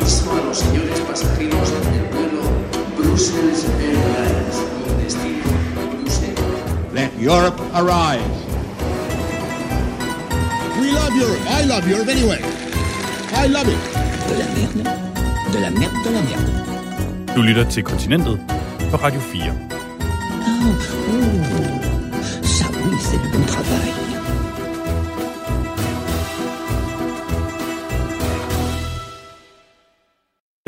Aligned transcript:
aviso 0.00 0.32
a 0.32 0.44
los 0.46 0.58
señores 0.58 1.00
pasajeros 1.00 1.70
del 1.70 2.04
vuelo 2.12 2.42
Brussels 2.96 3.66
Airlines 3.80 4.56
con 4.84 5.02
destino 5.02 5.44
Bruselas. 5.92 6.92
Let 6.94 7.10
Europe 7.18 7.60
arise. 7.74 8.24
We 10.80 10.92
love 10.92 11.14
Europe. 11.14 11.40
I 11.48 11.64
love 11.66 11.88
Europe 11.88 12.08
anyway. 12.08 12.40
I 13.34 13.46
love 13.48 13.68
it. 13.68 13.78
De 14.28 14.38
la 14.38 14.46
merde, 14.54 14.82
de 15.52 15.60
la 15.60 15.70
merde, 15.70 15.98
de 16.04 16.10
la 16.10 16.22
merde. 16.22 17.34
Du 17.34 17.42
lytter 17.42 17.64
til 17.64 17.82
Kontinentet 17.82 18.40
på 18.90 18.96
Radio 18.96 19.20
4. 19.20 19.52
Ah, 20.42 20.66
oh, 20.66 21.00
ça 22.44 22.66
oui, 22.84 22.96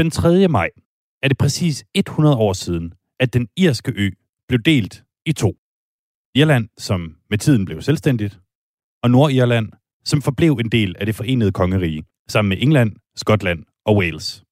Den 0.03 0.11
3. 0.11 0.49
maj 0.49 0.71
er 1.23 1.29
det 1.29 1.39
præcis 1.39 1.85
100 1.95 2.37
år 2.37 2.53
siden, 2.53 2.95
at 3.21 3.33
den 3.33 3.49
irske 3.57 3.93
ø 3.97 4.11
blev 4.49 4.61
delt 4.61 5.05
i 5.27 5.33
to. 5.33 5.57
Irland, 6.35 6.69
som 6.79 7.17
med 7.31 7.39
tiden 7.39 7.65
blev 7.65 7.83
selvstændigt, 7.83 8.41
og 9.03 9.11
Nordirland, 9.11 9.73
som 10.05 10.23
forblev 10.23 10.53
en 10.53 10.69
del 10.69 10.97
af 10.99 11.07
det 11.07 11.15
forenede 11.15 11.53
kongerige, 11.53 12.05
sammen 12.29 12.49
med 12.49 12.57
England, 12.61 12.97
Skotland 13.17 13.65
og 13.85 13.97
Wales. 13.97 14.45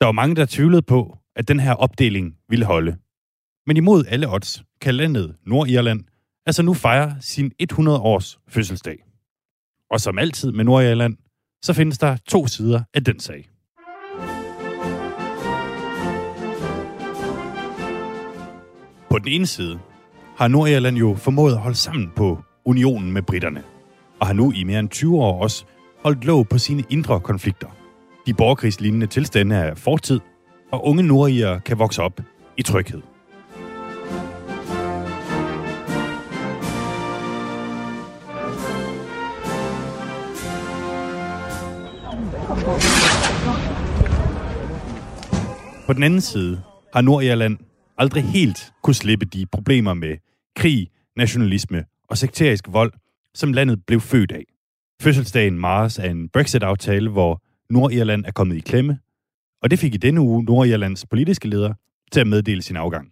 Der 0.00 0.04
var 0.04 0.12
mange, 0.12 0.36
der 0.36 0.46
tvivlede 0.46 0.82
på, 0.82 1.18
at 1.36 1.48
den 1.48 1.60
her 1.60 1.72
opdeling 1.72 2.38
ville 2.48 2.64
holde. 2.64 2.96
Men 3.66 3.76
imod 3.76 4.04
alle 4.08 4.32
odds 4.32 4.64
kan 4.80 4.94
landet 4.94 5.36
Nordirland 5.46 6.04
altså 6.46 6.62
nu 6.62 6.74
fejre 6.74 7.16
sin 7.20 7.52
100 7.60 7.98
års 8.00 8.38
fødselsdag. 8.48 9.04
Og 9.90 10.00
som 10.00 10.18
altid 10.18 10.52
med 10.52 10.64
Nordirland, 10.64 11.16
så 11.62 11.72
findes 11.72 11.98
der 11.98 12.16
to 12.16 12.46
sider 12.46 12.82
af 12.94 13.04
den 13.04 13.20
sag. 13.20 13.53
På 19.14 19.18
den 19.18 19.28
ene 19.28 19.46
side 19.46 19.78
har 20.36 20.48
Nordirland 20.48 20.96
jo 20.96 21.14
formået 21.14 21.52
at 21.52 21.58
holde 21.58 21.76
sammen 21.76 22.12
på 22.16 22.38
unionen 22.64 23.12
med 23.12 23.22
britterne, 23.22 23.62
og 24.20 24.26
har 24.26 24.34
nu 24.34 24.52
i 24.52 24.64
mere 24.64 24.80
end 24.80 24.88
20 24.88 25.18
år 25.18 25.42
også 25.42 25.64
holdt 26.04 26.24
låg 26.24 26.48
på 26.48 26.58
sine 26.58 26.84
indre 26.90 27.20
konflikter. 27.20 27.66
De 28.26 28.34
borgerkrigslignende 28.34 29.06
tilstande 29.06 29.56
er 29.56 29.74
fortid, 29.74 30.20
og 30.72 30.86
unge 30.86 31.02
nordirer 31.02 31.58
kan 31.58 31.78
vokse 31.78 32.02
op 32.02 32.20
i 32.56 32.62
tryghed. 32.62 33.02
På 45.86 45.92
den 45.92 46.02
anden 46.02 46.20
side 46.20 46.62
har 46.94 47.00
Nordirland 47.00 47.58
aldrig 47.98 48.24
helt 48.24 48.72
kunne 48.82 48.94
slippe 48.94 49.26
de 49.26 49.46
problemer 49.46 49.94
med 49.94 50.16
krig, 50.56 50.90
nationalisme 51.16 51.84
og 52.08 52.18
sekterisk 52.18 52.64
vold, 52.68 52.92
som 53.34 53.52
landet 53.52 53.86
blev 53.86 54.00
født 54.00 54.32
af. 54.32 54.44
Fødselsdagen 55.02 55.58
Mars 55.58 55.98
er 55.98 56.10
en 56.10 56.28
Brexit-aftale, 56.28 57.10
hvor 57.10 57.42
Nordirland 57.70 58.24
er 58.24 58.30
kommet 58.30 58.56
i 58.56 58.60
klemme, 58.60 58.98
og 59.62 59.70
det 59.70 59.78
fik 59.78 59.94
i 59.94 59.96
denne 59.96 60.20
uge 60.20 60.44
Nordirlands 60.44 61.06
politiske 61.06 61.48
leder 61.48 61.72
til 62.12 62.20
at 62.20 62.26
meddele 62.26 62.62
sin 62.62 62.76
afgang. 62.76 63.08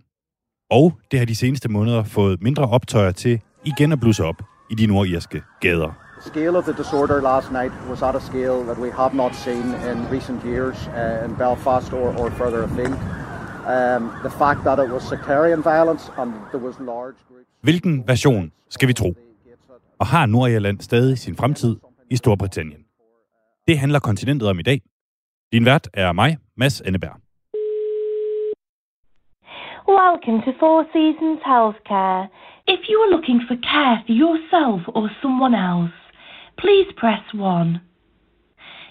Og 0.71 0.99
det 1.11 1.19
har 1.19 1.27
de 1.27 1.37
seneste 1.37 1.69
måneder 1.69 2.05
fået 2.05 2.43
mindre 2.43 2.69
optøjer 2.69 3.11
til 3.11 3.41
igen 3.65 3.93
at 3.93 4.01
blusse 4.01 4.25
op 4.25 4.43
i 4.71 4.75
de 4.75 4.87
nordirske 4.87 5.43
gader. 5.61 5.93
The 6.21 6.29
scale 6.29 6.59
of 6.59 6.65
the 6.65 6.83
disorder 6.83 7.21
last 7.21 7.53
night 7.53 7.73
was 7.91 8.03
at 8.03 8.15
a 8.17 8.21
scale 8.21 8.59
that 8.69 8.79
we 8.79 8.91
have 8.91 9.15
not 9.15 9.35
seen 9.35 9.67
in 9.91 9.97
recent 10.17 10.41
years 10.45 10.77
uh, 10.87 11.25
in 11.27 11.37
Belfast 11.37 11.93
or, 11.93 12.09
or 12.21 12.31
further 12.31 12.63
afield. 12.63 12.99
Um, 13.63 14.11
the 14.23 14.31
fact 14.31 14.65
that 14.65 14.79
it 14.81 14.91
was 14.91 15.03
sectarian 15.03 15.63
violence 15.63 16.11
and 16.19 16.33
there 16.51 16.59
was 16.59 16.75
large 16.81 17.17
groups... 17.29 17.49
Hvilken 17.61 18.09
version 18.09 18.53
skal 18.69 18.89
vi 18.89 18.93
tro? 18.93 19.15
Og 19.99 20.07
har 20.07 20.27
Nordirland 20.27 20.81
stadig 20.81 21.19
sin 21.19 21.37
fremtid 21.37 21.77
i 22.11 22.17
Storbritannien? 22.17 22.85
Det 23.69 23.79
handler 23.79 23.99
kontinentet 23.99 24.49
om 24.49 24.59
i 24.59 24.63
dag. 24.63 24.81
Din 25.53 25.65
vært 25.65 25.89
er 25.95 26.13
mig, 26.13 26.39
Mads 26.57 26.81
Anneberg. 26.81 27.17
Welcome 29.89 30.39
to 30.47 30.53
Four 30.61 30.85
Seasons 30.93 31.41
Healthcare. 31.53 32.23
If 32.75 32.81
you 32.91 32.97
are 33.05 33.11
looking 33.17 33.41
for 33.49 33.57
care 33.73 33.97
for 34.07 34.15
yourself 34.25 34.81
or 34.97 35.11
someone 35.23 35.55
else, 35.55 35.95
please 36.63 36.89
press 37.03 37.25
1. 37.35 37.81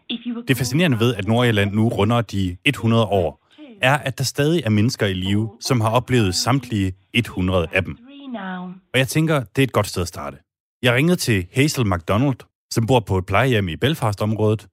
If 0.09 0.19
you 0.25 0.37
are 0.37 0.43
Det 0.47 0.57
fascinerende 0.57 0.99
ved, 0.99 1.15
at 1.15 1.27
Nordirland 1.27 1.71
nu 1.71 1.89
runder 1.89 2.21
de 2.21 2.57
100 2.65 3.05
år, 3.05 3.40
er, 3.81 3.97
at 3.97 4.17
der 4.17 4.23
stadig 4.23 4.63
er 4.65 4.69
mennesker 4.69 5.05
i 5.05 5.13
live, 5.13 5.57
som 5.59 5.81
har 5.81 5.89
oplevet 5.89 6.35
samtlige 6.35 6.93
100 7.13 7.67
af 7.73 7.83
dem. 7.83 7.97
Og 8.93 8.99
jeg 8.99 9.07
tænker, 9.07 9.43
det 9.55 9.61
er 9.61 9.63
et 9.63 9.71
godt 9.71 9.87
sted 9.87 10.01
at 10.01 10.07
starte. 10.07 10.37
Jeg 10.81 10.93
ringede 10.93 11.15
til 11.15 11.47
Hazel 11.53 11.85
MacDonald, 11.85 12.37
som 12.71 12.85
bor 12.85 12.99
på 12.99 13.17
et 13.17 13.25
plejehjem 13.25 13.67
i 13.67 13.75
Belfast-området, 13.75 14.67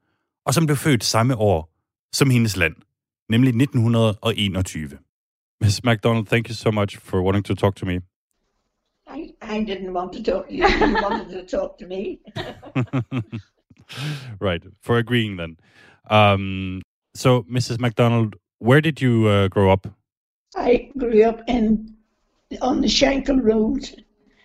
og 0.47 0.55
som 0.55 0.67
blev 0.67 0.77
født 0.77 1.05
samme 1.05 1.37
år 1.37 1.75
som 2.13 2.31
hendes 2.31 2.57
land, 2.57 2.75
nemlig 3.29 3.49
1921. 3.49 4.99
Ms. 5.61 5.85
MacDonald, 5.85 6.27
thank 6.27 6.49
you 6.49 6.55
so 6.55 6.71
much 6.71 6.99
for 6.99 7.23
wanting 7.23 7.45
to 7.45 7.55
talk 7.55 7.77
to 7.77 7.87
me. 7.87 8.01
I, 9.07 9.35
I 9.43 9.65
didn't 9.65 9.93
want 9.93 10.13
to 10.13 10.23
talk 10.23 10.49
to 10.49 10.55
you. 10.55 10.65
You 10.65 10.95
wanted 11.03 11.29
to 11.31 11.57
talk 11.57 11.79
to 11.79 11.87
me. 11.87 12.19
right, 14.49 14.63
for 14.83 14.99
agreeing 14.99 15.37
then. 15.37 15.57
Um, 16.11 16.83
so, 17.15 17.43
Mrs. 17.43 17.81
MacDonald, 17.81 18.37
where 18.59 18.81
did 18.81 19.01
you 19.01 19.29
uh, 19.29 19.49
grow 19.49 19.73
up? 19.73 19.87
I 20.57 20.91
grew 20.99 21.29
up 21.29 21.41
in 21.49 21.95
on 22.61 22.81
the 22.81 22.89
Shankill 22.89 23.41
Road. 23.43 23.83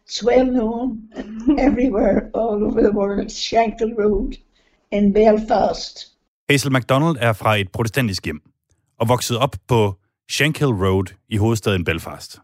It's 0.05 0.23
well 0.23 0.45
known 0.45 1.09
everywhere, 1.57 2.29
all 2.33 2.63
over 2.63 2.81
the 2.81 2.91
world. 2.91 3.27
Shankill 3.31 3.97
Road 3.97 4.37
in 4.91 5.13
Belfast. 5.13 6.09
Hazel 6.49 6.71
MacDonald 6.71 7.17
er 7.19 7.33
fra 7.33 7.55
et 7.55 7.71
protestantisk 7.71 8.25
hjem 8.25 8.41
og 8.99 9.09
voksede 9.09 9.39
op 9.39 9.55
på 9.67 9.95
Shankill 10.31 10.71
Road 10.71 11.13
i 11.29 11.37
hovedstaden 11.37 11.83
Belfast. 11.83 12.39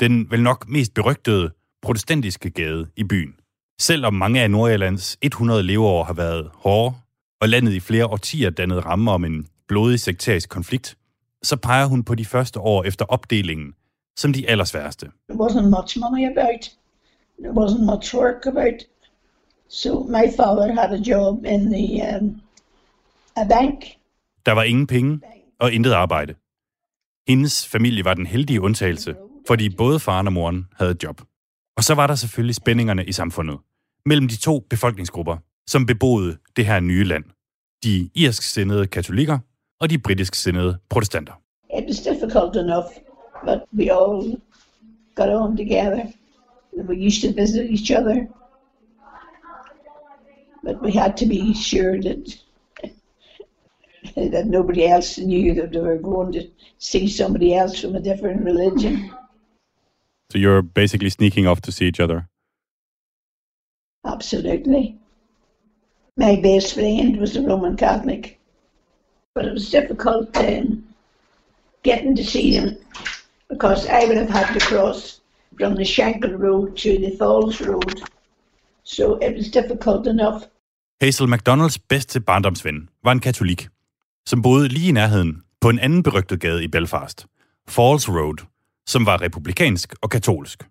Den 0.00 0.30
vel 0.30 0.42
nok 0.42 0.68
mest 0.68 0.94
berygtede 0.94 1.50
protestantiske 1.82 2.50
gade 2.50 2.86
i 2.96 3.04
byen. 3.04 3.34
Selvom 3.80 4.14
mange 4.14 4.42
af 4.42 4.50
Nordirlands 4.50 5.18
100 5.22 5.62
leveår 5.62 6.04
har 6.04 6.12
været 6.12 6.50
hårde, 6.54 6.94
og 7.40 7.48
landet 7.48 7.72
i 7.72 7.80
flere 7.80 8.06
årtier 8.06 8.50
dannede 8.50 8.80
rammer 8.80 9.12
om 9.12 9.24
en 9.24 9.46
blodig 9.68 10.00
sekterisk 10.00 10.48
konflikt, 10.48 10.96
så 11.42 11.56
peger 11.56 11.86
hun 11.86 12.04
på 12.04 12.14
de 12.14 12.24
første 12.24 12.60
år 12.60 12.84
efter 12.84 13.04
opdelingen 13.04 13.74
som 14.16 14.32
de 14.32 14.48
allersværeste. 14.48 15.06
There 15.06 15.40
wasn't 15.44 15.68
much 15.80 15.98
money 15.98 16.24
about. 16.36 16.62
There 17.38 17.52
wasn't 17.52 17.84
much 17.94 18.14
work 18.14 18.46
about. 18.46 18.82
So 19.68 20.04
my 20.04 20.26
father 20.36 20.72
had 20.72 20.90
a 20.92 21.02
job 21.10 21.44
in 21.44 21.72
the 21.72 22.18
um, 22.18 22.40
a 23.36 23.44
bank. 23.44 23.84
Der 24.46 24.52
var 24.52 24.62
ingen 24.62 24.86
penge 24.86 25.20
og 25.58 25.72
intet 25.72 25.92
arbejde. 25.92 26.34
Hendes 27.28 27.66
familie 27.66 28.04
var 28.04 28.14
den 28.14 28.26
heldige 28.26 28.60
undtagelse, 28.60 29.14
fordi 29.46 29.68
både 29.76 30.00
faren 30.00 30.26
og 30.26 30.32
moren 30.32 30.66
havde 30.76 30.90
et 30.90 31.02
job. 31.02 31.22
Og 31.76 31.84
så 31.84 31.94
var 31.94 32.06
der 32.06 32.14
selvfølgelig 32.14 32.54
spændingerne 32.54 33.04
i 33.04 33.12
samfundet 33.12 33.58
mellem 34.06 34.28
de 34.28 34.36
to 34.36 34.66
befolkningsgrupper, 34.70 35.36
som 35.66 35.86
beboede 35.86 36.38
det 36.56 36.66
her 36.66 36.80
nye 36.80 37.04
land. 37.04 37.24
De 37.84 38.10
irsk-sindede 38.14 38.86
katolikker 38.86 39.38
og 39.80 39.90
de 39.90 39.98
britisk-sindede 39.98 40.78
protestanter. 40.88 41.32
It 41.78 41.84
was 41.86 41.98
difficult 42.00 42.56
enough, 42.56 42.90
but 43.44 43.58
we 43.72 43.90
all 43.90 44.40
got 45.14 45.28
on 45.28 45.56
together. 45.56 46.02
We 46.72 47.06
used 47.06 47.22
to 47.22 47.32
visit 47.40 47.70
each 47.70 47.90
other. 47.90 48.26
But 50.64 50.82
we 50.82 50.92
had 50.92 51.16
to 51.16 51.26
be 51.26 51.54
sure 51.54 52.00
that 52.02 52.42
that 54.16 54.46
nobody 54.46 54.86
else 54.86 55.18
knew 55.18 55.54
that 55.54 55.72
they 55.72 55.80
were 55.80 55.98
going 55.98 56.32
to 56.32 56.42
see 56.78 57.08
somebody 57.08 57.54
else 57.54 57.80
from 57.80 57.94
a 57.94 58.00
different 58.00 58.44
religion. 58.44 59.10
So 60.32 60.38
you're 60.38 60.62
basically 60.62 61.10
sneaking 61.10 61.46
off 61.46 61.60
to 61.62 61.72
see 61.72 61.86
each 61.86 62.00
other. 62.00 62.28
Absolutely. 64.04 64.98
My 66.16 66.36
best 66.36 66.74
friend 66.74 67.18
was 67.18 67.36
a 67.36 67.42
Roman 67.42 67.76
Catholic, 67.76 68.39
but 69.34 69.44
it 69.44 69.52
was 69.52 69.70
difficult 69.70 70.36
um, 70.36 70.84
getting 71.82 72.16
to 72.16 72.24
see 72.24 72.58
them 72.58 72.76
because 73.48 73.86
I 73.86 74.06
would 74.06 74.16
have 74.16 74.30
had 74.30 74.52
to 74.54 74.60
cross 74.60 75.20
from 75.58 75.74
the 75.74 75.84
Shankill 75.84 76.38
Road 76.38 76.76
to 76.76 76.90
the 76.98 77.16
Falls 77.18 77.60
Road. 77.60 78.02
So 78.84 79.18
it 79.22 79.36
was 79.36 79.50
difficult 79.50 80.06
enough. 80.06 80.42
Hazel 81.00 81.28
McDonalds 81.28 81.78
bedste 81.78 82.20
barndomsven 82.20 82.88
var 83.04 83.12
en 83.12 83.20
katolik, 83.20 83.68
som 84.26 84.42
boede 84.42 84.68
lige 84.68 84.88
i 84.88 84.92
nærheden 84.92 85.42
på 85.60 85.68
en 85.68 85.78
anden 85.78 86.02
berygtet 86.02 86.40
gade 86.40 86.64
i 86.64 86.68
Belfast, 86.68 87.26
Falls 87.68 88.08
Road, 88.08 88.46
som 88.86 89.06
var 89.06 89.22
republikansk 89.22 89.94
og 90.02 90.10
katolsk. 90.10 90.68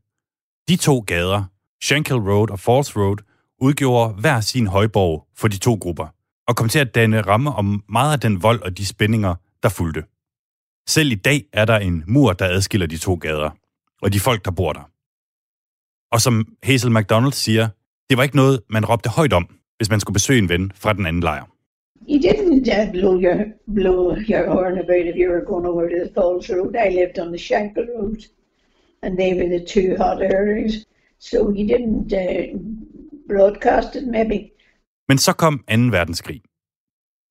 De 0.68 0.76
to 0.76 1.00
gader, 1.00 1.44
Shankill 1.84 2.20
Road 2.20 2.50
og 2.50 2.60
Falls 2.60 2.96
Road, 2.96 3.18
udgjorde 3.62 4.14
hver 4.14 4.42
sin 4.42 4.68
højborg 4.68 5.28
for 5.38 5.48
de 5.48 5.58
to 5.58 5.74
grupper 5.74 6.08
og 6.50 6.56
kom 6.56 6.70
til 6.70 6.80
at 6.80 6.96
danne 6.96 7.22
ramme 7.22 7.52
om 7.52 7.84
meget 7.90 8.14
af 8.14 8.20
den 8.20 8.44
vold 8.44 8.62
og 8.62 8.78
de 8.78 8.86
spændinger, 8.86 9.36
der 9.64 9.70
fulgte. 9.70 10.04
Selv 10.88 11.12
i 11.12 11.16
dag 11.16 11.40
er 11.54 11.66
der 11.66 11.78
en 11.78 12.04
mur, 12.08 12.34
der 12.34 12.46
adskiller 12.46 12.88
de 12.88 12.98
to 12.98 13.14
gader, 13.16 13.50
og 14.02 14.14
de 14.14 14.20
folk, 14.20 14.46
der 14.46 14.52
bor 14.52 14.74
der. 14.74 14.90
Og 16.12 16.22
som 16.22 16.58
Hazel 16.64 16.92
McDonald 16.92 17.34
siger, 17.34 17.68
det 18.10 18.18
var 18.18 18.24
ikke 18.24 18.36
noget, 18.36 18.62
man 18.70 18.86
råbte 18.86 19.10
højt 19.10 19.34
om, 19.34 19.46
hvis 19.78 19.90
man 19.90 20.00
skulle 20.00 20.14
besøge 20.14 20.40
en 20.40 20.50
ven 20.50 20.72
fra 20.76 20.94
den 20.94 21.06
anden 21.06 21.24
lejr. 21.24 21.46
You 22.10 22.20
didn't 22.28 22.68
uh, 22.78 22.92
blow 22.92 23.14
your 23.26 23.38
blow 23.76 24.16
your 24.32 24.46
horn 24.54 24.78
about 24.84 25.06
if 25.12 25.16
you 25.22 25.28
were 25.34 25.46
going 25.52 25.66
over 25.72 25.82
to 25.90 25.96
the 26.06 26.12
Falls 26.16 26.50
Road. 26.50 26.74
I 26.86 26.90
lived 27.00 27.18
on 27.24 27.30
the 27.36 27.42
Shankle 27.48 27.88
Road, 27.96 28.20
and 29.04 29.12
they 29.18 29.32
were 29.38 29.50
the 29.58 29.64
two 29.74 29.90
hot 30.04 30.20
areas. 30.22 30.74
So 31.20 31.38
you 31.58 31.66
didn't 31.74 32.10
uh, 32.26 32.58
broadcast 33.28 33.96
it, 33.96 34.06
maybe. 34.08 34.54
Men 35.10 35.18
så 35.18 35.34
kom 35.34 35.54
2. 35.58 35.64
verdenskrig. 35.98 36.42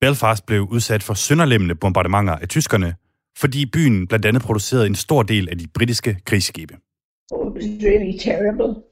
Belfast 0.00 0.46
blev 0.46 0.62
udsat 0.70 1.02
for 1.02 1.14
sønderlemmende 1.14 1.74
bombardementer 1.74 2.34
af 2.34 2.48
tyskerne, 2.48 2.94
fordi 3.38 3.66
byen 3.66 4.06
blandt 4.06 4.26
andet 4.26 4.42
producerede 4.42 4.86
en 4.86 4.94
stor 4.94 5.22
del 5.22 5.48
af 5.48 5.58
de 5.58 5.66
britiske 5.74 6.20
krigsskibe. 6.24 6.74
It 6.74 7.52
was 7.54 7.64
really 7.88 8.18
terrible. 8.18 8.82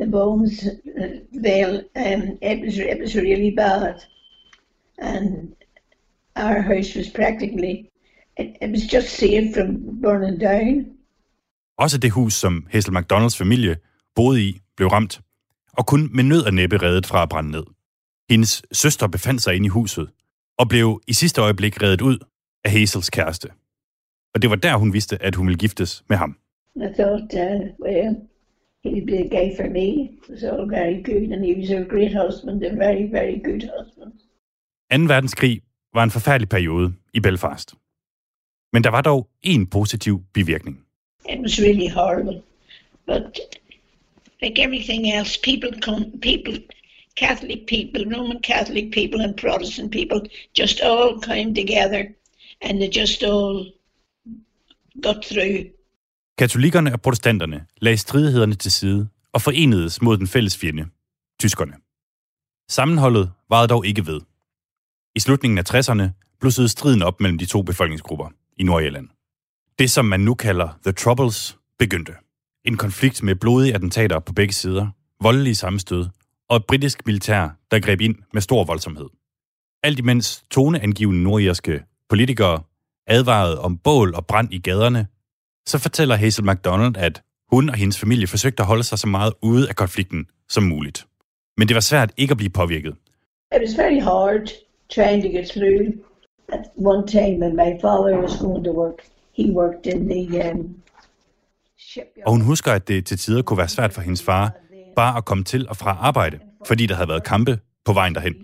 The 0.00 0.10
bombs, 0.10 0.52
uh, 1.00 1.42
they, 1.44 1.64
um, 2.04 2.22
it 2.42 2.58
was 2.64 2.74
it 2.76 2.98
was 3.02 3.12
really 3.16 3.52
bad, 3.56 3.94
and 4.98 5.26
our 6.36 6.60
house 6.60 6.98
was 6.98 7.08
practically 7.14 7.74
it, 8.40 8.48
it 8.62 8.70
was 8.70 8.82
just 8.94 9.08
saved 9.08 9.54
from 9.54 9.66
burning 10.02 10.40
down. 10.40 10.86
Også 11.78 11.98
det 11.98 12.10
hus, 12.10 12.34
som 12.34 12.66
Hazel 12.70 12.94
McDonalds 12.94 13.38
familie 13.38 13.76
boede 14.14 14.42
i, 14.42 14.60
blev 14.76 14.88
ramt, 14.88 15.20
og 15.72 15.86
kun 15.86 16.10
med 16.12 16.24
nød 16.24 16.42
og 16.42 16.54
næppe 16.54 16.82
reddet 16.82 17.06
fra 17.06 17.22
at 17.22 17.28
brænde 17.28 17.50
ned. 17.50 17.75
Hendes 18.30 18.62
søster 18.72 19.06
befandt 19.06 19.42
sig 19.42 19.54
inde 19.56 19.66
i 19.66 19.68
huset, 19.68 20.10
og 20.58 20.68
blev 20.68 21.02
i 21.06 21.12
sidste 21.12 21.40
øjeblik 21.40 21.82
reddet 21.82 22.00
ud 22.00 22.18
af 22.64 22.70
Hazels 22.70 23.10
kæreste. 23.10 23.48
Og 24.34 24.42
det 24.42 24.50
var 24.50 24.56
der, 24.56 24.76
hun 24.76 24.92
vidste, 24.92 25.22
at 25.22 25.34
hun 25.34 25.46
ville 25.46 25.58
giftes 25.58 26.04
med 26.08 26.16
ham. 26.16 26.38
I 26.76 26.88
thought, 26.98 27.34
uh, 27.34 27.60
well, 27.86 28.10
he'd 28.84 29.06
be 29.06 29.18
a 29.26 29.28
guy 29.36 29.48
for 29.56 29.68
me. 29.78 29.88
It 29.88 30.30
was 30.30 30.42
all 30.42 30.70
very 30.78 30.96
good, 31.10 31.32
and 31.32 31.44
he 31.44 31.52
was 31.60 31.70
a 31.70 31.82
great 31.94 32.14
husband, 32.22 32.56
a 32.64 32.74
very, 32.84 33.04
very 33.18 33.36
good 33.48 33.62
husband. 33.76 34.12
2. 34.92 35.14
verdenskrig 35.14 35.62
var 35.94 36.04
en 36.04 36.10
forfærdelig 36.10 36.48
periode 36.48 36.94
i 37.14 37.20
Belfast. 37.20 37.74
Men 38.72 38.84
der 38.84 38.90
var 38.90 39.00
dog 39.00 39.28
en 39.42 39.66
positiv 39.66 40.24
bivirkning. 40.34 40.76
It 41.28 41.40
was 41.40 41.58
really 41.66 41.90
horrible, 41.98 42.42
but 43.06 43.40
like 44.42 44.62
everything 44.62 45.02
else, 45.16 45.40
people 45.44 45.80
come, 45.82 46.04
people, 46.22 46.54
Catholic 47.16 47.60
people, 47.68 48.16
Roman 48.16 48.40
Catholic 48.42 48.92
people, 48.92 49.20
and 49.24 49.34
Protestant 49.36 49.92
people 49.92 50.20
just 50.60 50.80
all 50.80 51.20
came 51.20 51.54
together, 51.54 52.02
and 52.62 52.78
they 52.78 52.90
just 53.02 53.22
all 53.22 53.72
got 55.02 55.16
through. 55.24 55.66
Katolikkerne 56.38 56.92
og 56.92 57.00
protestanterne 57.02 57.66
lagde 57.80 57.98
stridighederne 57.98 58.54
til 58.54 58.72
side 58.72 59.08
og 59.32 59.42
forenedes 59.42 60.02
mod 60.02 60.18
den 60.18 60.26
fælles 60.26 60.58
fjende, 60.58 60.86
tyskerne. 61.40 61.72
Sammenholdet 62.68 63.32
varede 63.50 63.68
dog 63.68 63.86
ikke 63.86 64.06
ved. 64.06 64.20
I 65.14 65.20
slutningen 65.20 65.58
af 65.58 65.74
60'erne 65.74 66.36
blussede 66.40 66.68
striden 66.68 67.02
op 67.02 67.20
mellem 67.20 67.38
de 67.38 67.46
to 67.46 67.62
befolkningsgrupper 67.62 68.28
i 68.56 68.62
Nordjylland. 68.62 69.08
Det, 69.78 69.90
som 69.90 70.04
man 70.04 70.20
nu 70.20 70.34
kalder 70.34 70.68
The 70.82 70.92
Troubles, 70.92 71.58
begyndte. 71.78 72.12
En 72.64 72.76
konflikt 72.76 73.22
med 73.22 73.34
blodige 73.34 73.74
attentater 73.74 74.18
på 74.18 74.32
begge 74.32 74.54
sider, 74.54 74.88
voldelige 75.20 75.54
sammenstød 75.54 76.06
og 76.48 76.56
et 76.56 76.66
britisk 76.66 77.06
militær, 77.06 77.48
der 77.70 77.80
greb 77.80 78.00
ind 78.00 78.14
med 78.32 78.42
stor 78.42 78.64
voldsomhed. 78.64 79.06
Alt 79.82 79.98
imens 79.98 80.44
toneangivende 80.50 81.22
nordirske 81.22 81.82
politikere 82.08 82.62
advarede 83.06 83.60
om 83.60 83.78
bål 83.78 84.14
og 84.14 84.26
brand 84.26 84.52
i 84.52 84.58
gaderne, 84.58 85.06
så 85.66 85.78
fortæller 85.78 86.16
Hazel 86.16 86.44
McDonald, 86.44 86.96
at 86.96 87.22
hun 87.52 87.68
og 87.68 87.74
hendes 87.74 88.00
familie 88.00 88.26
forsøgte 88.26 88.62
at 88.62 88.66
holde 88.66 88.82
sig 88.82 88.98
så 88.98 89.06
meget 89.06 89.32
ude 89.42 89.68
af 89.68 89.76
konflikten 89.76 90.26
som 90.48 90.62
muligt. 90.62 91.06
Men 91.56 91.68
det 91.68 91.74
var 91.74 91.80
svært 91.80 92.12
ikke 92.16 92.30
at 92.30 92.36
blive 92.36 92.50
påvirket. 92.50 92.94
It 93.54 93.60
was 93.60 93.78
very 93.78 94.00
hard 94.00 94.50
trying 94.94 95.22
to 95.22 95.28
get 95.28 95.48
through. 95.48 95.86
At 96.48 96.64
one 96.76 97.06
time 97.06 97.36
when 97.42 97.56
my 97.56 97.70
father 97.82 98.18
was 98.22 98.36
going 98.40 98.64
to 98.64 98.72
work, 98.72 98.98
he 99.36 99.52
worked 99.52 99.86
in 99.86 100.08
the 100.08 100.50
um, 100.50 100.74
shipyard. 101.78 102.26
Og 102.26 102.32
hun 102.32 102.40
husker, 102.40 102.72
at 102.72 102.88
det 102.88 103.06
til 103.06 103.18
tider 103.18 103.42
kunne 103.42 103.58
være 103.58 103.68
svært 103.68 103.92
for 103.92 104.00
hendes 104.00 104.22
far 104.22 104.52
bare 104.96 105.16
at 105.16 105.24
komme 105.24 105.44
til 105.44 105.68
og 105.68 105.76
fra 105.76 105.90
arbejde, 105.90 106.38
fordi 106.66 106.86
der 106.86 106.94
havde 106.94 107.08
været 107.08 107.24
kampe 107.24 107.58
på 107.84 107.92
vejen 107.92 108.14
derhen. 108.14 108.34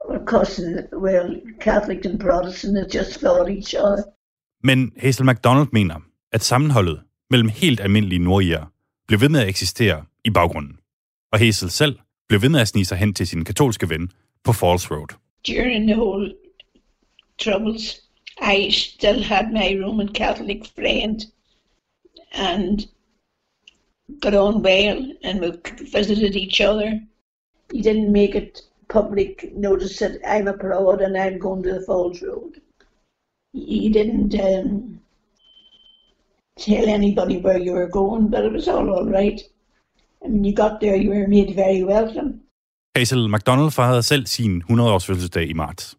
Of 0.00 0.20
course, 0.26 0.62
well, 0.96 1.42
Catholic 1.60 2.06
and 2.06 2.20
Protestant 2.20 2.78
are 2.78 2.98
just 2.98 3.20
fought 3.20 3.50
each 3.50 3.74
other. 3.78 4.04
Men 4.62 4.92
Hazel 4.96 5.26
McDonald 5.26 5.68
mener, 5.72 6.00
at 6.32 6.42
sammenholdet 6.42 7.00
mellem 7.30 7.48
helt 7.48 7.80
almindelige 7.80 8.18
nordirer 8.18 8.66
blev 9.06 9.20
ved 9.20 9.28
med 9.28 9.40
at 9.40 9.48
eksistere 9.48 10.04
i 10.24 10.30
baggrunden. 10.30 10.78
Og 11.32 11.38
Hazel 11.38 11.70
selv 11.70 11.98
blev 12.28 12.42
ved 12.42 12.48
med 12.48 12.60
at 12.60 12.68
snige 12.68 12.84
sig 12.84 12.98
hen 12.98 13.14
til 13.14 13.26
sin 13.26 13.44
katolske 13.44 13.88
ven 13.88 14.12
på 14.44 14.52
Falls 14.52 14.90
Road. 14.90 15.08
During 15.46 15.86
the 15.88 15.96
whole 15.96 16.34
troubles, 17.38 18.00
I 18.56 18.70
still 18.70 19.24
had 19.24 19.44
my 19.52 19.84
Roman 19.84 20.08
Catholic 20.08 20.62
friend 20.76 21.20
and 22.32 22.80
got 24.20 24.34
on 24.34 24.62
well 24.62 25.00
and 25.22 25.40
we 25.40 25.52
visited 25.92 26.36
each 26.36 26.60
other. 26.60 27.00
He 27.72 27.82
didn't 27.82 28.12
make 28.12 28.34
it 28.34 28.62
public 28.88 29.54
notice 29.56 29.98
that 29.98 30.20
I'm 30.26 30.48
abroad 30.48 31.00
and 31.00 31.16
I'm 31.16 31.38
going 31.38 31.62
to 31.62 31.72
the 31.74 31.84
Falls 31.86 32.22
Road. 32.22 32.60
He 33.52 33.88
didn't 33.88 34.34
um, 34.34 35.00
tell 36.58 36.88
anybody 36.88 37.40
where 37.40 37.58
you 37.58 37.72
were 37.72 37.88
going, 37.88 38.28
but 38.30 38.44
it 38.44 38.52
was 38.52 38.68
all 38.68 38.90
all 38.90 39.08
right. 39.10 39.40
And 40.22 40.32
when 40.34 40.44
you 40.44 40.54
got 40.54 40.80
there, 40.80 40.96
you 40.96 41.10
were 41.10 41.28
made 41.28 41.54
very 41.54 41.84
welcome. 41.84 42.40
Hazel 42.96 43.28
McDonald 43.28 43.70
fejrede 43.70 44.02
selv 44.02 44.26
sin 44.26 44.62
100-års 44.70 45.06
fødselsdag 45.06 45.48
i 45.48 45.52
marts. 45.52 45.96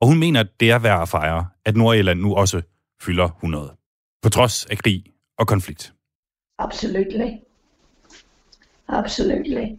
Og 0.00 0.08
hun 0.08 0.18
mener, 0.18 0.40
at 0.40 0.60
det 0.60 0.70
er 0.70 0.78
værd 0.78 1.02
at 1.02 1.08
fejre, 1.08 1.46
at 1.64 1.76
Nordirland 1.76 2.20
nu 2.20 2.34
også 2.34 2.62
fylder 3.02 3.28
100. 3.28 3.76
På 4.22 4.28
trods 4.28 4.66
af 4.66 4.78
krig 4.78 5.04
og 5.38 5.46
konflikt. 5.46 5.95
Absolutely. 6.58 7.42
Absolutely. 8.88 9.78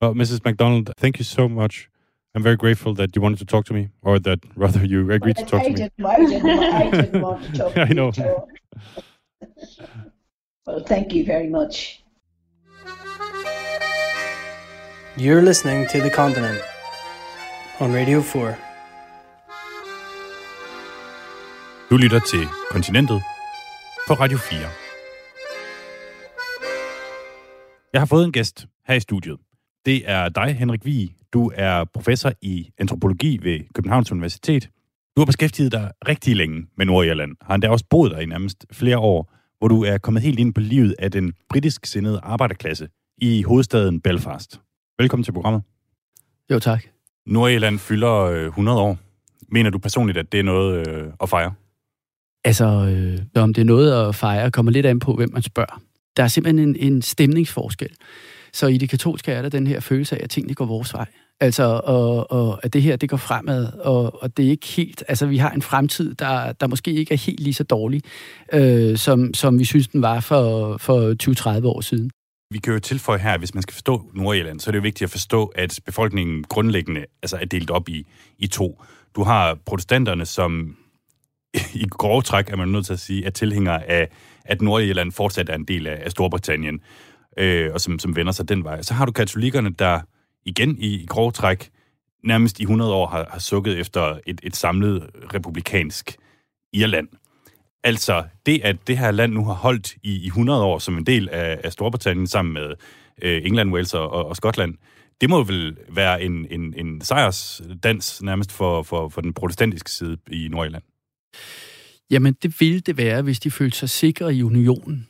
Well, 0.00 0.14
Mrs. 0.14 0.44
McDonald, 0.44 0.92
thank 0.96 1.18
you 1.18 1.24
so 1.24 1.48
much. 1.48 1.88
I'm 2.34 2.42
very 2.42 2.56
grateful 2.56 2.94
that 2.94 3.16
you 3.16 3.22
wanted 3.22 3.38
to 3.38 3.44
talk 3.46 3.64
to 3.66 3.74
me, 3.74 3.88
or 4.02 4.18
that 4.18 4.38
rather 4.56 4.84
you 4.84 5.10
agreed 5.10 5.36
to 5.36 5.44
talk 5.44 5.62
I 5.62 5.72
to 5.72 5.90
me. 5.98 6.04
I 6.04 6.16
didn't, 6.26 6.50
I 6.50 6.90
didn't 6.90 7.22
want 7.22 7.42
to 7.54 7.58
talk 7.58 7.78
I 7.78 7.92
know. 7.94 8.12
well, 10.66 10.80
thank 10.84 11.14
you 11.14 11.24
very 11.24 11.48
much. 11.48 12.02
You're 15.16 15.40
listening 15.42 15.86
to 15.88 16.00
The 16.02 16.10
Continent 16.10 16.60
on 17.80 17.92
Radio 17.92 18.20
4. 18.20 18.56
Du 21.90 21.96
lytter 21.96 22.18
til 22.20 22.46
Kontinentet 22.70 23.22
på 24.08 24.14
Radio 24.14 24.38
4. 24.38 24.85
Jeg 27.96 28.00
har 28.00 28.06
fået 28.06 28.24
en 28.24 28.32
gæst 28.32 28.66
her 28.86 28.94
i 28.94 29.00
studiet. 29.00 29.36
Det 29.86 30.10
er 30.10 30.28
dig, 30.28 30.54
Henrik 30.54 30.84
Vig. 30.84 31.14
Du 31.32 31.52
er 31.54 31.84
professor 31.84 32.32
i 32.42 32.70
antropologi 32.78 33.38
ved 33.42 33.60
Københavns 33.74 34.12
Universitet. 34.12 34.70
Du 35.16 35.20
har 35.20 35.26
beskæftiget 35.26 35.72
dig 35.72 35.90
rigtig 36.08 36.36
længe 36.36 36.66
med 36.76 36.86
Nordirland. 36.86 37.36
Har 37.42 37.54
endda 37.54 37.68
også 37.68 37.84
boet 37.90 38.10
der 38.10 38.18
i 38.18 38.26
nærmest 38.26 38.66
flere 38.72 38.98
år, 38.98 39.32
hvor 39.58 39.68
du 39.68 39.84
er 39.84 39.98
kommet 39.98 40.22
helt 40.22 40.38
ind 40.38 40.54
på 40.54 40.60
livet 40.60 40.94
af 40.98 41.10
den 41.10 41.32
britisk 41.48 41.86
sindede 41.86 42.20
arbejderklasse 42.22 42.88
i 43.18 43.42
hovedstaden 43.42 44.00
Belfast. 44.00 44.60
Velkommen 44.98 45.24
til 45.24 45.32
programmet. 45.32 45.62
Jo, 46.50 46.58
tak. 46.58 46.84
Nordirland 47.26 47.78
fylder 47.78 48.14
øh, 48.14 48.46
100 48.46 48.80
år. 48.80 48.98
Mener 49.48 49.70
du 49.70 49.78
personligt, 49.78 50.18
at 50.18 50.32
det 50.32 50.40
er 50.40 50.44
noget 50.44 50.88
øh, 50.88 51.12
at 51.20 51.28
fejre? 51.28 51.54
Altså, 52.44 52.64
øh, 52.64 53.42
om 53.42 53.54
det 53.54 53.60
er 53.60 53.66
noget 53.66 54.08
at 54.08 54.14
fejre, 54.14 54.50
kommer 54.50 54.72
lidt 54.72 54.86
an 54.86 54.98
på, 54.98 55.14
hvem 55.14 55.32
man 55.32 55.42
spørger. 55.42 55.85
Der 56.16 56.22
er 56.22 56.28
simpelthen 56.28 56.68
en, 56.68 56.76
en 56.76 57.02
stemningsforskel. 57.02 57.88
Så 58.52 58.66
i 58.66 58.78
det 58.78 58.90
katolske 58.90 59.32
er 59.32 59.42
der 59.42 59.48
den 59.48 59.66
her 59.66 59.80
følelse 59.80 60.16
af, 60.16 60.24
at 60.24 60.30
tingene 60.30 60.54
går 60.54 60.64
vores 60.64 60.94
vej. 60.94 61.06
Altså, 61.40 61.80
og, 61.84 62.30
og 62.30 62.60
at 62.62 62.72
det 62.72 62.82
her, 62.82 62.96
det 62.96 63.10
går 63.10 63.16
fremad, 63.16 63.72
og, 63.72 64.22
og 64.22 64.36
det 64.36 64.46
er 64.46 64.50
ikke 64.50 64.66
helt... 64.66 65.04
Altså, 65.08 65.26
vi 65.26 65.36
har 65.36 65.50
en 65.50 65.62
fremtid, 65.62 66.14
der, 66.14 66.52
der 66.52 66.66
måske 66.66 66.92
ikke 66.92 67.14
er 67.14 67.18
helt 67.18 67.40
lige 67.40 67.54
så 67.54 67.64
dårlig, 67.64 68.02
øh, 68.52 68.96
som, 68.96 69.34
som 69.34 69.58
vi 69.58 69.64
synes, 69.64 69.88
den 69.88 70.02
var 70.02 70.20
for, 70.20 70.76
for 70.76 71.60
20-30 71.60 71.66
år 71.66 71.80
siden. 71.80 72.10
Vi 72.50 72.58
kan 72.58 72.72
jo 72.72 72.78
tilføje 72.78 73.18
her, 73.18 73.32
at 73.32 73.40
hvis 73.40 73.54
man 73.54 73.62
skal 73.62 73.72
forstå 73.72 74.10
Nordirland, 74.14 74.60
så 74.60 74.70
er 74.70 74.72
det 74.72 74.78
jo 74.78 74.82
vigtigt 74.82 75.08
at 75.08 75.10
forstå, 75.10 75.44
at 75.44 75.80
befolkningen 75.86 76.44
grundlæggende 76.44 77.04
altså 77.22 77.36
er 77.36 77.44
delt 77.44 77.70
op 77.70 77.88
i, 77.88 78.06
i 78.38 78.46
to. 78.46 78.82
Du 79.16 79.22
har 79.22 79.58
protestanterne, 79.66 80.26
som 80.26 80.76
i 81.74 81.84
grove 81.90 82.22
træk, 82.22 82.50
er 82.50 82.56
man 82.56 82.68
nødt 82.68 82.86
til 82.86 82.92
at 82.92 83.00
sige, 83.00 83.24
er 83.24 83.30
tilhængere 83.30 83.84
af, 83.84 84.08
at 84.48 84.62
Nordirland 84.62 85.12
fortsat 85.12 85.48
er 85.48 85.54
en 85.54 85.64
del 85.64 85.86
af, 85.86 86.02
af 86.04 86.10
Storbritannien, 86.10 86.80
øh, 87.38 87.70
og 87.74 87.80
som, 87.80 87.98
som 87.98 88.16
vender 88.16 88.32
sig 88.32 88.48
den 88.48 88.64
vej. 88.64 88.82
Så 88.82 88.94
har 88.94 89.06
du 89.06 89.12
katolikkerne, 89.12 89.70
der 89.70 90.00
igen 90.44 90.78
i, 90.78 90.94
i 91.02 91.06
grov 91.06 91.32
træk 91.32 91.70
nærmest 92.24 92.60
i 92.60 92.62
100 92.62 92.94
år 92.94 93.06
har, 93.06 93.26
har 93.30 93.38
sukket 93.38 93.78
efter 93.78 94.18
et, 94.26 94.40
et 94.42 94.56
samlet 94.56 95.10
republikansk 95.34 96.16
Irland. 96.72 97.08
Altså 97.84 98.24
det, 98.46 98.60
at 98.64 98.76
det 98.86 98.98
her 98.98 99.10
land 99.10 99.32
nu 99.32 99.44
har 99.44 99.54
holdt 99.54 99.94
i, 100.02 100.24
i 100.24 100.26
100 100.26 100.62
år 100.62 100.78
som 100.78 100.98
en 100.98 101.06
del 101.06 101.28
af, 101.28 101.60
af 101.64 101.72
Storbritannien 101.72 102.26
sammen 102.26 102.54
med 102.54 102.74
øh, 103.22 103.42
England, 103.44 103.72
Wales 103.72 103.94
og, 103.94 104.10
og 104.10 104.36
Skotland, 104.36 104.74
det 105.20 105.30
må 105.30 105.42
vel 105.42 105.76
være 105.88 106.22
en, 106.22 106.46
en, 106.50 106.74
en 106.76 107.00
sejrsdans 107.00 108.22
nærmest 108.22 108.52
for, 108.52 108.82
for, 108.82 109.08
for 109.08 109.20
den 109.20 109.34
protestantiske 109.34 109.90
side 109.90 110.18
i 110.30 110.48
Nordirland. 110.48 110.82
Jamen, 112.10 112.36
det 112.42 112.60
ville 112.60 112.80
det 112.80 112.96
være, 112.96 113.22
hvis 113.22 113.40
de 113.40 113.50
følte 113.50 113.78
sig 113.78 113.90
sikre 113.90 114.34
i 114.34 114.42
unionen. 114.42 115.06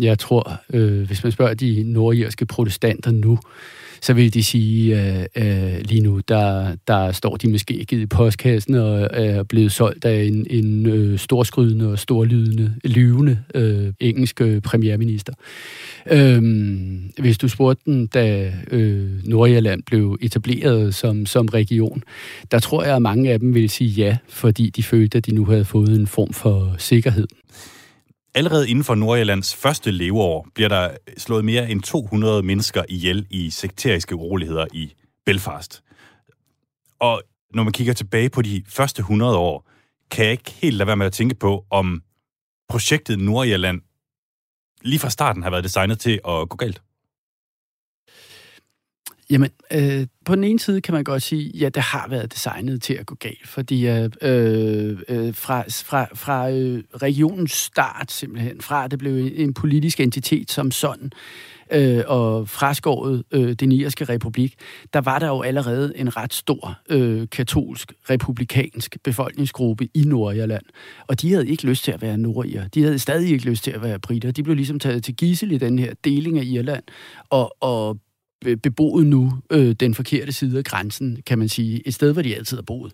Jeg 0.00 0.18
tror, 0.18 0.60
øh, 0.72 1.06
hvis 1.06 1.22
man 1.22 1.32
spørger 1.32 1.54
de 1.54 1.82
nordirske 1.82 2.46
protestanter 2.46 3.10
nu, 3.10 3.38
så 4.02 4.12
vil 4.12 4.34
de 4.34 4.44
sige, 4.44 5.02
øh, 5.02 5.26
øh, 5.36 5.80
lige 5.84 6.00
nu, 6.00 6.20
der, 6.28 6.76
der 6.88 7.12
står 7.12 7.36
de 7.36 7.48
måske 7.48 7.84
givet 7.84 8.02
i 8.02 8.06
postkassen 8.06 8.74
og 8.74 9.00
øh, 9.02 9.08
er 9.12 9.42
blevet 9.42 9.72
solgt 9.72 10.04
af 10.04 10.22
en, 10.22 10.46
en 10.50 10.86
øh, 10.86 11.18
storskrydende 11.18 11.90
og 11.90 11.98
storlydende, 11.98 12.74
lyvende 12.84 13.38
øh, 13.54 13.92
engelsk 14.00 14.40
øh, 14.40 14.60
premierminister. 14.60 15.32
Øh, 16.10 16.42
hvis 17.18 17.38
du 17.38 17.48
spurgte 17.48 17.82
den, 17.84 18.06
da 18.06 18.52
øh, 18.70 19.26
Nordjylland 19.26 19.82
blev 19.82 20.18
etableret 20.20 20.94
som, 20.94 21.26
som 21.26 21.46
region, 21.46 22.02
der 22.50 22.58
tror 22.58 22.84
jeg, 22.84 22.96
at 22.96 23.02
mange 23.02 23.32
af 23.32 23.40
dem 23.40 23.54
ville 23.54 23.68
sige 23.68 23.90
ja, 23.90 24.16
fordi 24.28 24.70
de 24.70 24.82
følte, 24.82 25.18
at 25.18 25.26
de 25.26 25.34
nu 25.34 25.44
havde 25.44 25.64
fået 25.64 26.00
en 26.00 26.06
form 26.06 26.32
for 26.32 26.74
sikkerhed. 26.78 27.26
Allerede 28.34 28.70
inden 28.70 28.84
for 28.84 28.94
Nordjyllands 28.94 29.54
første 29.54 29.90
leveår 29.90 30.48
bliver 30.54 30.68
der 30.68 30.96
slået 31.18 31.44
mere 31.44 31.70
end 31.70 31.82
200 31.82 32.42
mennesker 32.42 32.84
ihjel 32.88 33.26
i 33.30 33.50
sekteriske 33.50 34.16
uroligheder 34.16 34.66
i 34.72 34.94
Belfast. 35.26 35.82
Og 37.00 37.22
når 37.54 37.62
man 37.62 37.72
kigger 37.72 37.92
tilbage 37.92 38.30
på 38.30 38.42
de 38.42 38.64
første 38.68 39.00
100 39.00 39.36
år, 39.36 39.68
kan 40.10 40.24
jeg 40.24 40.32
ikke 40.32 40.50
helt 40.50 40.76
lade 40.76 40.86
være 40.86 40.96
med 40.96 41.06
at 41.06 41.12
tænke 41.12 41.34
på, 41.34 41.66
om 41.70 42.02
projektet 42.68 43.18
Nordjylland 43.18 43.80
lige 44.82 44.98
fra 44.98 45.10
starten 45.10 45.42
har 45.42 45.50
været 45.50 45.64
designet 45.64 45.98
til 45.98 46.20
at 46.28 46.48
gå 46.48 46.56
galt. 46.56 46.82
Jamen, 49.30 49.50
øh, 49.72 50.06
på 50.24 50.34
den 50.34 50.44
ene 50.44 50.58
side 50.58 50.80
kan 50.80 50.94
man 50.94 51.04
godt 51.04 51.22
sige, 51.22 51.50
ja, 51.54 51.68
det 51.68 51.82
har 51.82 52.08
været 52.08 52.32
designet 52.32 52.82
til 52.82 52.94
at 52.94 53.06
gå 53.06 53.14
galt, 53.14 53.48
fordi 53.48 53.88
øh, 53.88 54.10
øh, 54.22 54.98
øh 55.08 55.34
fra, 55.34 55.64
fra, 55.68 56.06
fra 56.14 56.50
øh, 56.50 56.82
regionens 57.02 57.52
start 57.52 58.12
simpelthen, 58.12 58.60
fra 58.60 58.88
det 58.88 58.98
blev 58.98 59.30
en 59.34 59.54
politisk 59.54 60.00
entitet 60.00 60.50
som 60.50 60.70
sådan, 60.70 61.12
øh, 61.72 62.02
og 62.06 62.48
fraskåret 62.48 63.24
øh, 63.32 63.52
den 63.52 63.72
irske 63.72 64.04
republik, 64.04 64.54
der 64.92 65.00
var 65.00 65.18
der 65.18 65.26
jo 65.26 65.42
allerede 65.42 65.92
en 65.96 66.16
ret 66.16 66.34
stor 66.34 66.78
øh, 66.88 67.28
katolsk, 67.32 67.92
republikansk 68.10 68.96
befolkningsgruppe 69.04 69.88
i 69.94 70.02
Nordirland. 70.06 70.64
Og 71.06 71.20
de 71.20 71.32
havde 71.32 71.48
ikke 71.48 71.66
lyst 71.66 71.84
til 71.84 71.92
at 71.92 72.02
være 72.02 72.18
nordier. 72.18 72.68
De 72.68 72.82
havde 72.82 72.98
stadig 72.98 73.30
ikke 73.30 73.44
lyst 73.44 73.64
til 73.64 73.70
at 73.70 73.82
være 73.82 73.98
britter. 73.98 74.30
De 74.30 74.42
blev 74.42 74.56
ligesom 74.56 74.78
taget 74.78 75.04
til 75.04 75.16
gissel 75.16 75.52
i 75.52 75.58
den 75.58 75.78
her 75.78 75.94
deling 76.04 76.38
af 76.38 76.44
Irland, 76.44 76.82
og, 77.30 77.56
og 77.60 77.98
Øh, 78.46 78.56
beboet 78.56 79.06
nu 79.06 79.32
øh, 79.50 79.72
den 79.72 79.94
forkerte 79.94 80.32
side 80.32 80.58
af 80.58 80.64
grænsen, 80.64 81.18
kan 81.26 81.38
man 81.38 81.48
sige. 81.48 81.88
Et 81.88 81.94
sted, 81.94 82.12
hvor 82.12 82.22
de 82.22 82.36
altid 82.36 82.56
har 82.56 82.62
boet. 82.62 82.92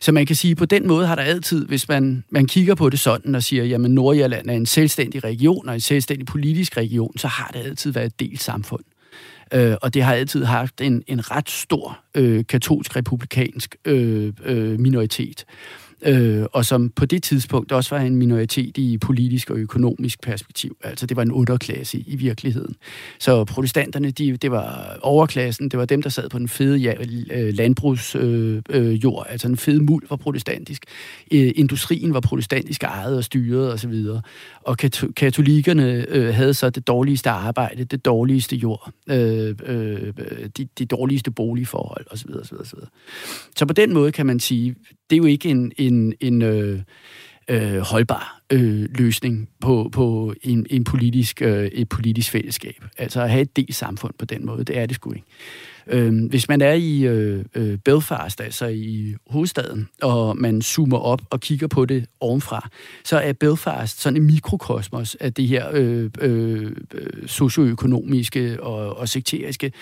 Så 0.00 0.12
man 0.12 0.26
kan 0.26 0.36
sige, 0.36 0.56
på 0.56 0.64
den 0.64 0.86
måde 0.86 1.06
har 1.06 1.14
der 1.14 1.22
altid, 1.22 1.66
hvis 1.66 1.88
man, 1.88 2.24
man 2.30 2.46
kigger 2.46 2.74
på 2.74 2.90
det 2.90 3.00
sådan 3.00 3.34
og 3.34 3.42
siger, 3.42 3.64
jamen 3.64 3.90
Nordjylland 3.90 4.50
er 4.50 4.54
en 4.54 4.66
selvstændig 4.66 5.24
region 5.24 5.68
og 5.68 5.74
en 5.74 5.80
selvstændig 5.80 6.26
politisk 6.26 6.76
region, 6.76 7.18
så 7.18 7.28
har 7.28 7.50
det 7.54 7.58
altid 7.58 7.92
været 7.92 8.06
et 8.06 8.20
delt 8.20 8.42
samfund. 8.42 8.84
Øh, 9.54 9.76
og 9.82 9.94
det 9.94 10.02
har 10.02 10.14
altid 10.14 10.44
haft 10.44 10.80
en, 10.80 11.02
en 11.06 11.30
ret 11.30 11.50
stor 11.50 11.98
øh, 12.14 12.44
katolsk 12.48 12.96
republikansk 12.96 13.76
øh, 13.84 14.32
øh, 14.44 14.80
minoritet 14.80 15.44
øh, 15.48 15.85
øh, 16.02 16.44
og 16.52 16.64
som 16.64 16.90
på 16.90 17.06
det 17.06 17.22
tidspunkt 17.22 17.72
også 17.72 17.94
var 17.94 18.02
en 18.02 18.16
minoritet 18.16 18.78
i 18.78 18.98
politisk 18.98 19.50
og 19.50 19.56
økonomisk 19.56 20.20
perspektiv. 20.20 20.76
Altså 20.84 21.06
det 21.06 21.16
var 21.16 21.22
en 21.22 21.32
underklasse 21.32 21.98
i 21.98 22.16
virkeligheden. 22.16 22.76
Så 23.18 23.44
protestanterne, 23.44 24.10
de, 24.10 24.36
det 24.36 24.50
var 24.50 24.98
overklassen, 25.02 25.68
det 25.68 25.78
var 25.78 25.84
dem, 25.84 26.02
der 26.02 26.10
sad 26.10 26.28
på 26.28 26.38
den 26.38 26.48
fede 26.48 26.76
ja, 26.76 26.94
øh, 27.30 27.54
landbrugsjord, 27.54 28.24
øh, 28.24 28.62
øh, 28.70 29.04
jord. 29.04 29.26
altså 29.28 29.48
den 29.48 29.56
fede 29.56 29.82
muld 29.82 30.06
var 30.10 30.16
protestantisk. 30.16 30.84
Øh, 31.32 31.52
industrien 31.56 32.14
var 32.14 32.20
protestantisk 32.20 32.82
ejet 32.82 33.16
og 33.16 33.24
styret 33.24 33.72
osv. 33.72 34.04
Og, 34.08 34.22
og 34.62 34.76
kat- 34.84 35.14
katolikkerne 35.16 36.06
øh, 36.08 36.34
havde 36.34 36.54
så 36.54 36.70
det 36.70 36.86
dårligste 36.86 37.30
arbejde, 37.30 37.84
det 37.84 38.04
dårligste 38.04 38.56
jord, 38.56 38.90
øh, 39.10 39.54
øh, 39.66 40.12
de, 40.56 40.68
de 40.78 40.86
dårligste 40.86 41.30
boligforhold 41.30 42.06
osv. 42.10 42.30
osv., 42.40 42.54
osv. 42.60 42.78
Så 43.56 43.66
på 43.66 43.72
den 43.72 43.94
måde 43.94 44.12
kan 44.12 44.26
man 44.26 44.40
sige, 44.40 44.74
det 45.10 45.16
er 45.16 45.18
jo 45.18 45.24
ikke 45.24 45.48
en, 45.48 45.72
en, 45.76 45.85
en 46.20 46.42
øh, 46.42 46.80
øh, 47.48 47.78
holdbar 47.78 48.40
øh, 48.52 48.88
løsning 48.98 49.48
på, 49.60 49.88
på 49.92 50.34
en, 50.42 50.66
en 50.70 50.84
politisk, 50.84 51.42
øh, 51.42 51.66
et 51.66 51.88
politisk 51.88 52.30
fællesskab. 52.30 52.84
Altså 52.98 53.20
at 53.20 53.30
have 53.30 53.42
et 53.42 53.56
del 53.56 53.74
samfund 53.74 54.14
på 54.18 54.24
den 54.24 54.46
måde, 54.46 54.64
det 54.64 54.78
er 54.78 54.86
det 54.86 54.94
sgu 54.94 55.12
ikke. 55.12 55.26
Øh, 55.86 56.24
hvis 56.30 56.48
man 56.48 56.60
er 56.60 56.72
i 56.72 57.02
øh, 57.02 57.44
øh, 57.54 57.78
Belfast, 57.78 58.40
altså 58.40 58.66
i 58.66 59.14
hovedstaden, 59.26 59.88
og 60.02 60.36
man 60.36 60.62
zoomer 60.62 60.98
op 60.98 61.22
og 61.30 61.40
kigger 61.40 61.66
på 61.66 61.84
det 61.84 62.06
ovenfra, 62.20 62.68
så 63.04 63.18
er 63.18 63.32
Belfast 63.32 64.00
sådan 64.00 64.16
en 64.16 64.26
mikrokosmos 64.26 65.14
af 65.14 65.34
det 65.34 65.48
her 65.48 65.70
øh, 65.72 66.10
øh, 66.20 66.76
socioøkonomiske 67.26 68.62
og, 68.62 68.96
og 68.96 69.08
sekteriske 69.08 69.72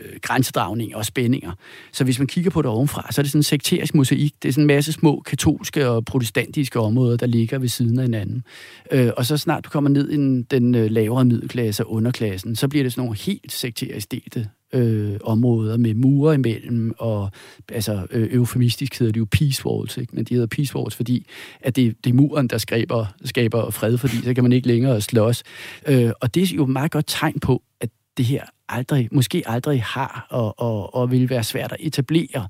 øh, 0.00 0.18
grænsedragninger 0.22 0.96
og 0.96 1.06
spændinger. 1.06 1.52
Så 1.92 2.04
hvis 2.04 2.18
man 2.18 2.26
kigger 2.26 2.50
på 2.50 2.62
det 2.62 2.70
ovenfra, 2.70 3.06
så 3.10 3.20
er 3.20 3.22
det 3.22 3.30
sådan 3.32 3.38
en 3.38 3.42
sekterisk 3.42 3.94
mosaik. 3.94 4.34
Det 4.42 4.48
er 4.48 4.52
sådan 4.52 4.62
en 4.62 4.66
masse 4.66 4.92
små 4.92 5.22
katolske 5.26 5.88
og 5.88 6.04
protestantiske 6.04 6.80
områder, 6.80 7.16
der 7.16 7.26
ligger 7.26 7.58
ved 7.58 7.68
siden 7.68 7.98
af 7.98 8.04
hinanden. 8.04 8.44
Øh, 8.92 9.10
og 9.16 9.26
så 9.26 9.36
snart 9.36 9.64
du 9.64 9.70
kommer 9.70 9.90
ned 9.90 10.08
i 10.10 10.16
den, 10.16 10.42
den 10.42 10.74
øh, 10.74 10.90
lavere 10.90 11.24
middelklasse 11.24 11.84
og 11.84 11.92
underklassen, 11.92 12.56
så 12.56 12.68
bliver 12.68 12.82
det 12.82 12.92
sådan 12.92 13.04
nogle 13.04 13.18
helt 13.18 13.52
sekterisk 13.52 14.12
delte 14.12 14.48
øh, 14.72 15.18
områder 15.24 15.76
med 15.76 15.94
mure 15.94 16.34
imellem, 16.34 16.94
og 16.98 17.30
altså 17.68 18.06
øh, 18.10 18.34
eufemistisk 18.34 18.98
hedder 18.98 19.12
det 19.12 19.20
jo 19.20 19.26
peace 19.30 19.66
walls, 19.66 19.96
ikke? 19.96 20.16
men 20.16 20.24
de 20.24 20.34
hedder 20.34 20.46
peace 20.46 20.76
walls, 20.76 20.94
fordi 20.94 21.26
at 21.60 21.76
det, 21.76 22.04
det 22.04 22.10
er 22.10 22.14
muren, 22.14 22.48
der 22.48 22.58
skaber, 22.58 23.06
skaber 23.24 23.70
fred, 23.70 23.98
fordi 23.98 24.16
så 24.16 24.34
kan 24.34 24.44
man 24.44 24.52
ikke 24.52 24.68
længere 24.68 25.00
slås. 25.00 25.42
Øh, 25.86 26.10
og 26.20 26.34
det 26.34 26.42
er 26.42 26.56
jo 26.56 26.62
et 26.62 26.68
meget 26.68 26.90
godt 26.90 27.04
tegn 27.08 27.40
på, 27.40 27.62
at 27.80 27.90
det 28.16 28.24
her 28.24 28.44
aldrig, 28.68 29.08
måske 29.12 29.42
aldrig 29.46 29.82
har 29.82 30.26
og, 30.30 30.60
og, 30.60 30.94
og 30.94 31.10
vil 31.10 31.30
være 31.30 31.44
svært 31.44 31.72
at 31.72 31.78
etablere 31.80 32.48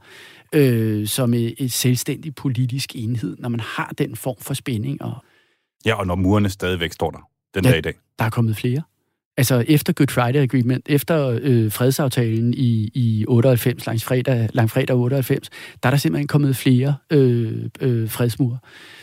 øh, 0.52 1.06
som 1.06 1.34
et, 1.34 1.54
et 1.58 1.72
selvstændigt 1.72 2.36
politisk 2.36 2.96
enhed, 2.96 3.36
når 3.38 3.48
man 3.48 3.60
har 3.60 3.92
den 3.98 4.16
form 4.16 4.36
for 4.40 4.54
spænding. 4.54 5.02
Og, 5.02 5.14
ja, 5.84 5.94
og 5.94 6.06
når 6.06 6.14
murene 6.14 6.48
stadigvæk 6.48 6.92
står 6.92 7.10
der 7.10 7.28
den 7.54 7.64
ja, 7.64 7.70
dag 7.70 7.78
i 7.78 7.82
dag. 7.82 7.94
Der 8.18 8.24
er 8.24 8.30
kommet 8.30 8.56
flere. 8.56 8.82
Altså 9.36 9.64
efter 9.68 9.92
Good 9.92 10.08
Friday 10.08 10.42
Agreement, 10.42 10.86
efter 10.88 11.38
øh, 11.42 11.72
fredsaftalen 11.72 12.54
i, 12.54 12.90
i 12.94 13.24
98, 13.28 13.86
langs 13.86 14.04
fredag, 14.04 14.48
fredag 14.68 14.96
98, 14.96 15.50
der 15.82 15.88
er 15.88 15.90
der 15.90 15.98
simpelthen 15.98 16.26
kommet 16.26 16.56
flere 16.56 16.94
øh, 17.10 17.64
øh, 17.80 18.10
fredsmure. 18.10 18.58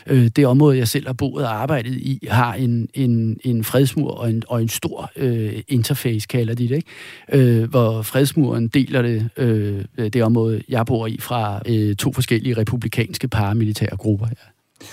Øh, 0.06 0.28
det 0.36 0.46
område, 0.46 0.78
jeg 0.78 0.88
selv 0.88 1.06
har 1.06 1.12
boet 1.12 1.44
og 1.44 1.54
arbejdet 1.54 1.92
i, 1.92 2.26
har 2.30 2.54
en, 2.54 2.88
en, 2.94 3.40
en 3.44 3.64
fredsmur 3.64 4.10
og 4.10 4.30
en, 4.30 4.42
og 4.48 4.62
en 4.62 4.68
stor 4.68 5.10
øh, 5.16 5.62
interface, 5.68 6.26
kalder 6.26 6.54
de 6.54 6.68
det, 6.68 6.74
ikke? 6.74 7.60
Øh, 7.62 7.70
hvor 7.70 8.02
fredsmuren 8.02 8.68
deler 8.68 9.02
det, 9.02 9.28
øh, 9.36 9.84
det 9.96 10.22
område, 10.22 10.62
jeg 10.68 10.86
bor 10.86 11.06
i, 11.06 11.18
fra 11.20 11.62
øh, 11.68 11.96
to 11.96 12.12
forskellige 12.12 12.56
republikanske 12.56 13.28
paramilitære 13.28 13.96
grupper. 13.96 14.26
Ja. 14.26 14.86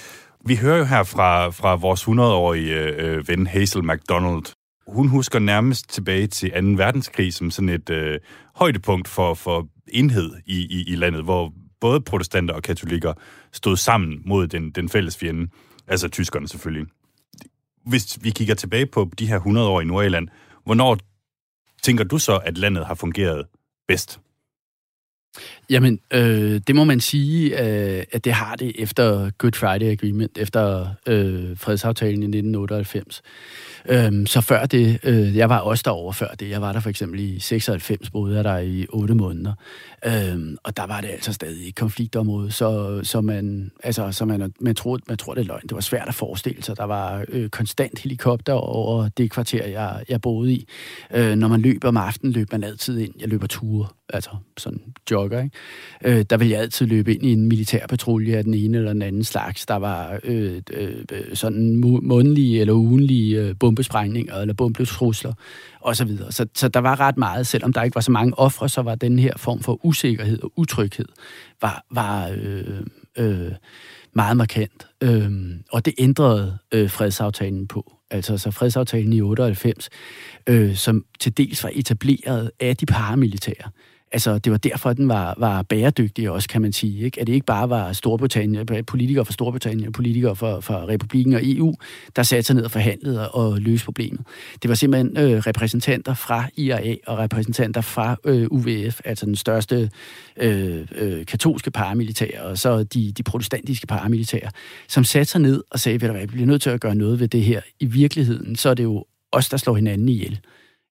Vi 0.45 0.55
hører 0.55 0.77
jo 0.77 0.83
her 0.83 1.03
fra, 1.03 1.49
fra 1.49 1.75
vores 1.75 2.03
100-årige 2.03 2.73
øh, 2.73 3.17
øh, 3.17 3.27
ven 3.27 3.47
Hazel 3.47 3.83
McDonald, 3.83 4.56
hun 4.87 5.07
husker 5.07 5.39
nærmest 5.39 5.89
tilbage 5.89 6.27
til 6.27 6.51
2. 6.51 6.57
verdenskrig 6.57 7.33
som 7.33 7.51
sådan 7.51 7.69
et 7.69 7.89
øh, 7.89 8.19
højdepunkt 8.55 9.07
for, 9.07 9.33
for 9.33 9.67
enhed 9.87 10.33
i, 10.45 10.57
i, 10.57 10.83
i 10.87 10.95
landet, 10.95 11.23
hvor 11.23 11.53
både 11.79 12.01
protestanter 12.01 12.53
og 12.53 12.63
katolikker 12.63 13.13
stod 13.51 13.77
sammen 13.77 14.21
mod 14.25 14.47
den, 14.47 14.71
den 14.71 14.89
fælles 14.89 15.17
fjende, 15.17 15.47
altså 15.87 16.07
tyskerne 16.07 16.47
selvfølgelig. 16.47 16.87
Hvis 17.85 18.17
vi 18.21 18.29
kigger 18.29 18.55
tilbage 18.55 18.85
på 18.85 19.09
de 19.19 19.27
her 19.27 19.35
100 19.35 19.67
år 19.67 19.81
i 19.81 19.85
Nordjylland, 19.85 20.27
hvornår 20.65 20.97
tænker 21.83 22.03
du 22.03 22.17
så, 22.17 22.37
at 22.37 22.57
landet 22.57 22.85
har 22.85 22.95
fungeret 22.95 23.45
bedst? 23.87 24.19
Jamen, 25.69 25.99
øh, 26.13 26.61
det 26.67 26.75
må 26.75 26.83
man 26.83 26.99
sige, 26.99 27.63
øh, 27.63 28.03
at 28.11 28.25
det 28.25 28.33
har 28.33 28.55
det 28.55 28.71
efter 28.81 29.29
Good 29.37 29.53
Friday 29.53 29.91
Agreement, 29.91 30.37
efter 30.37 30.87
øh, 31.07 31.57
fredsaftalen 31.57 32.23
i 32.23 32.25
1998. 32.25 33.21
Øh, 33.89 34.27
så 34.27 34.41
før 34.41 34.65
det, 34.65 34.99
øh, 35.03 35.37
jeg 35.37 35.49
var 35.49 35.59
også 35.59 35.81
derovre 35.85 36.13
før 36.13 36.27
det, 36.27 36.49
jeg 36.49 36.61
var 36.61 36.73
der 36.73 36.79
for 36.79 36.89
eksempel 36.89 37.19
i 37.19 37.39
96, 37.39 38.09
boede 38.09 38.35
jeg 38.35 38.43
der 38.43 38.57
i 38.57 38.85
8 38.89 39.15
måneder, 39.15 39.53
øh, 40.05 40.57
og 40.63 40.77
der 40.77 40.87
var 40.87 41.01
det 41.01 41.07
altså 41.07 41.33
stadig 41.33 41.67
et 41.67 41.75
konfliktområde, 41.75 42.51
så, 42.51 42.99
så, 43.03 43.21
man, 43.21 43.71
altså, 43.83 44.11
så 44.11 44.25
man, 44.25 44.53
man, 44.59 44.75
troede, 44.75 45.03
man 45.07 45.17
troede, 45.17 45.39
det 45.39 45.43
er 45.43 45.47
løgn. 45.47 45.63
Det 45.63 45.75
var 45.75 45.81
svært 45.81 46.07
at 46.07 46.15
forestille 46.15 46.63
sig. 46.63 46.77
Der 46.77 46.83
var 46.83 47.25
øh, 47.29 47.49
konstant 47.49 47.99
helikopter 47.99 48.53
over 48.53 49.09
det 49.17 49.31
kvarter, 49.31 49.67
jeg, 49.67 50.03
jeg 50.09 50.21
boede 50.21 50.53
i. 50.53 50.67
Øh, 51.13 51.35
når 51.35 51.47
man 51.47 51.61
løb 51.61 51.83
om 51.83 51.97
aftenen, 51.97 52.33
løb 52.33 52.51
man 52.51 52.63
altid 52.63 52.99
ind. 52.99 53.13
Jeg 53.19 53.29
løber 53.29 53.47
ture 53.47 53.87
altså 54.09 54.29
sådan 54.57 54.81
jogger, 55.11 55.43
ikke? 55.43 55.57
Øh, 56.05 56.25
der 56.29 56.37
ville 56.37 56.53
jeg 56.53 56.61
altid 56.61 56.85
løbe 56.85 57.13
ind 57.13 57.23
i 57.23 57.33
en 57.33 57.45
militærpatrulje 57.45 58.37
af 58.37 58.43
den 58.43 58.53
ene 58.53 58.77
eller 58.77 58.93
den 58.93 59.01
anden 59.01 59.23
slags. 59.23 59.65
Der 59.65 59.75
var 59.75 60.19
øh, 60.23 60.61
øh, 60.73 60.93
øh 61.11 61.35
sådan 61.35 61.75
månedlige 62.01 62.61
eller 62.61 62.73
ugenlige 62.73 63.41
øh, 63.41 63.55
bombesprængninger 63.59 64.35
eller 64.35 64.53
bombetrusler 64.53 65.33
osv. 65.81 66.17
Så, 66.17 66.25
så, 66.29 66.45
så 66.55 66.67
der 66.67 66.79
var 66.79 66.99
ret 66.99 67.17
meget, 67.17 67.47
selvom 67.47 67.73
der 67.73 67.83
ikke 67.83 67.95
var 67.95 68.01
så 68.01 68.11
mange 68.11 68.39
ofre, 68.39 68.69
så 68.69 68.81
var 68.81 68.95
den 68.95 69.19
her 69.19 69.33
form 69.37 69.59
for 69.59 69.85
usikkerhed 69.85 70.43
og 70.43 70.51
utryghed 70.55 71.07
var, 71.61 71.85
var 71.91 72.29
øh, 72.37 72.81
øh, 73.17 73.51
meget 74.13 74.37
markant. 74.37 74.87
Øh, 75.03 75.31
og 75.71 75.85
det 75.85 75.93
ændrede 75.97 76.57
øh, 76.73 76.89
fredsaftalen 76.89 77.67
på. 77.67 77.93
Altså 78.11 78.37
så 78.37 78.51
fredsaftalen 78.51 79.13
i 79.13 79.21
98, 79.21 79.89
øh, 80.47 80.75
som 80.75 81.05
til 81.19 81.37
dels 81.37 81.63
var 81.63 81.71
etableret 81.73 82.51
af 82.59 82.77
de 82.77 82.85
paramilitære. 82.85 83.71
Altså, 84.11 84.37
det 84.37 84.51
var 84.51 84.57
derfor, 84.57 84.89
at 84.89 84.97
den 84.97 85.09
var, 85.09 85.35
var 85.37 85.61
bæredygtig 85.61 86.29
også, 86.29 86.49
kan 86.49 86.61
man 86.61 86.73
sige. 86.73 87.05
Ikke? 87.05 87.21
At 87.21 87.27
det 87.27 87.33
ikke 87.33 87.45
bare 87.45 87.69
var 87.69 87.93
Storbritannien, 87.93 88.67
øh, 88.71 88.85
politikere 88.85 89.25
fra 89.25 89.33
Storbritannien, 89.33 89.91
politikere 89.91 90.35
fra, 90.35 90.59
fra 90.59 90.85
Republiken 90.87 91.33
og 91.33 91.41
EU, 91.43 91.75
der 92.15 92.23
satte 92.23 92.43
sig 92.43 92.55
ned 92.55 92.63
og 92.63 92.71
forhandlede 92.71 93.31
og 93.31 93.57
løste 93.61 93.85
problemet. 93.85 94.21
Det 94.61 94.69
var 94.69 94.75
simpelthen 94.75 95.17
øh, 95.17 95.39
repræsentanter 95.39 96.13
fra 96.13 96.49
IRA 96.55 96.95
og 97.07 97.17
repræsentanter 97.17 97.81
fra 97.81 98.15
øh, 98.25 98.47
UVF, 98.51 98.99
altså 99.05 99.25
den 99.25 99.35
største 99.35 99.89
øh, 100.37 100.87
øh, 100.95 101.25
katolske 101.25 101.71
paramilitær, 101.71 102.41
og 102.41 102.57
så 102.57 102.83
de, 102.83 103.11
de 103.11 103.23
protestantiske 103.23 103.87
paramilitære, 103.87 104.49
som 104.87 105.03
satte 105.03 105.31
sig 105.31 105.41
ned 105.41 105.63
og 105.71 105.79
sagde, 105.79 106.07
at 106.07 106.21
vi 106.21 106.25
bliver 106.25 106.47
nødt 106.47 106.61
til 106.61 106.69
at 106.69 106.81
gøre 106.81 106.95
noget 106.95 107.19
ved 107.19 107.27
det 107.27 107.43
her. 107.43 107.61
I 107.79 107.85
virkeligheden, 107.85 108.55
så 108.55 108.69
er 108.69 108.73
det 108.73 108.83
jo 108.83 109.05
os, 109.31 109.49
der 109.49 109.57
slår 109.57 109.75
hinanden 109.75 110.09
ihjel 110.09 110.39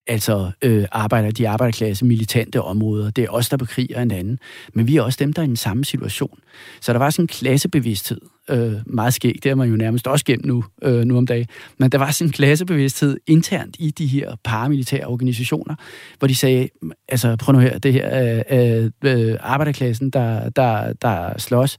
altså 0.06 0.50
øh, 0.62 0.84
arbejder, 0.92 1.30
de 1.30 1.48
arbejderklasse, 1.48 2.04
militante 2.04 2.62
områder. 2.62 3.10
Det 3.10 3.24
er 3.24 3.28
os, 3.28 3.48
der 3.48 3.56
bekriger 3.56 3.98
hinanden. 3.98 4.38
Men 4.74 4.86
vi 4.86 4.96
er 4.96 5.02
også 5.02 5.16
dem, 5.20 5.32
der 5.32 5.42
er 5.42 5.46
i 5.46 5.48
den 5.48 5.56
samme 5.56 5.84
situation. 5.84 6.38
Så 6.80 6.92
der 6.92 6.98
var 6.98 7.10
sådan 7.10 7.22
en 7.22 7.28
klassebevidsthed. 7.28 8.20
Øh, 8.50 8.72
meget 8.86 9.14
skægt, 9.14 9.44
det 9.44 9.50
er 9.50 9.54
man 9.54 9.68
jo 9.68 9.76
nærmest 9.76 10.06
også 10.06 10.24
gennem 10.24 10.46
nu, 10.46 10.64
øh, 10.82 11.04
nu 11.04 11.16
om 11.16 11.26
dagen. 11.26 11.46
Men 11.78 11.92
der 11.92 11.98
var 11.98 12.10
sådan 12.10 12.28
en 12.28 12.32
klassebevidsthed 12.32 13.16
internt 13.26 13.76
i 13.78 13.90
de 13.90 14.06
her 14.06 14.36
paramilitære 14.44 15.06
organisationer, 15.06 15.74
hvor 16.18 16.28
de 16.28 16.34
sagde, 16.34 16.68
altså 17.08 17.36
prøv 17.36 17.52
nu 17.52 17.58
her, 17.58 17.78
det 17.78 17.92
her 17.92 18.42
øh, 18.50 18.84
øh, 19.04 19.30
øh, 19.30 19.36
arbejderklassen, 19.40 20.10
der, 20.10 20.48
der, 20.48 20.92
der 20.92 21.38
slås, 21.38 21.76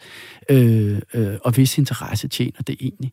øh, 0.49 0.99
øh, 1.13 1.33
og 1.43 1.51
hvis 1.51 1.77
interesse 1.77 2.27
tjener 2.27 2.61
det 2.67 2.75
egentlig. 2.79 3.11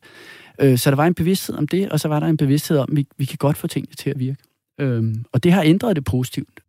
Øh, 0.61 0.77
så 0.77 0.89
der 0.89 0.95
var 0.95 1.07
en 1.07 1.13
bevidsthed 1.13 1.55
om 1.55 1.67
det, 1.67 1.89
og 1.89 1.99
så 1.99 2.07
var 2.07 2.19
der 2.19 2.27
en 2.27 2.37
bevidsthed 2.37 2.77
om, 2.77 2.87
at 2.91 2.97
vi, 2.97 3.07
vi 3.17 3.25
kan 3.25 3.37
godt 3.37 3.57
få 3.57 3.67
tingene 3.67 3.95
til 3.95 4.09
at 4.09 4.19
virke. 4.19 4.44
Øhm, 4.79 5.25
og 5.33 5.43
det 5.43 5.51
har 5.53 5.63
ændret 5.63 5.95
det 5.95 6.05
positivt. 6.05 6.59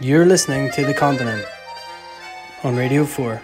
You're 0.00 0.24
listening 0.24 0.72
to 0.72 0.82
The 0.82 0.94
Continent 0.94 1.42
on 2.64 2.78
Radio 2.78 3.04
4. 3.04 3.38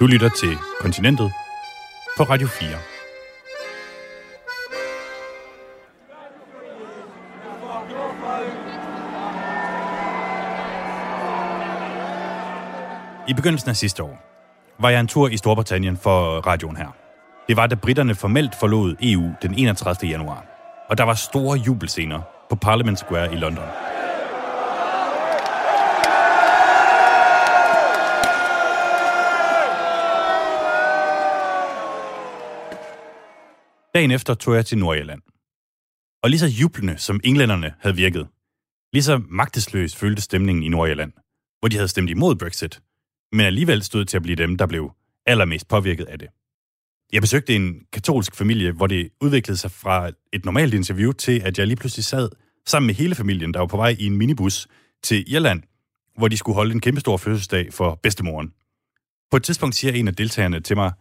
Du 0.00 0.06
lytter 0.06 0.28
til 0.28 0.56
Kontinentet 0.80 1.32
på 2.16 2.22
Radio 2.22 2.46
4. 2.46 2.68
I 13.28 13.34
begyndelsen 13.34 13.70
af 13.70 13.76
sidste 13.76 14.02
år 14.02 14.18
var 14.78 14.90
jeg 14.90 15.00
en 15.00 15.08
tur 15.08 15.28
i 15.28 15.36
Storbritannien 15.36 15.96
for 15.96 16.40
radioen 16.46 16.76
her. 16.76 17.01
Det 17.48 17.56
var, 17.56 17.66
da 17.66 17.74
britterne 17.74 18.14
formelt 18.14 18.54
forlod 18.60 18.96
EU 19.02 19.34
den 19.42 19.54
31. 19.54 20.10
januar, 20.10 20.46
og 20.88 20.98
der 20.98 21.04
var 21.04 21.14
store 21.14 21.58
jubelscener 21.58 22.20
på 22.50 22.56
Parliament 22.56 22.98
Square 22.98 23.32
i 23.32 23.36
London. 23.36 23.64
Dagen 33.94 34.10
efter 34.10 34.34
tog 34.34 34.54
jeg 34.54 34.66
til 34.66 34.78
Nordjylland. 34.78 35.22
Og 36.22 36.30
lige 36.30 36.40
så 36.40 36.46
jublende 36.46 36.98
som 36.98 37.20
englænderne 37.24 37.74
havde 37.80 37.96
virket, 37.96 38.28
lige 38.92 39.02
så 39.02 39.22
magtesløs 39.28 39.96
følte 39.96 40.22
stemningen 40.22 40.64
i 40.64 40.68
Nordjylland, 40.68 41.12
hvor 41.60 41.68
de 41.68 41.76
havde 41.76 41.88
stemt 41.88 42.10
imod 42.10 42.34
Brexit, 42.36 42.82
men 43.32 43.46
alligevel 43.46 43.82
stod 43.82 44.04
til 44.04 44.16
at 44.16 44.22
blive 44.22 44.36
dem, 44.36 44.56
der 44.56 44.66
blev 44.66 44.92
allermest 45.26 45.68
påvirket 45.68 46.04
af 46.04 46.18
det. 46.18 46.28
Jeg 47.12 47.20
besøgte 47.20 47.56
en 47.56 47.86
katolsk 47.92 48.36
familie, 48.36 48.72
hvor 48.72 48.86
det 48.86 49.10
udviklede 49.20 49.58
sig 49.58 49.70
fra 49.70 50.10
et 50.32 50.44
normalt 50.44 50.74
interview 50.74 51.12
til, 51.12 51.40
at 51.40 51.58
jeg 51.58 51.66
lige 51.66 51.76
pludselig 51.76 52.04
sad 52.04 52.28
sammen 52.66 52.86
med 52.86 52.94
hele 52.94 53.14
familien, 53.14 53.54
der 53.54 53.60
var 53.60 53.66
på 53.66 53.76
vej 53.76 53.96
i 53.98 54.06
en 54.06 54.16
minibus 54.16 54.68
til 55.02 55.32
Irland, 55.32 55.62
hvor 56.16 56.28
de 56.28 56.36
skulle 56.36 56.56
holde 56.56 56.74
en 56.74 56.80
kæmpestor 56.80 57.16
fødselsdag 57.16 57.72
for 57.72 58.00
bedstemoren. 58.02 58.52
På 59.30 59.36
et 59.36 59.42
tidspunkt 59.42 59.74
siger 59.74 59.92
en 59.92 60.08
af 60.08 60.14
deltagerne 60.14 60.60
til 60.60 60.76
mig, 60.76 60.92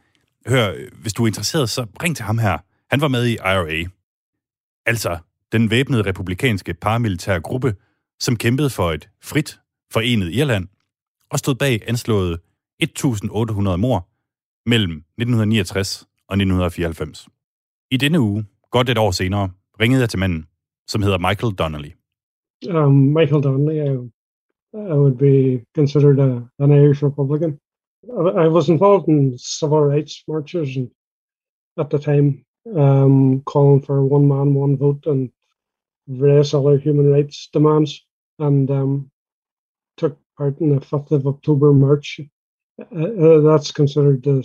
hør, 0.47 0.73
hvis 1.01 1.13
du 1.13 1.23
er 1.23 1.27
interesseret, 1.27 1.69
så 1.69 1.85
ring 2.03 2.15
til 2.15 2.25
ham 2.25 2.37
her. 2.37 2.57
Han 2.89 3.01
var 3.01 3.07
med 3.07 3.25
i 3.25 3.33
IRA. 3.33 3.89
Altså, 4.85 5.17
den 5.51 5.69
væbnede 5.69 6.01
republikanske 6.01 6.73
paramilitære 6.73 7.41
gruppe, 7.41 7.75
som 8.19 8.35
kæmpede 8.35 8.69
for 8.69 8.91
et 8.91 9.09
frit, 9.23 9.59
forenet 9.91 10.33
Irland, 10.33 10.67
og 11.29 11.39
stod 11.39 11.55
bag 11.55 11.81
anslået 11.87 12.39
1.800 12.83 13.75
mor 13.75 14.10
mellem 14.65 14.91
1969 14.91 16.01
og 16.01 16.35
1994. 16.35 17.27
I 17.91 17.97
denne 17.97 18.19
uge, 18.19 18.45
godt 18.71 18.89
et 18.89 18.97
år 18.97 19.11
senere, 19.11 19.49
ringede 19.79 20.01
jeg 20.01 20.09
til 20.09 20.19
manden, 20.19 20.45
som 20.87 21.01
hedder 21.01 21.17
Michael 21.17 21.53
Donnelly. 21.53 21.91
Um, 22.69 22.93
Michael 22.93 23.43
Donnelly, 23.43 23.77
I, 23.89 23.91
I 24.93 24.97
would 25.01 25.17
be 25.17 25.65
considered 25.75 26.19
a, 26.19 26.47
an 26.63 26.71
Irish 26.71 27.03
Republican. 27.03 27.59
I, 28.03 28.45
I 28.45 28.47
was 28.47 28.69
involved 28.69 29.07
in 29.07 29.37
civil 29.37 29.79
rights 29.79 30.23
marches 30.27 30.77
and 30.77 30.91
at 31.77 31.89
the 31.89 31.97
time, 31.97 32.45
um, 32.75 33.41
calling 33.45 33.81
for 33.81 34.05
one 34.05 34.27
man, 34.27 34.53
one 34.53 34.77
vote 34.77 35.05
and 35.05 35.31
various 36.07 36.53
other 36.53 36.77
human 36.77 37.11
rights 37.11 37.49
demands, 37.53 38.05
and 38.39 38.69
um, 38.69 39.11
took 39.97 40.17
part 40.37 40.59
in 40.59 40.75
the 40.75 40.81
5th 40.81 41.11
of 41.11 41.27
October 41.27 41.73
march 41.73 42.19
Uh, 42.95 43.25
uh, 43.25 43.39
that's 43.41 43.71
considered 43.71 44.23
the 44.23 44.43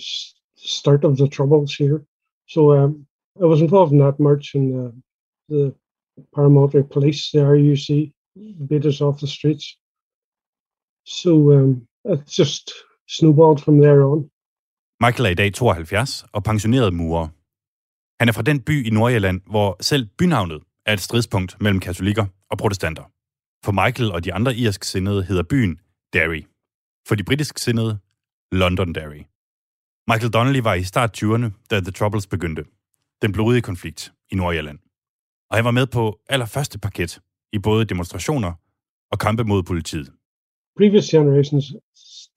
start 0.56 1.04
of 1.04 1.16
the 1.16 1.28
troubles 1.28 1.74
here. 1.74 2.04
So 2.48 2.72
um, 2.72 3.06
I 3.42 3.46
was 3.46 3.60
involved 3.60 3.92
in 3.92 3.98
that 3.98 4.20
march, 4.20 4.54
and 4.54 4.74
uh, 4.74 4.92
the 5.48 5.74
paramilitary 6.36 6.90
police, 6.90 7.30
the 7.32 7.38
RUC, 7.38 8.12
beat 8.68 8.86
us 8.86 9.00
off 9.00 9.20
the 9.20 9.26
streets. 9.26 9.76
So 11.04 11.52
um, 11.52 11.86
it 12.04 12.26
just 12.26 12.72
snowballed 13.06 13.60
from 13.62 13.80
there 13.80 14.02
on. 14.02 14.30
Michael 15.00 15.26
er 15.26 15.30
i 15.30 15.34
dag 15.34 15.54
72 15.54 16.24
og 16.32 16.44
pensioneret 16.44 16.94
murer. 16.94 17.28
Han 18.20 18.28
er 18.28 18.32
fra 18.32 18.42
den 18.42 18.60
by 18.60 18.86
i 18.86 18.90
Nordjylland, 18.90 19.40
hvor 19.46 19.76
selv 19.80 20.06
bynavnet 20.18 20.62
er 20.86 20.92
et 20.92 21.00
stridspunkt 21.00 21.56
mellem 21.60 21.80
katolikker 21.80 22.26
og 22.50 22.58
protestanter. 22.58 23.02
For 23.64 23.72
Michael 23.72 24.12
og 24.12 24.24
de 24.24 24.34
andre 24.34 24.56
irsk 24.56 24.84
sindede 24.84 25.22
hedder 25.22 25.42
byen 25.42 25.80
Derry. 26.12 26.42
For 27.08 27.14
de 27.14 27.24
britisk 27.24 27.58
sindede 27.58 27.98
Londonderry. 28.52 29.22
Michael 30.08 30.32
Donnelly 30.32 30.60
var 30.60 30.74
i 30.74 30.82
start 30.82 31.22
20'erne, 31.22 31.50
da 31.70 31.80
The 31.80 31.90
Troubles 31.90 32.26
begyndte. 32.26 32.64
Den 33.22 33.32
blodige 33.32 33.62
konflikt 33.62 34.12
i 34.32 34.34
Nordjylland. 34.34 34.78
Og 35.50 35.56
han 35.56 35.64
var 35.64 35.70
med 35.70 35.86
på 35.86 36.20
allerførste 36.28 36.78
parket 36.78 37.20
i 37.52 37.58
både 37.58 37.84
demonstrationer 37.84 38.52
og 39.12 39.18
kampe 39.18 39.44
mod 39.44 39.62
politiet. 39.62 40.12
Previous 40.76 41.06
generations 41.10 41.64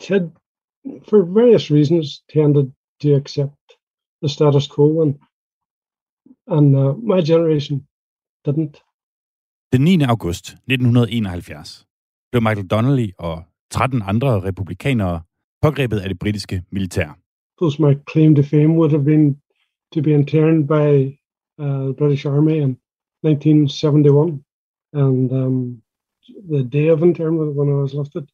had, 0.07 0.23
for 1.09 1.17
various 1.39 1.71
reasons, 1.71 2.07
tended 2.33 2.65
to 3.01 3.07
accept 3.21 3.65
the 4.23 4.29
status 4.29 4.67
quo, 4.75 5.01
and, 5.01 5.13
and 6.47 6.67
uh, 6.75 6.97
my 7.11 7.19
generation 7.31 7.75
didn't. 8.47 8.75
Den 9.73 9.81
9. 9.81 10.01
august 10.03 10.45
1971 10.49 11.87
blev 12.31 12.41
Michael 12.41 12.67
Donnelly 12.67 13.09
og 13.17 13.43
13 13.71 14.01
andre 14.01 14.43
republikanere 14.43 15.21
pågrebet 15.61 15.99
af 15.99 16.09
det 16.09 16.19
britiske 16.19 16.63
militær. 16.71 17.19
Those 17.61 17.81
my 17.81 17.93
claim 18.11 18.35
to 18.35 18.43
fame 18.43 18.73
would 18.79 18.91
have 18.91 19.05
been 19.05 19.41
to 19.93 20.01
be 20.01 20.11
interned 20.19 20.67
by 20.67 20.85
uh, 21.63 21.83
the 21.87 21.95
British 22.01 22.25
Army 22.25 22.57
in 22.65 22.71
1971, 23.23 24.43
and 24.93 25.31
um, 25.31 25.81
the 26.53 26.63
day 26.77 26.87
of 26.93 27.03
internment 27.03 27.55
when 27.57 27.69
I 27.69 27.77
was 27.83 27.93
lifted, 27.93 28.25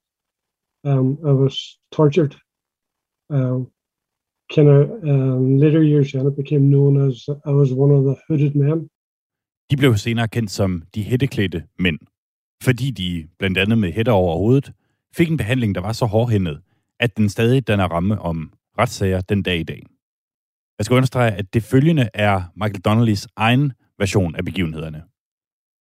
um, 0.83 1.17
I 1.29 1.33
was 1.43 1.55
tortured. 1.91 2.33
Uh, 3.29 3.59
kind 4.55 4.69
of 4.69 4.89
um, 5.03 5.57
later 5.57 5.81
years 5.83 6.11
then 6.11 6.27
it 6.27 6.35
became 6.35 6.69
known 6.69 7.09
as 7.09 7.29
I 7.45 7.51
was 7.51 7.69
one 7.73 7.91
of 7.97 8.03
the 8.03 8.15
hooded 8.27 8.55
men. 8.55 8.89
De 9.71 9.77
blev 9.77 9.97
senere 9.97 10.27
kendt 10.27 10.51
som 10.51 10.83
de 10.95 11.03
hætteklædte 11.03 11.63
mænd, 11.79 11.99
fordi 12.63 12.91
de, 12.91 13.27
blandt 13.39 13.57
andet 13.57 13.77
med 13.77 13.91
hætter 13.91 14.11
over 14.11 14.37
hovedet, 14.37 14.71
fik 15.15 15.31
en 15.31 15.37
behandling, 15.37 15.75
der 15.75 15.81
var 15.81 15.91
så 15.91 16.05
hårdhændet, 16.05 16.61
at 16.99 17.17
den 17.17 17.29
stadig 17.29 17.67
den 17.67 17.79
er 17.79 17.87
ramme 17.87 18.21
om 18.21 18.53
retssager 18.79 19.21
den 19.21 19.43
dag 19.43 19.59
i 19.59 19.63
dag. 19.63 19.83
Jeg 20.77 20.85
skal 20.85 20.95
understrege, 20.95 21.31
at 21.31 21.53
det 21.53 21.63
følgende 21.63 22.09
er 22.13 22.43
Michael 22.55 22.81
Donnellys 22.81 23.27
egen 23.35 23.73
version 23.99 24.35
af 24.35 24.45
begivenhederne. 24.45 25.03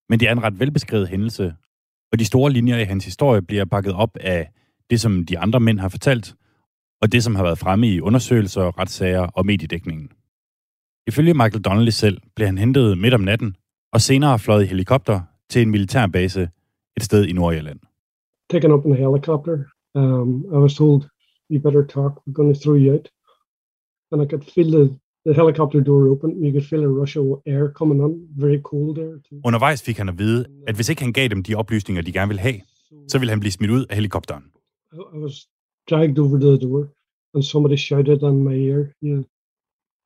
Men 0.09 0.21
det 0.21 0.29
er 0.29 0.33
en 0.33 0.43
ret 0.43 0.61
velbeskrevet 0.61 1.09
hændelse, 1.09 1.55
og 2.13 2.19
de 2.19 2.25
store 2.25 2.53
linjer 2.53 2.79
i 2.79 2.85
hans 2.85 3.05
historie 3.05 3.43
bliver 3.43 3.65
bakket 3.65 3.95
op 3.95 4.17
af 4.21 4.51
det, 4.91 5.01
som 5.01 5.27
de 5.27 5.39
andre 5.39 5.61
mænd 5.61 5.79
har 5.79 5.89
fortalt, 5.89 6.35
og 7.03 7.13
det, 7.13 7.25
som 7.25 7.35
har 7.35 7.43
været 7.43 7.59
fremme 7.59 7.89
i 7.89 8.01
undersøgelser, 8.01 8.79
retssager 8.79 9.21
og 9.21 9.47
mediedækningen. 9.47 10.09
Ifølge 11.07 11.35
Michael 11.35 11.63
Donnelly 11.63 11.91
selv 11.91 12.21
blev 12.37 12.47
han 12.47 12.59
hentet 12.59 12.99
midt 12.99 13.15
om 13.15 13.21
natten, 13.21 13.57
og 13.93 14.01
senere 14.01 14.39
fløjet 14.39 14.65
i 14.65 14.67
helikopter 14.67 15.21
til 15.51 15.63
en 15.63 15.71
militærbase 15.71 16.49
et 16.97 17.03
sted 17.03 17.25
i 17.27 17.33
Nordjylland. 17.33 17.81
Taken 18.51 18.73
up 18.73 18.85
in 18.87 18.93
a 18.93 18.97
helicopter. 18.97 19.74
Um, 19.95 20.47
I 20.53 20.59
was 20.59 20.75
told, 20.75 21.09
you 21.49 21.61
better 21.61 21.85
talk, 21.85 22.23
we're 22.27 22.33
going 22.33 22.53
to 22.53 22.59
throw 22.59 22.75
you 22.75 22.95
out. 22.95 23.09
And 24.11 24.23
I 24.23 24.27
could 24.27 24.45
feel 24.45 24.71
the, 24.71 24.99
the 25.25 25.35
helicopter 25.35 25.81
door 25.81 26.09
open, 26.09 26.31
and 26.31 26.45
you 26.47 26.53
could 26.53 26.67
feel 26.67 26.83
a 26.85 26.89
rush 26.89 27.17
of 27.17 27.43
air 27.47 27.69
coming 27.71 28.01
on, 28.01 28.27
very 28.37 28.61
cold 28.61 28.99
air. 28.99 29.21
Too. 29.29 29.41
Undervejs 29.45 29.83
fik 29.83 29.97
han 29.97 30.09
at 30.09 30.19
vide, 30.19 30.47
at 30.69 30.75
hvis 30.75 30.89
ikke 30.89 31.03
han 31.03 31.13
gav 31.13 31.29
dem 31.29 31.43
de 31.43 31.55
oplysninger, 31.55 32.03
de 32.03 32.13
gerne 32.13 32.29
ville 32.29 32.41
have, 32.41 32.61
så 33.09 33.19
ville 33.19 33.31
han 33.31 33.41
blive 33.41 33.53
smidt 33.53 33.71
ud 33.71 33.87
af 33.91 33.95
helikopteren. 33.97 34.45
I 34.93 35.19
was 35.19 35.49
dragged 35.91 36.19
over 36.19 36.39
to 36.39 36.57
the 36.57 36.67
door, 36.67 36.89
and 37.35 37.43
somebody 37.43 37.77
shouted 37.77 38.23
in 38.23 38.43
my 38.45 38.55
ear, 38.55 38.93
know, 39.03 39.25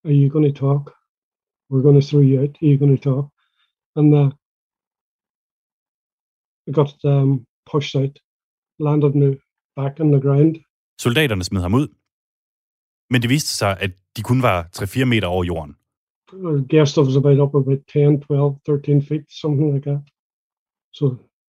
are 0.04 0.12
you 0.12 0.28
going 0.30 0.54
to 0.54 0.60
talk? 0.60 0.94
We're 1.70 1.82
going 1.82 2.00
to 2.00 2.06
throw 2.08 2.22
you 2.22 2.40
out. 2.42 2.56
Are 2.62 2.66
you 2.66 2.78
going 2.78 2.96
to 2.96 3.02
talk? 3.10 3.28
And 3.96 4.14
uh, 4.14 4.30
I 6.68 6.70
got 6.70 6.94
um, 7.04 7.46
pushed 7.66 7.96
out, 7.96 8.18
landed 8.78 9.14
me 9.14 9.38
back 9.80 9.94
on 10.00 10.08
the 10.14 10.20
ground. 10.26 10.52
Soldaterne 11.00 11.44
smed 11.44 11.60
ham 11.60 11.74
ud, 11.74 11.88
men 13.10 13.22
det 13.22 13.30
viste 13.30 13.52
sig, 13.60 13.76
at 13.80 13.92
de 14.16 14.22
kun 14.22 14.42
var 14.42 14.58
3-4 14.76 15.04
meter 15.04 15.28
over 15.28 15.44
jorden. 15.44 15.74
I 16.32 17.00
was 17.08 17.16
about 17.16 17.38
up 17.44 17.54
about 17.54 17.80
10, 17.92 18.20
12, 18.20 18.56
13 18.66 19.02
feet, 19.02 19.24
something 19.42 19.74
like 19.74 19.90
that. 19.90 20.00
So 20.92 21.04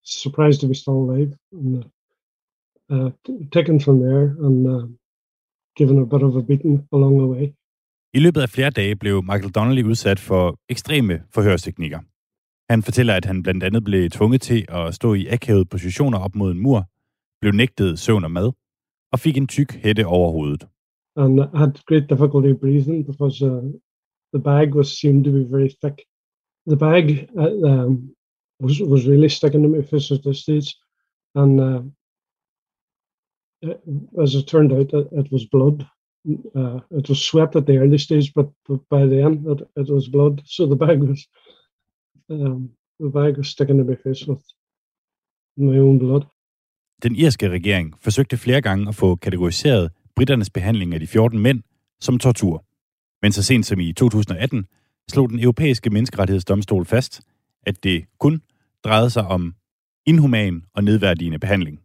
surprised 0.06 0.60
to 0.62 0.68
be 0.68 0.76
still 0.76 0.98
alive. 1.06 1.32
And, 1.52 1.76
uh, 1.78 1.86
uh, 2.94 3.12
taken 3.52 3.82
from 3.82 4.00
there 4.00 4.26
and 4.46 4.68
uh, 4.68 4.84
given 5.80 5.98
a 6.00 6.06
bit 6.06 6.24
of 6.24 6.36
a 6.36 6.42
beating 6.42 6.88
along 6.92 7.14
the 7.22 7.28
way. 7.28 7.54
I 8.14 8.20
løbet 8.20 8.42
af 8.42 8.50
flere 8.50 8.70
dage 8.70 8.96
blev 8.96 9.24
Michael 9.24 9.52
Donnelly 9.52 9.84
udsat 9.84 10.20
for 10.20 10.60
ekstreme 10.70 11.24
forhørsteknikker. 11.34 12.00
Han 12.70 12.84
fortæller, 12.84 13.16
at 13.16 13.26
han 13.26 13.44
blandt 13.44 13.64
andet 13.64 13.84
blev 13.84 14.10
tvunget 14.10 14.42
til 14.42 14.66
at 14.70 14.96
stå 14.96 15.14
i 15.14 15.28
akavede 15.28 15.66
positioner 15.66 16.20
op 16.20 16.36
mod 16.36 16.52
en 16.52 16.60
mur, 16.60 16.90
blev 17.42 17.54
nægtet 17.54 18.00
søvn 18.00 18.24
og 18.24 18.32
mad, 18.32 18.52
og 19.12 19.20
fik 19.20 19.38
en 19.38 19.48
tyk 19.48 19.72
hætte 19.74 20.06
over 20.06 20.32
hovedet. 20.32 20.68
And 21.16 21.40
I 21.40 21.58
had 21.58 21.74
great 21.86 22.10
difficulty 22.10 22.54
breathing 22.54 23.06
because 23.06 23.42
uh, 23.42 23.64
the 24.34 24.42
bag 24.50 24.76
was 24.76 24.88
seemed 25.00 25.24
to 25.26 25.32
be 25.32 25.44
very 25.56 25.70
thick. 25.82 25.98
The 26.68 26.78
bag 26.78 27.06
uh, 27.36 27.54
um, 27.70 28.16
was 28.60 28.80
was 28.94 29.08
really 29.08 29.30
sticking 29.30 29.64
to 29.64 29.70
my 29.70 29.82
face 29.82 30.12
at 30.16 30.24
this 30.24 30.40
stage, 30.46 30.70
and 31.36 31.60
uh, 31.60 31.82
as 34.24 34.36
it 34.36 34.48
turned 34.48 34.72
out, 34.72 34.94
it, 34.94 35.08
it 35.12 35.32
was 35.32 35.46
blood. 35.46 35.88
Uh, 36.56 36.80
it 36.92 37.10
was 37.10 37.22
sweat 37.22 37.56
at 37.56 37.66
the 37.66 37.78
early 37.78 37.98
stage, 37.98 38.34
but, 38.34 38.50
but 38.68 38.82
by 38.90 39.06
the 39.06 39.22
end, 39.22 39.48
it, 39.48 39.68
it 39.76 39.90
was 39.90 40.08
blood. 40.10 40.42
So 40.46 40.66
the 40.66 40.76
bag 40.76 41.02
was 41.02 41.28
um, 42.30 42.72
the 43.00 43.10
bag 43.10 43.38
was 43.38 43.50
sticking 43.50 43.78
to 43.78 43.84
my 43.84 43.96
face 43.96 44.26
with 44.26 44.44
my 45.58 45.78
own 45.78 45.98
blood. 45.98 46.28
Den 47.04 47.16
irske 47.16 47.50
regering 47.50 47.94
forsøgte 48.02 48.38
flere 48.38 48.62
gange 48.62 48.88
at 48.88 48.96
få 48.96 49.16
kategoriseret 49.16 49.92
britternes 50.16 50.50
behandling 50.50 50.94
af 50.94 51.00
de 51.00 51.08
14 51.08 51.40
mænd 51.40 51.62
som 52.00 52.20
tortur. 52.20 52.66
Men 53.22 53.32
så 53.32 53.44
sent 53.44 53.66
som 53.66 53.80
i 53.80 53.94
2018 53.94 54.66
slog 55.10 55.30
den 55.30 55.40
europæiske 55.40 55.90
menneskerettighedsdomstol 55.90 56.86
fast, 56.86 57.22
at 57.66 57.84
det 57.84 58.06
kun 58.20 58.42
drejede 58.84 59.10
sig 59.10 59.28
om 59.28 59.54
inhuman 60.06 60.64
og 60.74 60.84
nedværdigende 60.84 61.40
behandling. 61.40 61.80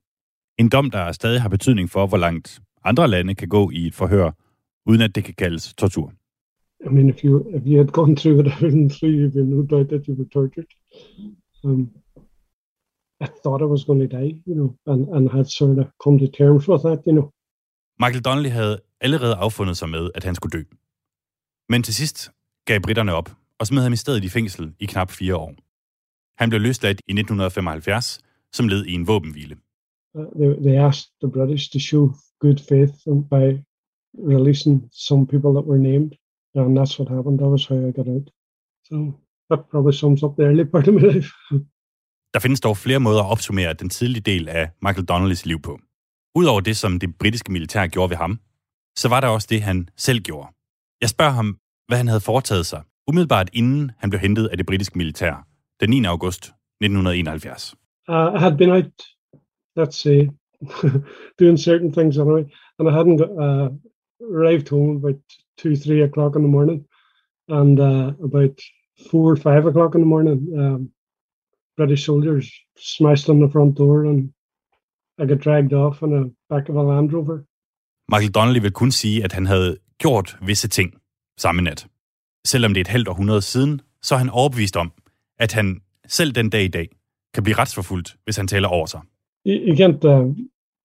En 0.58 0.68
dom, 0.68 0.90
der 0.90 1.12
stadig 1.12 1.42
har 1.42 1.48
betydning 1.48 1.90
for, 1.90 2.06
hvor 2.06 2.18
langt 2.18 2.60
andre 2.84 3.08
lande 3.08 3.34
kan 3.34 3.48
gå 3.48 3.70
i 3.70 3.86
et 3.86 3.94
forhør, 3.94 4.30
uden 4.86 5.00
at 5.00 5.14
det 5.14 5.24
kan 5.24 5.34
kaldes 5.34 5.74
tortur. 5.74 6.12
I 6.86 6.88
mean, 6.88 7.08
if 7.08 7.24
you 7.24 7.56
if 7.56 7.62
you 7.66 7.76
had 7.78 7.86
gone 7.86 8.16
through 8.16 8.36
what 8.38 8.46
I 8.46 8.64
went 8.64 8.92
through, 8.92 9.12
you'd 9.12 9.34
be 9.34 9.42
no 9.42 9.62
doubt 9.62 9.88
that 9.88 10.06
you 10.06 10.14
were 10.14 10.28
tortured. 10.28 10.66
Um, 11.64 11.90
i 13.24 13.26
thought 13.42 13.60
I 13.66 13.68
was 13.74 13.82
going 13.88 14.02
to 14.06 14.10
die, 14.18 14.32
you 14.48 14.54
know, 14.58 14.70
and, 14.92 15.02
and 15.14 15.24
had 15.36 15.46
sort 15.58 15.78
of 15.82 15.86
come 16.04 16.16
to 16.22 16.28
terms 16.40 16.62
with 16.68 16.82
that, 16.86 17.00
you 17.06 17.14
know. 17.16 17.26
Michael 18.02 18.22
Donnelly 18.22 18.50
havde 18.50 18.80
allerede 19.00 19.34
affundet 19.34 19.76
sig 19.76 19.88
med, 19.88 20.10
at 20.14 20.24
han 20.24 20.34
skulle 20.34 20.58
dø. 20.58 20.62
Men 21.68 21.82
til 21.82 21.94
sidst 21.94 22.30
gav 22.64 22.80
britterne 22.80 23.14
op 23.14 23.30
og 23.58 23.66
smed 23.66 23.82
ham 23.82 23.92
i 23.92 23.96
stedet 23.96 24.24
i 24.24 24.28
fængsel 24.28 24.74
i 24.80 24.86
knap 24.86 25.10
fire 25.10 25.36
år. 25.36 25.54
Han 26.38 26.48
blev 26.48 26.60
løsladt 26.60 27.00
i 27.08 27.12
1975 27.12 28.20
som 28.52 28.68
led 28.68 28.84
i 28.84 28.92
en 28.92 29.06
våbenhvile. 29.06 29.56
Uh, 30.14 30.24
they, 30.38 30.50
they 30.64 30.76
asked 30.88 31.10
the 31.22 31.30
British 31.30 31.72
to 31.72 31.78
show 31.78 32.02
good 32.38 32.58
faith 32.68 32.94
by 33.34 33.46
releasing 34.34 34.88
some 34.92 35.26
people 35.26 35.52
that 35.56 35.66
were 35.70 35.82
named, 35.90 36.12
and 36.54 36.78
that's 36.78 36.98
what 36.98 37.08
happened. 37.16 37.38
That 37.38 37.50
was 37.50 37.66
how 37.66 37.78
I 37.88 37.92
got 37.98 38.08
out. 38.16 38.30
So 38.88 38.94
that 39.50 39.60
probably 39.70 39.92
sums 39.92 40.22
up 40.22 40.36
the 40.36 40.44
early 40.44 40.64
part 40.64 40.88
of 40.88 40.94
my 40.94 41.02
life. 41.12 41.32
Der 42.34 42.40
findes 42.40 42.60
dog 42.60 42.76
flere 42.76 43.00
måder 43.00 43.22
at 43.22 43.30
opsummere 43.30 43.72
den 43.72 43.88
tidlige 43.88 44.22
del 44.22 44.48
af 44.48 44.70
Michael 44.82 45.06
Donnellys 45.06 45.46
liv 45.46 45.60
på. 45.60 45.78
Udover 46.34 46.60
det, 46.60 46.76
som 46.76 46.98
det 46.98 47.18
britiske 47.18 47.52
militær 47.52 47.86
gjorde 47.86 48.10
ved 48.10 48.16
ham, 48.16 48.38
så 48.96 49.08
var 49.08 49.20
der 49.20 49.28
også 49.28 49.46
det, 49.50 49.62
han 49.62 49.88
selv 49.96 50.20
gjorde. 50.20 50.48
Jeg 51.00 51.08
spørger 51.08 51.32
ham, 51.32 51.58
hvad 51.88 51.98
han 51.98 52.08
havde 52.08 52.20
foretaget 52.20 52.66
sig, 52.66 52.82
umiddelbart 53.08 53.50
inden 53.52 53.90
han 53.98 54.10
blev 54.10 54.20
hentet 54.20 54.46
af 54.46 54.56
det 54.56 54.66
britiske 54.66 54.98
militær, 54.98 55.46
den 55.80 55.90
9. 55.90 56.04
august 56.04 56.44
1971. 56.44 57.74
Uh, 58.08 58.14
I 58.14 58.38
had 58.38 58.56
been 58.56 58.70
out, 58.70 58.92
let's 59.80 59.96
say, 60.04 60.18
doing 61.40 61.58
certain 61.58 61.92
things 61.92 62.18
anyway, 62.18 62.44
and 62.78 62.88
I 62.88 62.92
hadn't 62.98 63.18
got, 63.22 63.30
uh, 63.46 63.68
arrived 64.36 64.68
home 64.68 64.96
about 64.96 65.20
two, 65.60 65.76
three 65.76 66.02
o'clock 66.02 66.36
in 66.36 66.42
the 66.42 66.52
morning, 66.56 66.84
and 67.48 67.78
uh, 67.80 68.08
about 68.28 68.56
four 69.10 69.32
or 69.32 69.36
five 69.36 69.66
o'clock 69.66 69.94
in 69.94 70.00
the 70.00 70.12
morning, 70.14 70.38
um, 70.58 70.90
British 71.76 72.04
soldiers 72.04 72.46
smashed 72.96 73.28
on 73.28 73.38
the 73.40 73.50
front 73.54 73.78
door, 73.78 74.04
and 74.10 74.18
I 75.18 75.26
got 75.26 75.40
dragged 75.46 75.72
off 75.72 76.02
on 76.02 76.10
the 76.16 76.24
back 76.50 76.68
of 76.68 76.76
a 76.76 76.82
Land 76.82 77.12
Rover. 77.12 77.38
Michael 78.12 78.32
Donnelly 78.36 78.60
vil 78.60 78.72
kun 78.72 78.90
sige, 78.90 79.24
at 79.24 79.32
han 79.32 79.46
havde 79.46 79.78
gjort 79.98 80.38
visse 80.42 80.68
ting 80.68 80.94
samme 81.38 81.62
nat. 81.62 81.86
Selvom 82.46 82.74
det 82.74 82.80
er 82.80 82.84
et 82.84 82.88
halvt 82.88 83.08
århundrede 83.08 83.42
siden, 83.42 83.80
så 84.02 84.14
er 84.14 84.18
han 84.18 84.30
overbevist 84.30 84.76
om, 84.76 84.92
at 85.38 85.52
han 85.52 85.80
selv 86.06 86.32
den 86.32 86.50
dag 86.50 86.64
i 86.64 86.68
dag 86.68 86.88
kan 87.34 87.42
blive 87.42 87.56
retsforfulgt, 87.58 88.16
hvis 88.24 88.36
han 88.36 88.48
taler 88.48 88.68
over 88.68 88.86
sig. 88.86 89.00
You, 89.46 89.56
you 89.68 89.74
can't 89.80 90.04
uh, 90.04 90.26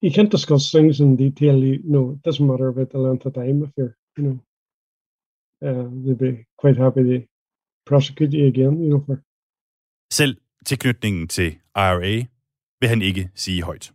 you 0.03 0.11
can't 0.15 0.31
discuss 0.37 0.71
things 0.75 0.99
in 0.99 1.17
detail. 1.17 1.55
You 1.63 1.77
know, 1.83 2.13
it 2.13 2.19
doesn't 2.27 2.45
matter 2.45 2.67
about 2.67 2.89
the 2.89 3.01
length 3.07 3.25
of 3.27 3.33
time 3.33 3.57
if 3.65 3.71
you're, 3.77 3.95
you 4.17 4.23
know, 4.25 4.37
uh, 5.67 5.85
they'd 6.03 6.23
be 6.27 6.33
quite 6.61 6.77
happy 6.85 7.03
to 7.09 7.17
prosecute 7.85 8.31
you 8.37 8.45
again. 8.53 8.73
You 8.83 8.89
know, 8.89 9.01
for 9.05 9.17
Selv 10.11 10.37
tilknytningen 10.65 11.27
til 11.27 11.59
IRA 11.75 12.25
vil 12.79 12.89
han 12.89 13.01
ikke 13.01 13.29
sige 13.35 13.63
højt. 13.63 13.93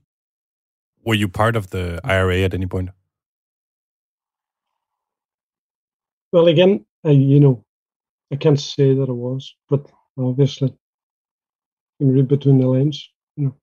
Were 1.06 1.18
you 1.22 1.28
part 1.28 1.56
of 1.56 1.66
the 1.66 1.84
IRA 2.04 2.36
at 2.36 2.54
any 2.54 2.66
point? 2.66 2.90
well, 6.34 6.48
again, 6.48 6.72
I, 7.10 7.12
you 7.32 7.40
know, 7.44 7.54
I 8.34 8.36
can't 8.44 8.60
say 8.60 8.88
that 8.98 9.08
I 9.08 9.16
was, 9.26 9.42
but 9.70 9.82
obviously, 10.16 10.70
you 12.00 12.06
read 12.16 12.28
between 12.28 12.58
the 12.58 12.68
lines. 12.76 12.96
You 13.36 13.42
know. 13.44 13.54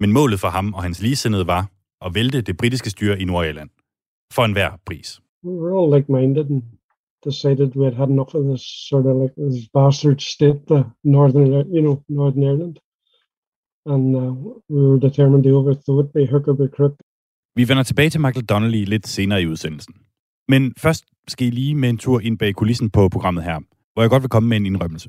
Men 0.00 0.12
målet 0.12 0.40
for 0.40 0.48
ham 0.48 0.74
og 0.74 0.82
hans 0.82 1.02
ligesindede 1.02 1.46
var 1.46 1.70
at 2.06 2.14
vælte 2.14 2.40
det 2.40 2.56
britiske 2.56 2.90
styre 2.90 3.20
i 3.20 3.24
Nordirland. 3.24 3.70
For 4.32 4.44
enhver 4.44 4.76
pris. 4.86 5.20
We 5.44 5.52
were 5.62 5.74
all 5.78 5.90
like-minded 5.96 6.46
and 6.50 6.62
decided 7.22 7.74
we 7.74 7.84
had 7.84 7.94
had 7.94 8.08
enough 8.08 8.34
of 8.34 8.44
this 8.50 8.62
sort 8.88 9.06
of 9.06 9.14
like 9.22 9.34
this 9.36 9.68
bastard 9.74 10.20
state, 10.20 10.60
the 10.68 10.84
northern, 11.04 11.46
you 11.76 11.82
know, 11.82 11.96
Northern 12.08 12.42
Ireland, 12.42 12.76
and 13.86 14.16
uh, 14.16 14.32
we 14.72 14.80
were 14.88 15.00
determined 15.08 15.44
to 15.44 15.50
overthrow 15.60 16.00
it 16.02 16.12
by 16.12 16.24
hook 16.32 16.48
or 16.48 16.54
by 16.54 16.68
crook. 16.76 16.94
Vi 17.56 17.68
vender 17.68 17.82
tilbage 17.82 18.10
til 18.10 18.20
Michael 18.20 18.46
Donnelly 18.46 18.84
lidt 18.84 19.06
senere 19.06 19.42
i 19.42 19.46
udsendelsen. 19.46 19.94
Men 20.48 20.74
først 20.78 21.04
skal 21.28 21.46
I 21.46 21.50
lige 21.50 21.74
med 21.74 21.88
en 21.88 21.98
tur 21.98 22.20
ind 22.20 22.38
bag 22.38 22.54
kulissen 22.54 22.90
på 22.90 23.08
programmet 23.08 23.44
her, 23.44 23.60
hvor 23.92 24.02
jeg 24.02 24.10
godt 24.10 24.22
vil 24.22 24.30
komme 24.30 24.48
med 24.48 24.56
en 24.56 24.66
indrømmelse. 24.66 25.08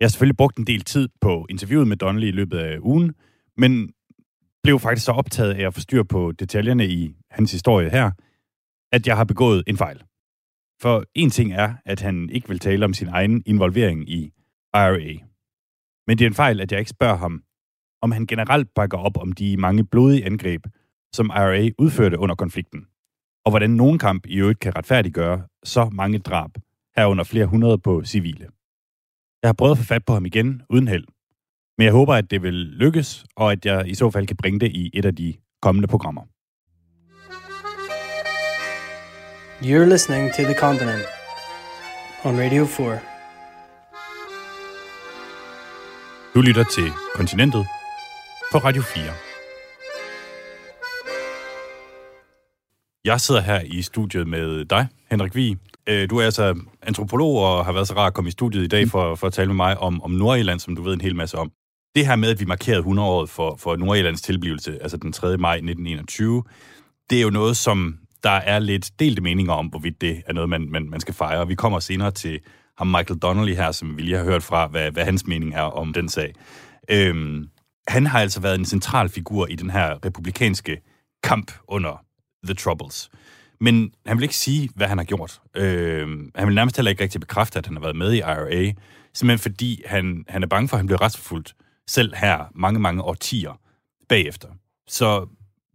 Jeg 0.00 0.06
har 0.06 0.08
selvfølgelig 0.10 0.36
brugt 0.36 0.56
en 0.56 0.66
del 0.66 0.80
tid 0.80 1.08
på 1.20 1.46
interviewet 1.50 1.88
med 1.88 1.96
Donnelly 1.96 2.28
i 2.28 2.30
løbet 2.30 2.58
af 2.58 2.78
ugen, 2.80 3.14
men 3.56 3.90
blev 4.62 4.78
faktisk 4.78 5.06
så 5.06 5.12
optaget 5.12 5.54
af 5.54 5.66
at 5.66 5.74
få 5.74 5.80
styr 5.80 6.02
på 6.02 6.32
detaljerne 6.32 6.86
i 6.86 7.14
hans 7.30 7.52
historie 7.52 7.90
her, 7.90 8.10
at 8.92 9.06
jeg 9.06 9.16
har 9.16 9.24
begået 9.24 9.62
en 9.66 9.76
fejl. 9.76 10.02
For 10.82 11.04
en 11.14 11.30
ting 11.30 11.52
er, 11.52 11.74
at 11.84 12.00
han 12.00 12.30
ikke 12.30 12.48
vil 12.48 12.58
tale 12.58 12.84
om 12.84 12.94
sin 12.94 13.08
egen 13.08 13.42
involvering 13.46 14.10
i 14.10 14.32
IRA. 14.74 15.26
Men 16.06 16.18
det 16.18 16.24
er 16.24 16.28
en 16.28 16.34
fejl, 16.34 16.60
at 16.60 16.72
jeg 16.72 16.78
ikke 16.78 16.90
spørger 16.90 17.16
ham, 17.16 17.42
om 18.02 18.12
han 18.12 18.26
generelt 18.26 18.74
bakker 18.74 18.98
op 18.98 19.16
om 19.18 19.32
de 19.32 19.56
mange 19.56 19.86
blodige 19.86 20.24
angreb, 20.24 20.66
som 21.12 21.26
IRA 21.26 21.70
udførte 21.78 22.18
under 22.18 22.34
konflikten, 22.34 22.86
og 23.44 23.52
hvordan 23.52 23.70
nogen 23.70 23.98
kamp 23.98 24.26
i 24.26 24.36
øvrigt 24.36 24.60
kan 24.60 24.76
retfærdiggøre 24.76 25.46
så 25.64 25.88
mange 25.92 26.18
drab, 26.18 26.50
herunder 26.96 27.24
flere 27.24 27.46
hundrede 27.46 27.78
på 27.78 28.04
civile. 28.04 28.48
Jeg 29.42 29.48
har 29.48 29.52
prøvet 29.52 29.72
at 29.72 29.78
få 29.78 29.84
fat 29.84 30.04
på 30.04 30.12
ham 30.12 30.26
igen, 30.26 30.62
uden 30.70 30.88
held. 30.88 31.04
Men 31.78 31.84
jeg 31.84 31.92
håber, 31.92 32.14
at 32.14 32.30
det 32.30 32.42
vil 32.42 32.54
lykkes, 32.54 33.26
og 33.36 33.52
at 33.52 33.66
jeg 33.66 33.88
i 33.88 33.94
så 33.94 34.10
fald 34.10 34.26
kan 34.26 34.36
bringe 34.36 34.60
det 34.60 34.72
i 34.72 34.90
et 34.94 35.04
af 35.04 35.16
de 35.16 35.34
kommende 35.62 35.88
programmer. 35.88 36.22
You're 39.62 39.86
listening 39.86 40.32
to 40.32 40.42
The 40.42 40.54
Continent 40.54 41.02
on 42.24 42.38
Radio 42.38 42.66
4. 42.66 42.98
Du 46.34 46.40
lytter 46.40 46.64
til 46.64 46.90
Kontinentet 47.14 47.66
på 48.52 48.58
Radio 48.58 48.82
4. 48.82 49.04
Jeg 53.04 53.20
sidder 53.20 53.40
her 53.40 53.60
i 53.60 53.82
studiet 53.82 54.28
med 54.28 54.64
dig, 54.64 54.86
Henrik 55.10 55.34
Vig. 55.34 55.56
Øh, 55.88 56.10
du 56.10 56.18
er 56.18 56.24
altså 56.24 56.60
antropolog 56.82 57.38
og 57.38 57.64
har 57.64 57.72
været 57.72 57.88
så 57.88 57.94
rar 57.94 58.06
at 58.06 58.14
komme 58.14 58.28
i 58.28 58.32
studiet 58.32 58.64
i 58.64 58.68
dag 58.68 58.88
for, 58.88 59.14
for 59.14 59.26
at 59.26 59.32
tale 59.32 59.46
med 59.46 59.56
mig 59.56 59.78
om, 59.78 60.02
om 60.02 60.10
Nordirland, 60.10 60.60
som 60.60 60.76
du 60.76 60.82
ved 60.82 60.92
en 60.92 61.00
hel 61.00 61.16
masse 61.16 61.38
om. 61.38 61.50
Det 61.94 62.06
her 62.06 62.16
med, 62.16 62.30
at 62.30 62.40
vi 62.40 62.44
markerede 62.44 62.82
100-året 62.82 63.30
for, 63.30 63.56
for 63.56 63.76
Nordirlands 63.76 64.22
tilblivelse, 64.22 64.82
altså 64.82 64.96
den 64.96 65.12
3. 65.12 65.36
maj 65.36 65.54
1921, 65.54 66.42
det 67.10 67.18
er 67.18 67.22
jo 67.22 67.30
noget, 67.30 67.56
som 67.56 67.98
der 68.26 68.32
er 68.32 68.58
lidt 68.58 68.90
delte 68.98 69.22
meninger 69.22 69.52
om, 69.52 69.66
hvorvidt 69.66 70.00
det 70.00 70.22
er 70.26 70.32
noget, 70.32 70.50
man, 70.50 70.68
man, 70.70 70.90
man 70.90 71.00
skal 71.00 71.14
fejre. 71.14 71.48
Vi 71.48 71.54
kommer 71.54 71.80
senere 71.80 72.10
til 72.10 72.40
ham 72.78 72.86
Michael 72.86 73.18
Donnelly 73.18 73.54
her, 73.54 73.72
som 73.72 73.96
vi 73.96 74.02
lige 74.02 74.16
har 74.16 74.24
hørt 74.24 74.42
fra, 74.42 74.66
hvad, 74.66 74.90
hvad 74.90 75.04
hans 75.04 75.26
mening 75.26 75.54
er 75.54 75.60
om 75.60 75.92
den 75.92 76.08
sag. 76.08 76.34
Øhm, 76.90 77.48
han 77.88 78.06
har 78.06 78.20
altså 78.20 78.40
været 78.40 78.58
en 78.58 78.64
central 78.64 79.08
figur 79.08 79.46
i 79.46 79.54
den 79.54 79.70
her 79.70 80.04
republikanske 80.04 80.80
kamp 81.22 81.52
under 81.68 82.04
The 82.44 82.54
Troubles. 82.54 83.10
Men 83.60 83.92
han 84.06 84.16
vil 84.16 84.22
ikke 84.22 84.36
sige, 84.36 84.70
hvad 84.74 84.86
han 84.86 84.98
har 84.98 85.04
gjort. 85.04 85.40
Øhm, 85.56 86.30
han 86.34 86.46
vil 86.46 86.54
nærmest 86.54 86.76
heller 86.76 86.90
ikke 86.90 87.02
rigtig 87.02 87.20
bekræfte, 87.20 87.58
at 87.58 87.66
han 87.66 87.76
har 87.76 87.82
været 87.82 87.96
med 87.96 88.12
i 88.12 88.18
IRA, 88.18 88.72
simpelthen 89.14 89.38
fordi 89.38 89.82
han, 89.86 90.24
han 90.28 90.42
er 90.42 90.46
bange 90.46 90.68
for, 90.68 90.76
at 90.76 90.78
han 90.78 90.86
bliver 90.86 91.02
retsforfulgt 91.02 91.54
selv 91.88 92.14
her 92.14 92.44
mange, 92.54 92.80
mange 92.80 93.02
årtier 93.02 93.60
bagefter. 94.08 94.48
Så 94.88 95.26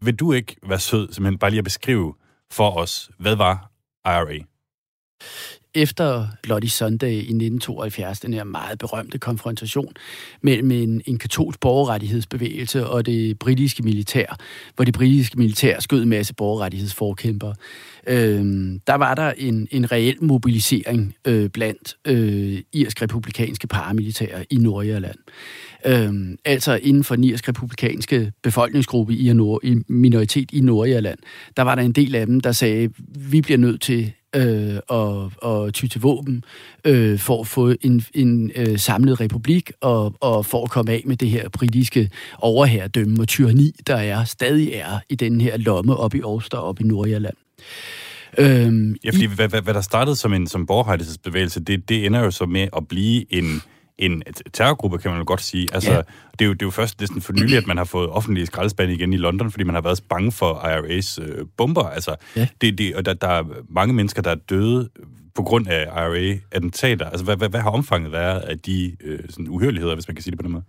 vil 0.01 0.15
du 0.15 0.33
ikke 0.33 0.55
være 0.67 0.79
sød, 0.79 1.13
simpelthen 1.13 1.39
bare 1.39 1.51
lige 1.51 1.59
at 1.59 1.63
beskrive 1.63 2.15
for 2.51 2.77
os, 2.77 3.09
hvad 3.17 3.35
var 3.35 3.71
IRA? 4.05 4.45
efter 5.75 6.27
Bloody 6.43 6.65
Sunday 6.65 7.11
i 7.11 7.17
1972, 7.17 8.19
den 8.19 8.33
her 8.33 8.43
meget 8.43 8.79
berømte 8.79 9.17
konfrontation 9.17 9.93
mellem 10.41 10.71
en, 10.71 11.01
en 11.05 11.17
katolsk 11.17 11.59
borgerrettighedsbevægelse 11.59 12.87
og 12.87 13.05
det 13.05 13.39
britiske 13.39 13.83
militær, 13.83 14.37
hvor 14.75 14.85
det 14.85 14.93
britiske 14.93 15.37
militær 15.37 15.79
skød 15.79 16.03
en 16.03 16.09
masse 16.09 16.33
borgerrettighedsforkæmpere. 16.33 17.55
Øh, 18.07 18.45
der 18.87 18.95
var 18.95 19.15
der 19.15 19.31
en, 19.37 19.67
en 19.71 19.91
reel 19.91 20.23
mobilisering 20.23 21.15
øh, 21.27 21.49
blandt 21.49 21.95
øh, 22.07 22.59
irsk 22.73 23.01
republikanske 23.01 23.67
paramilitære 23.67 24.45
i 24.49 24.55
Nordirland. 24.55 25.17
Øh, 25.85 26.13
altså 26.45 26.79
inden 26.83 27.03
for 27.03 27.15
irsk 27.23 27.49
republikanske 27.49 28.31
befolkningsgruppe 28.43 29.15
i, 29.15 29.33
Nord, 29.33 29.59
i 29.63 29.77
minoritet 29.87 30.51
i 30.51 30.61
Nordirland, 30.61 31.19
der 31.57 31.63
var 31.63 31.75
der 31.75 31.81
en 31.81 31.91
del 31.91 32.15
af 32.15 32.25
dem, 32.25 32.39
der 32.39 32.51
sagde, 32.51 32.89
vi 33.15 33.41
bliver 33.41 33.57
nødt 33.57 33.81
til 33.81 34.13
øh, 34.35 34.75
og, 34.87 35.31
og 35.37 35.73
ty 35.73 35.85
til 35.85 36.01
våben 36.01 36.43
øh, 36.85 37.19
for 37.19 37.41
at 37.41 37.47
få 37.47 37.73
en, 37.81 38.03
en 38.13 38.51
øh, 38.55 38.79
samlet 38.79 39.21
republik 39.21 39.71
og, 39.81 40.15
og 40.19 40.45
for 40.45 40.63
at 40.63 40.69
komme 40.69 40.91
af 40.91 41.03
med 41.05 41.17
det 41.17 41.29
her 41.29 41.49
britiske 41.49 42.09
overherredømme 42.37 43.21
og 43.21 43.27
tyranni, 43.27 43.71
der 43.87 43.95
er 43.95 44.23
stadig 44.23 44.73
er 44.73 44.99
i 45.09 45.15
den 45.15 45.41
her 45.41 45.57
lomme 45.57 45.97
op 45.97 46.15
i 46.15 46.21
og 46.21 46.41
op 46.53 46.79
i 46.79 46.83
Nordjylland. 46.83 47.35
Øhm, 48.37 48.95
ja, 49.03 49.09
fordi 49.09 49.23
i, 49.23 49.27
hvad, 49.27 49.49
hvad, 49.49 49.61
hvad 49.61 49.73
der 49.73 49.81
startede 49.81 50.15
som 50.15 50.33
en 50.33 50.47
som 50.47 50.65
borgerrettighedsbevægelse, 50.65 51.59
det, 51.59 51.89
det 51.89 52.05
ender 52.05 52.19
jo 52.19 52.31
så 52.31 52.45
med 52.45 52.67
at 52.77 52.87
blive 52.87 53.33
en 53.33 53.61
en 54.01 54.23
terrorgruppe, 54.53 54.97
kan 54.97 55.11
man 55.11 55.19
jo 55.19 55.23
godt 55.27 55.41
sige. 55.41 55.67
Altså, 55.73 55.91
ja. 55.91 55.97
det, 56.31 56.41
er 56.41 56.45
jo, 56.45 56.53
det 56.53 56.61
er 56.61 56.65
jo 56.65 56.71
først 56.71 56.99
næsten 56.99 57.21
for 57.21 57.33
nylig, 57.33 57.57
at 57.57 57.67
man 57.67 57.77
har 57.77 57.83
fået 57.83 58.09
offentlige 58.09 58.45
skraldespande 58.45 58.93
igen 58.93 59.13
i 59.13 59.17
London, 59.17 59.51
fordi 59.51 59.63
man 59.63 59.75
har 59.75 59.81
været 59.81 60.03
bange 60.09 60.31
for 60.31 60.53
IRA's 60.53 61.21
øh, 61.21 61.45
bomber. 61.57 61.83
Altså, 61.83 62.15
ja. 62.35 62.47
det, 62.61 62.77
det, 62.77 62.95
og 62.95 63.05
der, 63.05 63.13
der 63.13 63.27
er 63.27 63.43
mange 63.69 63.93
mennesker, 63.93 64.21
der 64.21 64.31
er 64.31 64.35
døde 64.35 64.89
på 65.35 65.43
grund 65.43 65.67
af 65.67 65.85
IRA-attentater. 65.85 67.09
Altså, 67.09 67.25
hvad, 67.25 67.37
hvad, 67.37 67.49
hvad 67.49 67.59
har 67.59 67.69
omfanget 67.69 68.11
været 68.11 68.39
af 68.39 68.59
de 68.59 68.95
øh, 69.03 69.19
sådan 69.29 69.47
uhørligheder, 69.47 69.93
hvis 69.93 70.07
man 70.07 70.15
kan 70.15 70.23
sige 70.23 70.31
det 70.31 70.39
på 70.39 70.43
den 70.43 70.51
måde? 70.51 70.63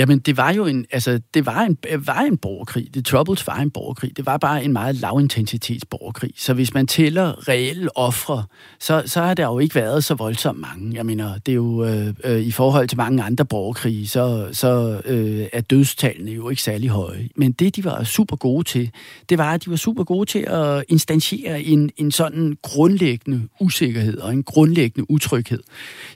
Jamen, 0.00 0.18
det 0.18 0.36
var 0.36 0.52
jo 0.52 0.66
en, 0.66 0.86
altså, 0.92 1.20
det 1.34 1.46
var 1.46 1.60
en, 1.60 1.78
var 2.06 2.20
en 2.20 2.36
borgerkrig. 2.36 2.92
The 2.92 3.02
Troubles 3.02 3.46
var 3.46 3.56
en 3.56 3.70
borgerkrig. 3.70 4.16
Det 4.16 4.26
var 4.26 4.36
bare 4.36 4.64
en 4.64 4.72
meget 4.72 4.96
lavintensitets 4.96 5.84
borgerkrig. 5.84 6.30
Så 6.36 6.54
hvis 6.54 6.74
man 6.74 6.86
tæller 6.86 7.48
reelle 7.48 7.96
ofre, 7.96 8.44
så, 8.78 9.02
så 9.06 9.20
har 9.20 9.34
der 9.34 9.46
jo 9.46 9.58
ikke 9.58 9.74
været 9.74 10.04
så 10.04 10.14
voldsomt 10.14 10.60
mange. 10.60 10.96
Jeg 10.96 11.06
mener, 11.06 11.38
det 11.38 11.52
er 11.52 11.56
jo 11.56 11.84
øh, 11.84 12.14
øh, 12.24 12.40
i 12.40 12.50
forhold 12.50 12.88
til 12.88 12.98
mange 12.98 13.22
andre 13.22 13.44
borgerkrige, 13.44 14.08
så, 14.08 14.48
så 14.52 15.00
øh, 15.04 15.46
er 15.52 15.60
dødstallene 15.60 16.30
jo 16.30 16.48
ikke 16.48 16.62
særlig 16.62 16.88
høje. 16.88 17.28
Men 17.36 17.52
det, 17.52 17.76
de 17.76 17.84
var 17.84 18.04
super 18.04 18.36
gode 18.36 18.64
til, 18.64 18.90
det 19.28 19.38
var, 19.38 19.52
at 19.52 19.64
de 19.64 19.70
var 19.70 19.76
super 19.76 20.04
gode 20.04 20.30
til 20.30 20.38
at 20.38 20.84
instantiere 20.88 21.62
en, 21.62 21.90
en 21.96 22.12
sådan 22.12 22.56
grundlæggende 22.62 23.48
usikkerhed 23.60 24.18
og 24.18 24.32
en 24.32 24.42
grundlæggende 24.42 25.10
utryghed. 25.10 25.62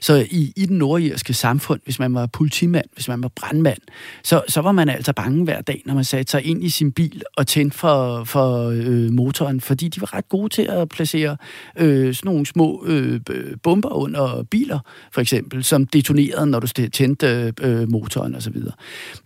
Så 0.01 0.27
i, 0.31 0.53
i 0.55 0.65
den 0.65 0.77
nordirske 0.77 1.33
samfund, 1.33 1.79
hvis 1.83 1.99
man 1.99 2.13
var 2.13 2.25
politimand, 2.25 2.85
hvis 2.93 3.07
man 3.07 3.23
var 3.23 3.31
brandmand, 3.35 3.74
så, 4.23 4.41
så 4.47 4.61
var 4.61 4.71
man 4.71 4.89
altså 4.89 5.13
bange 5.13 5.43
hver 5.43 5.61
dag, 5.61 5.81
når 5.85 5.93
man 5.93 6.03
satte 6.03 6.31
sig 6.31 6.43
ind 6.45 6.63
i 6.63 6.69
sin 6.69 6.91
bil 6.91 7.23
og 7.37 7.47
tændte 7.47 7.77
for, 7.77 8.23
for 8.23 8.69
øh, 8.69 9.11
motoren, 9.11 9.61
fordi 9.61 9.87
de 9.87 10.01
var 10.01 10.13
ret 10.13 10.29
gode 10.29 10.49
til 10.49 10.61
at 10.61 10.89
placere 10.89 11.37
øh, 11.77 12.13
sådan 12.15 12.27
nogle 12.29 12.45
små 12.45 12.85
øh, 12.87 13.19
bomber 13.63 13.93
under 13.93 14.43
biler, 14.43 14.79
for 15.11 15.21
eksempel, 15.21 15.63
som 15.63 15.87
detonerede, 15.87 16.45
når 16.45 16.59
du 16.59 16.67
tændte 16.67 17.53
øh, 17.61 17.89
motoren 17.91 18.35
osv. 18.35 18.41
Så, 18.41 18.49
videre. 18.49 18.73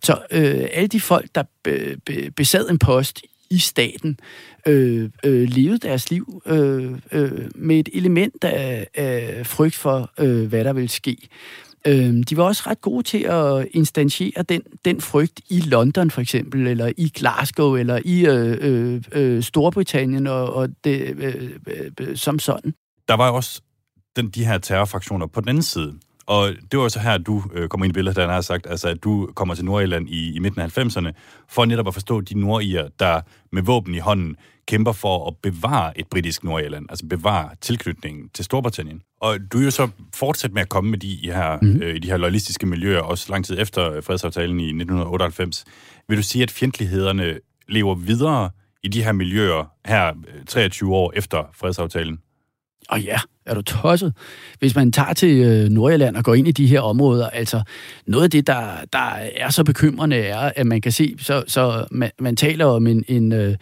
så 0.03 0.17
øh, 0.31 0.67
alle 0.73 0.87
de 0.87 0.99
folk, 0.99 1.29
der 1.35 1.43
be, 1.63 1.95
be, 2.05 2.31
besad 2.35 2.69
en 2.69 2.79
post 2.79 3.21
i 3.49 3.59
staten, 3.59 4.19
øh, 4.67 5.09
øh, 5.23 5.49
levede 5.49 5.77
deres 5.77 6.09
liv 6.11 6.41
øh, 6.45 6.91
øh, 7.11 7.49
med 7.55 7.79
et 7.79 7.89
element 7.93 8.43
af, 8.43 8.87
af 8.95 9.47
frygt 9.47 9.75
for, 9.75 10.11
øh, 10.19 10.47
hvad 10.47 10.63
der 10.63 10.73
ville 10.73 10.89
ske. 10.89 11.17
Øh, 11.87 12.23
de 12.29 12.37
var 12.37 12.43
også 12.43 12.63
ret 12.67 12.81
gode 12.81 13.03
til 13.03 13.23
at 13.23 13.67
instantiere 13.71 14.43
den, 14.43 14.61
den 14.85 15.01
frygt 15.01 15.41
i 15.49 15.59
London 15.59 16.11
for 16.11 16.21
eksempel, 16.21 16.67
eller 16.67 16.91
i 16.97 17.09
Glasgow, 17.15 17.75
eller 17.75 17.99
i 18.05 18.25
øh, 18.25 18.57
øh, 18.61 19.01
øh 19.11 19.43
Storbritannien 19.43 20.27
og, 20.27 20.53
og 20.53 20.69
det, 20.83 21.01
øh, 21.17 21.49
øh, 21.67 21.91
øh 21.99 22.17
som 22.17 22.39
sådan. 22.39 22.73
Der 23.07 23.13
var 23.13 23.29
også 23.31 23.61
den, 24.15 24.29
de 24.29 24.45
her 24.45 24.57
terrorfraktioner 24.57 25.27
på 25.27 25.41
den 25.41 25.49
anden 25.49 25.63
side. 25.63 25.99
Og 26.25 26.49
det 26.71 26.79
var 26.79 26.87
så 26.87 26.99
her, 26.99 27.17
du 27.17 27.43
øh, 27.53 27.69
kommer 27.69 27.85
ind 27.85 27.91
i 27.91 27.97
billedet, 27.97 28.15
der 28.15 28.27
har 28.27 28.41
sagt, 28.41 28.67
altså, 28.69 28.87
at 28.87 29.03
du 29.03 29.29
kommer 29.35 29.55
til 29.55 29.65
Nordirland 29.65 30.09
i, 30.09 30.35
i 30.35 30.39
midten 30.39 30.61
af 30.61 30.77
90'erne, 30.77 31.11
for 31.49 31.65
netop 31.65 31.87
at 31.87 31.93
forstå 31.93 32.21
de 32.21 32.39
nordier, 32.39 32.87
der 32.99 33.21
med 33.51 33.61
våben 33.61 33.95
i 33.95 33.99
hånden 33.99 34.35
kæmper 34.69 34.91
for 34.91 35.27
at 35.27 35.33
bevare 35.43 35.99
et 35.99 36.07
britisk 36.07 36.43
Nordirland, 36.43 36.85
altså 36.89 37.05
bevare 37.05 37.49
tilknytningen 37.61 38.29
til 38.33 38.45
Storbritannien. 38.45 39.01
Og 39.21 39.37
du 39.53 39.59
er 39.59 39.63
jo 39.63 39.71
så 39.71 39.89
fortsat 40.15 40.53
med 40.53 40.61
at 40.61 40.69
komme 40.69 40.89
med 40.89 40.97
de 40.97 41.19
her, 41.23 41.57
mm. 41.61 41.81
øh, 41.81 41.95
i 41.95 41.99
de 41.99 42.07
her 42.07 42.17
loyalistiske 42.17 42.65
miljøer, 42.65 43.01
også 43.01 43.25
lang 43.29 43.45
tid 43.45 43.59
efter 43.59 44.01
fredsaftalen 44.01 44.59
i 44.59 44.63
1998. 44.63 45.65
Vil 46.09 46.17
du 46.17 46.23
sige, 46.23 46.43
at 46.43 46.51
fjendtlighederne 46.51 47.39
lever 47.67 47.95
videre 47.95 48.49
i 48.83 48.87
de 48.87 49.03
her 49.03 49.11
miljøer 49.11 49.71
her 49.85 50.13
23 50.47 50.87
øh, 50.87 50.93
år 50.93 51.13
efter 51.15 51.43
fredsaftalen? 51.53 52.19
Og 52.89 53.01
ja, 53.01 53.17
er 53.45 53.53
du 53.53 53.61
tosset? 53.61 54.13
Hvis 54.59 54.75
man 54.75 54.91
tager 54.91 55.13
til 55.13 55.37
øh, 55.37 55.69
Nordjylland 55.69 56.15
og 56.15 56.23
går 56.23 56.33
ind 56.33 56.47
i 56.47 56.51
de 56.51 56.67
her 56.67 56.81
områder, 56.81 57.29
altså 57.29 57.61
noget 58.07 58.23
af 58.23 58.31
det, 58.31 58.47
der, 58.47 58.63
der 58.93 59.11
er 59.35 59.49
så 59.49 59.63
bekymrende, 59.63 60.17
er, 60.17 60.51
at 60.55 60.67
man 60.67 60.81
kan 60.81 60.91
se, 60.91 61.15
så, 61.19 61.43
så 61.47 61.85
man, 61.91 62.11
man 62.19 62.35
taler 62.35 62.65
om 62.65 62.87
en, 62.87 63.03
en 63.07 63.31
øh, 63.31 63.55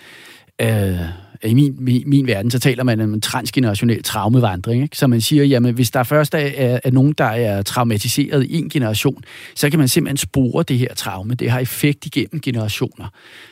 øh, 0.62 1.00
i 1.44 1.54
min, 1.54 1.76
min, 1.80 2.04
min 2.06 2.28
verden, 2.28 2.52
så 2.52 2.60
taler 2.60 2.84
man 2.84 3.02
om 3.02 3.14
en 3.14 3.22
transgenerationel 3.22 4.04
traumevandring. 4.04 4.84
Ikke? 4.84 4.98
Så 4.98 5.08
man 5.08 5.22
siger, 5.22 5.44
jamen 5.44 5.76
hvis 5.76 5.92
der 5.92 6.04
først 6.04 6.34
er, 6.34 6.50
er, 6.56 6.80
er 6.84 6.92
nogen, 6.92 7.14
der 7.18 7.26
er 7.26 7.62
traumatiseret 7.62 8.44
i 8.44 8.56
en 8.56 8.70
generation, 8.70 9.24
så 9.56 9.70
kan 9.70 9.80
man 9.80 9.88
simpelthen 9.88 10.18
spore 10.18 10.64
det 10.64 10.78
her 10.78 10.94
traume. 10.94 11.34
Det 11.34 11.52
har 11.52 11.60
effekt 11.60 12.06
igennem 12.06 12.42
generationer. 12.42 13.06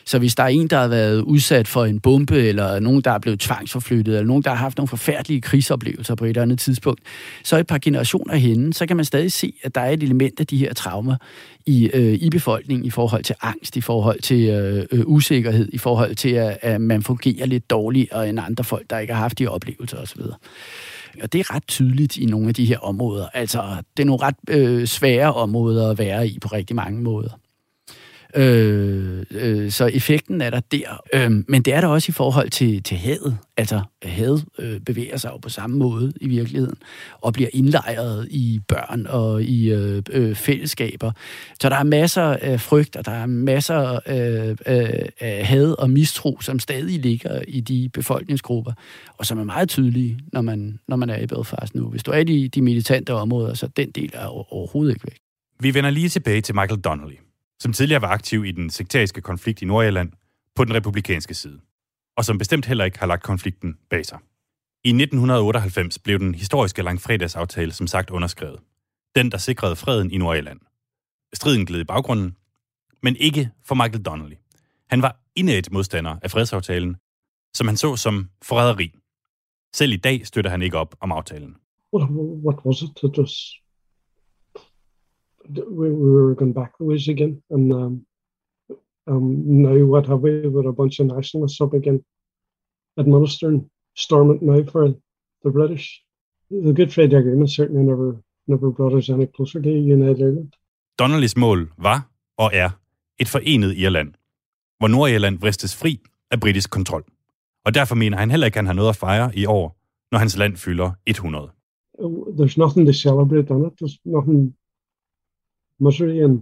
Så 0.06 0.20
hvis 0.20 0.36
der 0.36 0.44
er 0.44 0.48
en, 0.48 0.68
der 0.68 0.80
har 0.80 0.88
været 0.88 1.22
udsat 1.22 1.68
for 1.68 1.86
en 1.86 2.00
bombe, 2.00 2.36
eller 2.36 2.80
nogen, 2.80 3.02
der 3.02 3.12
er 3.12 3.20
blevet 3.20 3.40
tvangsforflyttet, 3.40 4.16
eller 4.16 4.28
nogen, 4.28 4.44
der 4.44 4.50
har 4.50 4.58
haft 4.58 4.78
nogle 4.78 4.88
forfærdelige 4.88 5.42
krigsoplevelser 5.42 6.16
på 6.16 6.26
et 6.26 6.30
eller 6.30 6.42
andet 6.42 6.60
tidspunkt, 6.60 7.02
så 7.44 7.58
et 7.58 7.68
par 7.68 7.78
generationer 7.78 8.36
henne, 8.36 8.74
så 8.74 8.86
kan 8.86 8.96
man 8.96 9.06
stadig 9.06 9.32
se, 9.32 9.54
at 9.64 9.76
der 9.76 9.82
er 9.82 9.90
et 9.90 10.04
element 10.04 10.40
af 10.40 10.48
de 10.48 10.58
her 10.58 10.74
traumer 10.74 11.16
i, 11.66 11.90
øh, 11.94 12.14
i 12.14 12.30
befolkningen 12.30 12.86
i 12.86 12.90
forhold 12.90 13.24
til 13.24 13.36
angst, 13.42 13.78
i 13.78 13.82
forhold 13.82 14.22
til 14.22 14.50
øh, 14.50 14.86
øh, 14.92 15.02
usikkerhed, 15.06 15.70
i 15.74 15.78
forhold 15.78 16.16
til, 16.16 16.30
at, 16.30 16.58
at 16.62 16.82
man 16.82 17.04
fungerer 17.04 17.46
lidt 17.46 17.70
dårligere 17.70 18.30
end 18.30 18.40
andre 18.40 18.64
folk, 18.64 18.90
der 18.90 19.00
ikke 19.00 19.14
har 19.14 19.22
haft 19.22 19.40
de 19.40 19.48
oplevelser 19.48 19.98
osv. 19.98 20.22
Og 21.22 21.34
det 21.34 21.40
er 21.40 21.56
ret 21.56 21.68
tydeligt 21.68 22.18
i 22.18 22.26
nogle 22.26 22.48
af 22.48 22.54
de 22.54 22.66
her 22.66 22.80
områder. 22.80 23.28
Altså, 23.34 23.64
det 23.98 24.04
er 24.04 24.08
nogle 24.08 24.22
ret 24.22 24.36
øh, 24.50 24.88
svære 24.88 25.34
områder 25.34 25.90
at 25.90 25.98
være 25.98 26.28
i 26.28 26.40
på 26.40 26.48
rigtig 26.48 26.76
mange 26.76 27.02
måder. 27.02 27.30
Øh, 28.36 29.24
øh, 29.32 29.72
så 29.72 29.86
effekten 29.86 30.42
er 30.42 30.50
der 30.50 30.60
der. 30.60 31.02
Øh, 31.14 31.32
men 31.48 31.62
det 31.62 31.74
er 31.74 31.82
der 31.82 31.88
også 31.88 32.10
i 32.10 32.14
forhold 32.14 32.50
til, 32.50 32.84
til 32.84 32.98
hadet. 32.98 33.38
Altså, 33.58 33.82
hadet 34.04 34.46
øh, 34.60 34.80
bevæger 34.80 35.18
sig 35.18 35.30
jo 35.30 35.38
på 35.38 35.50
samme 35.50 35.78
måde 35.78 36.14
i 36.22 36.28
virkeligheden, 36.28 36.76
og 37.22 37.34
bliver 37.34 37.50
indlejret 37.54 38.28
i 38.32 38.60
børn 38.68 39.06
og 39.10 39.44
i 39.44 39.72
øh, 39.72 40.04
øh, 40.12 40.36
fællesskaber. 40.36 41.12
Så 41.62 41.70
der 41.70 41.76
er 41.76 41.84
masser 41.84 42.24
af 42.24 42.62
frygt, 42.62 42.96
og 42.96 43.06
der 43.06 43.12
er 43.12 43.26
masser 43.26 44.00
øh, 44.08 44.50
øh, 44.50 44.90
af 45.20 45.46
had 45.46 45.72
og 45.80 45.90
mistro, 45.90 46.38
som 46.42 46.60
stadig 46.60 47.00
ligger 47.00 47.42
i 47.48 47.60
de 47.60 47.90
befolkningsgrupper, 47.94 48.74
og 49.18 49.26
som 49.26 49.40
er 49.40 49.44
meget 49.44 49.70
tydelige, 49.70 50.20
når 50.34 50.42
man, 50.42 50.80
når 50.88 50.96
man 50.96 51.10
er 51.10 51.20
i 51.20 51.28
Belfast 51.28 51.76
nu. 51.76 51.90
Hvis 51.90 52.04
du 52.04 52.12
er 52.12 52.18
i 52.18 52.24
de, 52.24 52.48
de 52.48 52.62
militante 52.62 53.14
områder, 53.14 53.54
så 53.54 53.68
den 53.68 53.92
del 53.92 54.12
er 54.14 54.54
overhovedet 54.54 54.94
ikke 54.94 55.06
væk. 55.06 55.18
Vi 55.60 55.74
vender 55.74 55.90
lige 55.90 56.10
tilbage 56.10 56.42
til 56.42 56.56
Michael 56.56 56.82
Donnelly 56.82 57.16
som 57.60 57.74
tidligere 57.74 58.02
var 58.02 58.08
aktiv 58.08 58.46
i 58.46 58.52
den 58.52 58.70
sektariske 58.70 59.22
konflikt 59.22 59.62
i 59.62 59.66
Nordjylland 59.66 60.12
på 60.56 60.66
den 60.66 60.74
republikanske 60.74 61.34
side, 61.34 61.60
og 62.18 62.26
som 62.26 62.38
bestemt 62.38 62.66
heller 62.66 62.86
ikke 62.86 63.00
har 63.00 63.08
lagt 63.08 63.24
konflikten 63.24 63.78
bag 63.90 64.06
sig. 64.06 64.20
I 64.84 64.90
1998 64.90 66.00
blev 66.00 66.20
den 66.20 66.36
historiske 66.36 66.82
langfredagsaftale 66.82 67.72
som 67.72 67.88
sagt 67.88 68.10
underskrevet. 68.10 68.60
Den, 69.16 69.32
der 69.32 69.38
sikrede 69.38 69.76
freden 69.76 70.12
i 70.12 70.18
Nordjylland. 70.18 70.60
Striden 71.34 71.66
gled 71.66 71.80
i 71.80 71.84
baggrunden, 71.84 72.36
men 73.04 73.16
ikke 73.16 73.50
for 73.64 73.76
Michael 73.76 74.06
Donnelly. 74.06 74.36
Han 74.90 75.02
var 75.02 75.20
indædt 75.36 75.72
modstander 75.72 76.16
af 76.22 76.32
fredsaftalen, 76.32 76.96
som 77.54 77.68
han 77.68 77.78
så 77.78 77.96
som 77.96 78.30
forræderi. 78.44 78.92
Selv 79.74 79.94
i 79.94 79.98
dag 79.98 80.28
støtter 80.28 80.52
han 80.52 80.62
ikke 80.62 80.78
op 80.78 80.96
om 81.00 81.12
aftalen. 81.12 81.56
What, 81.94 82.10
what 82.46 82.66
was 82.66 82.82
it 82.82 82.90
that 82.96 83.18
was 83.18 83.62
we, 85.50 85.92
we 85.92 86.12
were 86.12 86.36
going 86.36 86.54
back 86.54 86.78
the 86.78 86.86
ways 86.86 87.08
again. 87.08 87.42
And 87.50 87.74
um, 87.74 88.06
um, 89.08 89.44
now 89.62 89.86
what 89.86 90.08
have 90.08 90.22
we 90.22 90.48
with 90.48 90.66
a 90.66 90.72
bunch 90.72 91.00
of 91.00 91.08
nationalists 91.08 91.62
up 91.62 91.74
again 91.74 92.04
administering 92.98 93.70
Stormont 93.96 94.42
now 94.42 94.64
for 94.72 94.88
the 95.44 95.52
British. 95.52 96.02
The 96.50 96.74
Good 96.74 96.94
Friday 96.94 97.18
Agreement 97.18 97.50
certainly 97.52 97.84
never 97.84 98.22
never 98.48 98.72
brought 98.72 98.94
us 98.94 99.10
any 99.10 99.26
closer 99.26 99.62
to 99.62 99.70
United 99.70 100.22
Ireland. 100.22 100.54
Donnellys 101.00 101.38
mål 101.38 101.72
var 101.78 102.10
og 102.38 102.52
er 102.54 102.70
et 103.20 103.28
forenet 103.28 103.78
Irland, 103.78 104.14
hvor 104.80 104.88
Nordirland 104.88 105.40
vristes 105.40 105.76
fri 105.76 106.00
af 106.32 106.40
britisk 106.40 106.70
kontrol. 106.70 107.04
Og 107.66 107.74
derfor 107.74 107.96
mener 107.96 108.18
han 108.18 108.32
heller 108.32 108.46
ikke, 108.46 108.56
at 108.56 108.58
han 108.58 108.66
har 108.66 108.74
noget 108.74 108.90
at 108.90 108.96
fejre 108.96 109.32
i 109.36 109.46
år, 109.46 109.78
når 110.12 110.20
hans 110.20 110.38
land 110.38 110.58
fylder 110.58 110.92
100. 111.08 111.50
There's 112.40 112.58
nothing 112.58 112.88
to 112.88 112.94
celebrate 112.94 113.52
on 113.52 113.66
it. 113.66 113.74
There's 113.82 114.00
nothing 114.06 114.56
misery 115.80 116.24
and 116.26 116.36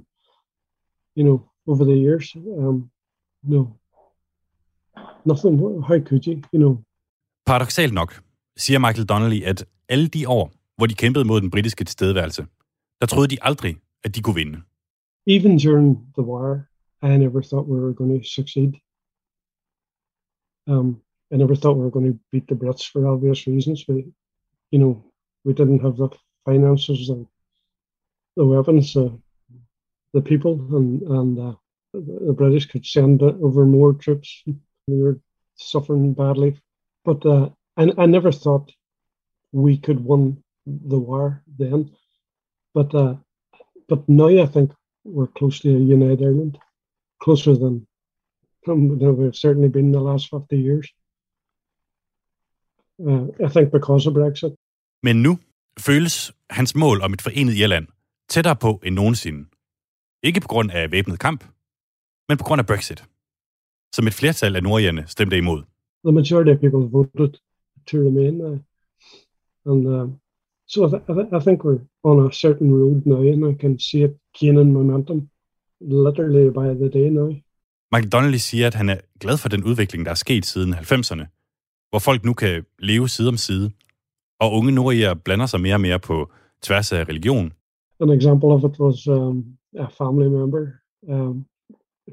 you 1.17 1.23
know 1.23 1.39
over 1.67 1.85
the 1.85 1.97
years 2.05 2.35
um 2.35 2.89
no 3.43 3.59
nothing 5.25 5.55
how 5.87 5.99
could 5.99 6.25
you 6.27 6.41
you 6.53 6.59
know 6.59 6.83
Paradoxalt 7.45 7.93
nok 7.93 8.23
siger 8.57 8.79
Michael 8.79 9.05
Donnelly, 9.05 9.43
at 9.43 9.65
alle 9.89 10.07
de 10.07 10.29
år, 10.29 10.51
hvor 10.77 10.85
de 10.85 10.93
kæmpede 10.93 11.25
mod 11.25 11.41
den 11.41 11.51
britiske 11.51 11.83
tilstedeværelse, 11.83 12.45
der 13.01 13.07
troede 13.07 13.27
de 13.27 13.37
aldrig, 13.41 13.77
at 14.03 14.15
de 14.15 14.21
kunne 14.21 14.35
vinde. 14.35 14.61
Even 15.27 15.57
during 15.57 16.13
the 16.17 16.25
war, 16.31 16.49
I 17.03 17.17
never 17.17 17.41
thought 17.41 17.67
we 17.69 17.79
were 17.83 17.93
going 17.93 18.13
to 18.19 18.29
succeed. 18.37 18.71
Um, 20.67 21.01
I 21.31 21.35
never 21.43 21.55
thought 21.55 21.77
we 21.77 21.83
were 21.87 21.95
going 21.97 22.09
to 22.11 22.19
beat 22.31 22.47
the 22.47 22.55
Brits 22.61 22.83
for 22.91 22.99
obvious 23.13 23.47
reasons. 23.47 23.79
We, 23.89 23.95
you 24.73 24.79
know, 24.81 24.93
we 25.45 25.53
didn't 25.53 25.81
have 25.85 25.95
the 25.97 26.09
finances 26.45 27.09
and 27.09 27.27
the 28.37 28.45
weapons, 28.45 28.95
uh, 28.95 29.11
the 30.13 30.21
people, 30.21 30.53
and 30.77 31.01
and 31.01 31.39
uh, 31.39 31.55
the 31.93 32.33
British 32.33 32.65
could 32.67 32.85
send 32.85 33.21
over 33.21 33.65
more 33.65 33.93
troops. 33.93 34.43
We 34.87 35.01
were 35.01 35.19
suffering 35.55 36.13
badly, 36.13 36.59
but 37.05 37.25
uh, 37.25 37.49
I, 37.77 37.91
I 37.97 38.05
never 38.05 38.31
thought 38.31 38.71
we 39.51 39.77
could 39.77 40.03
win 40.05 40.43
the 40.65 40.99
war 40.99 41.43
then. 41.59 41.91
But 42.73 42.93
uh, 42.95 43.15
but 43.87 44.07
now 44.07 44.27
I 44.27 44.45
think 44.45 44.71
we're 45.03 45.27
close 45.27 45.59
to 45.59 45.69
a 45.69 45.79
united 45.79 46.21
Ireland, 46.21 46.57
closer 47.19 47.55
than, 47.55 47.87
than 48.65 49.17
we've 49.17 49.35
certainly 49.35 49.69
been 49.69 49.85
in 49.85 49.91
the 49.91 50.01
last 50.01 50.29
fifty 50.29 50.57
years. 50.57 50.87
Uh, 53.07 53.25
I 53.45 53.49
think 53.49 53.71
because 53.71 54.07
of 54.07 54.13
Brexit. 54.13 54.55
Men 55.03 55.15
nu 55.15 55.37
føles 55.79 56.31
hans 56.49 56.75
mål 56.75 57.01
om 57.01 57.13
et 57.13 57.21
forenet 57.21 57.53
Irland 57.53 57.87
tættere 58.29 58.55
på 58.55 58.79
end 58.83 58.95
nogensinde. 58.95 59.45
Ikke 60.23 60.39
på 60.41 60.47
grund 60.47 60.71
af 60.71 60.91
væbnet 60.91 61.19
kamp, 61.19 61.41
men 62.29 62.37
på 62.37 62.43
grund 62.43 62.59
af 62.59 62.65
Brexit, 62.65 63.01
som 63.95 64.07
et 64.07 64.13
flertal 64.13 64.55
af 64.55 64.63
nordjerne 64.63 65.03
stemte 65.07 65.37
imod. 65.37 65.61
The 66.05 66.13
majority 66.19 66.51
of 66.55 66.59
people 66.63 66.83
voted 66.97 67.33
to 67.89 67.95
remain, 68.07 68.35
uh, 68.41 68.57
and 69.69 69.81
uh, 69.95 70.09
so 70.71 70.77
I, 70.85 70.89
th- 70.89 71.31
I 71.37 71.41
think 71.45 71.57
we're 71.65 71.83
on 72.03 72.17
a 72.27 72.31
certain 72.43 72.69
road 72.81 73.01
now, 73.05 73.21
and 73.31 73.41
I 73.51 73.53
can 73.61 73.79
see 73.79 74.03
it 74.07 74.13
gaining 74.39 74.69
momentum 74.73 75.29
literally 75.81 76.47
by 76.59 76.67
the 76.81 76.89
day 76.99 77.09
now. 77.09 77.29
Michael 77.91 78.11
Donnelly 78.11 78.37
siger, 78.37 78.67
at 78.67 78.73
han 78.73 78.89
er 78.89 78.99
glad 79.19 79.37
for 79.37 79.49
den 79.49 79.63
udvikling, 79.63 80.05
der 80.05 80.11
er 80.11 80.15
sket 80.25 80.45
siden 80.45 80.73
90'erne, 80.73 81.25
hvor 81.89 81.99
folk 81.99 82.25
nu 82.25 82.33
kan 82.33 82.65
leve 82.79 83.09
side 83.09 83.27
om 83.27 83.37
side, 83.37 83.71
og 84.39 84.53
unge 84.53 84.71
nordier 84.71 85.13
blander 85.13 85.45
sig 85.45 85.61
mere 85.61 85.75
og 85.75 85.81
mere 85.81 85.99
på 85.99 86.31
tværs 86.61 86.91
af 86.91 87.03
religion, 87.09 87.53
an 87.99 88.09
example 88.09 88.49
of 88.49 88.63
it 88.63 88.79
was 88.79 89.07
um, 89.07 89.57
a 89.77 89.89
family 89.89 90.29
member, 90.29 90.81
um, 91.09 91.45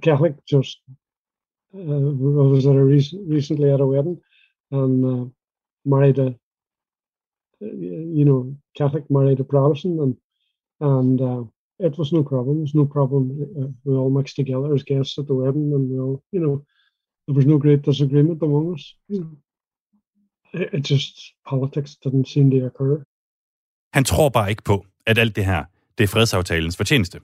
Catholic, 0.03 0.35
just 0.47 0.81
uh, 1.75 1.79
was 1.79 2.67
at 2.67 2.77
a 2.77 2.85
rec- 2.85 3.21
recently 3.27 3.71
at 3.71 3.81
a 3.81 3.87
wedding 3.87 4.21
and 4.71 5.05
uh, 5.05 5.29
married 5.85 6.19
a, 6.19 6.35
you 7.61 8.25
know, 8.25 8.57
Catholic 8.77 9.11
married 9.11 9.41
a 9.41 9.45
Protestant, 9.45 10.01
and 10.01 10.17
and 10.81 11.21
uh, 11.21 11.45
it 11.79 11.99
was 11.99 12.13
no 12.13 12.23
problem. 12.23 12.59
It 12.59 12.61
was 12.61 12.75
no 12.75 12.87
problem. 12.87 13.47
Uh, 13.59 13.69
we 13.85 13.95
all 13.95 14.11
mixed 14.11 14.37
together 14.37 14.75
as 14.75 14.83
guests 14.83 15.19
at 15.19 15.27
the 15.27 15.35
wedding, 15.35 15.73
and 15.75 15.91
we 15.91 15.99
all, 15.99 16.23
you 16.33 16.41
know, 16.41 16.65
there 17.27 17.35
was 17.35 17.47
no 17.47 17.59
great 17.59 17.83
disagreement 17.83 18.43
among 18.43 18.75
us. 18.75 18.95
You 19.09 19.21
know, 19.21 19.37
it, 20.53 20.75
it 20.75 20.83
just 20.83 21.35
politics 21.47 21.97
didn't 22.05 22.29
seem 22.29 22.51
to 22.51 22.67
occur. 22.67 23.05
Han 23.95 24.05
tror 24.05 24.29
bare 24.29 24.51
ikke 24.51 24.63
på, 24.63 24.87
at 25.07 25.19
alt 25.19 25.37
det 25.37 25.45
her, 25.45 25.65
det 25.99 26.05
er 26.05 26.09
fredsaftalens 26.09 26.77
fortjeneste. 26.77 27.21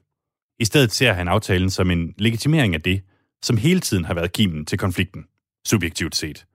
I 0.59 0.65
stedet 0.65 0.93
ser 0.93 1.13
han 1.13 1.29
aftalen 1.29 1.71
som 1.71 1.91
en 1.91 2.15
legitimering 2.19 2.75
af 2.75 2.83
det, 2.83 3.03
som 3.43 3.57
hele 3.57 3.81
tiden 3.81 4.05
har 4.05 4.15
været 4.15 4.33
kimen 4.33 4.67
til 4.67 4.79
konflikten, 4.79 5.27
subjektivt 5.67 6.17
set. 6.17 6.47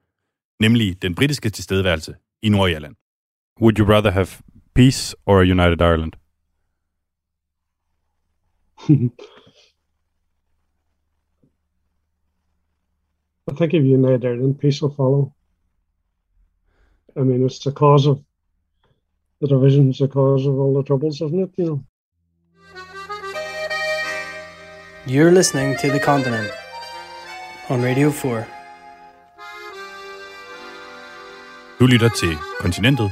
Nemlig 0.60 1.02
den 1.02 1.14
britiske 1.14 1.50
tilstedeværelse 1.50 2.14
i 2.42 2.48
Nordirland. 2.48 2.96
Would 3.60 3.78
you 3.78 3.86
rather 3.86 4.10
have 4.10 4.26
peace 4.74 5.16
or 5.26 5.40
a 5.40 5.44
united 5.44 5.80
Ireland? 5.80 6.12
I 13.50 13.54
think 13.56 13.74
if 13.74 13.82
united 13.82 14.24
Ireland, 14.24 14.58
peace 14.58 14.82
will 14.82 14.94
follow. 14.96 15.32
I 17.16 17.20
mean, 17.20 17.44
it's 17.44 17.58
the 17.58 17.72
cause 17.72 18.06
of 18.06 18.18
the 19.40 19.48
divisions, 19.48 19.98
the 19.98 20.08
cause 20.08 20.46
of 20.46 20.58
all 20.58 20.74
the 20.74 20.82
troubles, 20.82 21.20
isn't 21.20 21.40
it? 21.40 21.50
You 21.56 21.64
know. 21.64 21.84
You're 25.06 25.32
listening 25.32 25.76
to 25.78 25.88
The 25.88 25.98
Continent 25.98 26.48
on 27.68 27.84
Radio 27.84 28.10
4. 28.10 28.44
Du 31.78 31.86
lytter 31.86 32.08
til 32.08 32.36
Kontinentet 32.60 33.10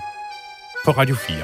på 0.85 0.90
Radio 0.90 1.14
4. 1.14 1.37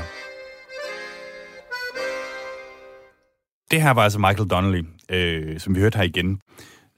Det 3.70 3.82
her 3.82 3.90
var 3.90 4.02
altså 4.02 4.18
Michael 4.18 4.50
Donnelly, 4.50 4.82
øh, 5.10 5.60
som 5.60 5.74
vi 5.74 5.80
hørte 5.80 5.96
her 5.96 6.04
igen, 6.04 6.40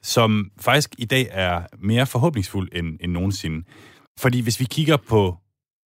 som 0.03 0.51
faktisk 0.61 0.95
i 0.99 1.05
dag 1.05 1.29
er 1.31 1.63
mere 1.79 2.07
forhåbningsfuld 2.07 2.69
end, 2.73 2.99
end 3.01 3.13
nogensinde. 3.13 3.67
Fordi 4.19 4.41
hvis 4.41 4.61
vi 4.61 4.65
kigger 4.65 4.97
på, 4.97 5.37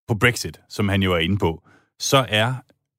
på 0.09 0.15
Brexit, 0.15 0.61
som 0.69 0.89
han 0.89 1.03
jo 1.03 1.13
er 1.13 1.19
inde 1.19 1.39
på, 1.39 1.63
så 1.99 2.27
er 2.29 2.55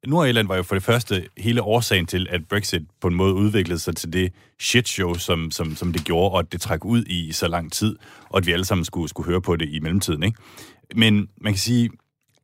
Nordirland 0.08 0.48
var 0.48 0.56
jo 0.56 0.64
for 0.64 0.76
det 0.76 0.84
første 0.84 1.28
hele 1.38 1.62
årsagen 1.62 2.06
til, 2.06 2.28
at 2.30 2.48
Brexit 2.48 2.82
på 3.02 3.08
en 3.08 3.16
måde 3.16 3.34
udviklede 3.34 3.80
sig 3.80 3.96
til 3.96 4.14
det 4.14 4.34
shitshow, 4.60 5.14
som, 5.14 5.52
som, 5.52 5.76
som 5.76 5.94
det 5.94 6.04
gjorde, 6.06 6.32
og 6.32 6.40
at 6.40 6.52
det 6.52 6.62
trak 6.62 6.86
ud 6.86 7.04
i 7.06 7.32
så 7.32 7.48
lang 7.48 7.72
tid, 7.72 7.96
og 8.30 8.38
at 8.38 8.46
vi 8.46 8.52
alle 8.52 8.66
sammen 8.66 8.86
skulle, 8.86 9.10
skulle 9.10 9.30
høre 9.30 9.42
på 9.42 9.56
det 9.56 9.70
i 9.70 9.80
mellemtiden. 9.80 10.24
Ikke? 10.24 10.38
Men 10.96 11.30
man 11.42 11.54
kan 11.54 11.60
sige, 11.60 11.90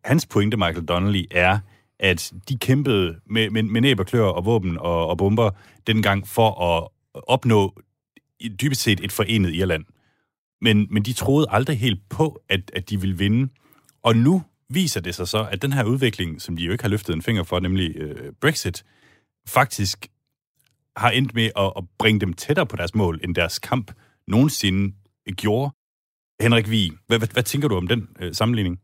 hans 0.03 0.25
pointe, 0.25 0.57
Michael 0.57 0.85
Donnelly, 0.85 1.25
er, 1.31 1.59
at 1.99 2.33
de 2.49 2.57
kæmpede 2.57 3.15
med, 3.29 3.49
med, 3.49 3.63
med 3.63 3.81
næb 3.81 3.99
og 3.99 4.05
klør 4.05 4.25
og 4.25 4.45
våben 4.45 4.77
og, 4.77 5.07
og 5.07 5.17
bomber 5.17 5.51
dengang 5.87 6.27
for 6.27 6.61
at 6.63 6.87
opnå 7.13 7.81
dybest 8.61 8.81
set 8.81 8.99
et 9.03 9.11
forenet 9.11 9.53
Irland. 9.53 9.85
Men, 10.61 10.87
men 10.89 11.03
de 11.03 11.13
troede 11.13 11.47
aldrig 11.49 11.79
helt 11.79 12.09
på, 12.09 12.41
at, 12.49 12.71
at 12.73 12.89
de 12.89 13.01
ville 13.01 13.17
vinde. 13.17 13.49
Og 14.03 14.15
nu 14.15 14.43
viser 14.69 15.01
det 15.01 15.15
sig 15.15 15.27
så, 15.27 15.47
at 15.51 15.61
den 15.61 15.73
her 15.73 15.83
udvikling, 15.83 16.41
som 16.41 16.57
de 16.57 16.63
jo 16.63 16.71
ikke 16.71 16.83
har 16.83 16.89
løftet 16.89 17.15
en 17.15 17.21
finger 17.21 17.43
for, 17.43 17.59
nemlig 17.59 17.95
øh, 17.95 18.33
Brexit, 18.41 18.83
faktisk 19.47 20.07
har 20.97 21.09
endt 21.11 21.33
med 21.33 21.49
at, 21.57 21.73
at 21.77 21.83
bringe 21.99 22.19
dem 22.19 22.33
tættere 22.33 22.65
på 22.65 22.75
deres 22.75 22.95
mål, 22.95 23.19
end 23.23 23.35
deres 23.35 23.59
kamp 23.59 23.91
nogensinde 24.27 24.95
gjorde. 25.37 25.71
Henrik 26.41 26.69
Vig, 26.69 26.91
hvad, 27.07 27.17
hvad, 27.17 27.27
hvad 27.27 27.43
tænker 27.43 27.67
du 27.67 27.75
om 27.75 27.87
den 27.87 28.09
øh, 28.19 28.33
sammenligning? 28.33 28.79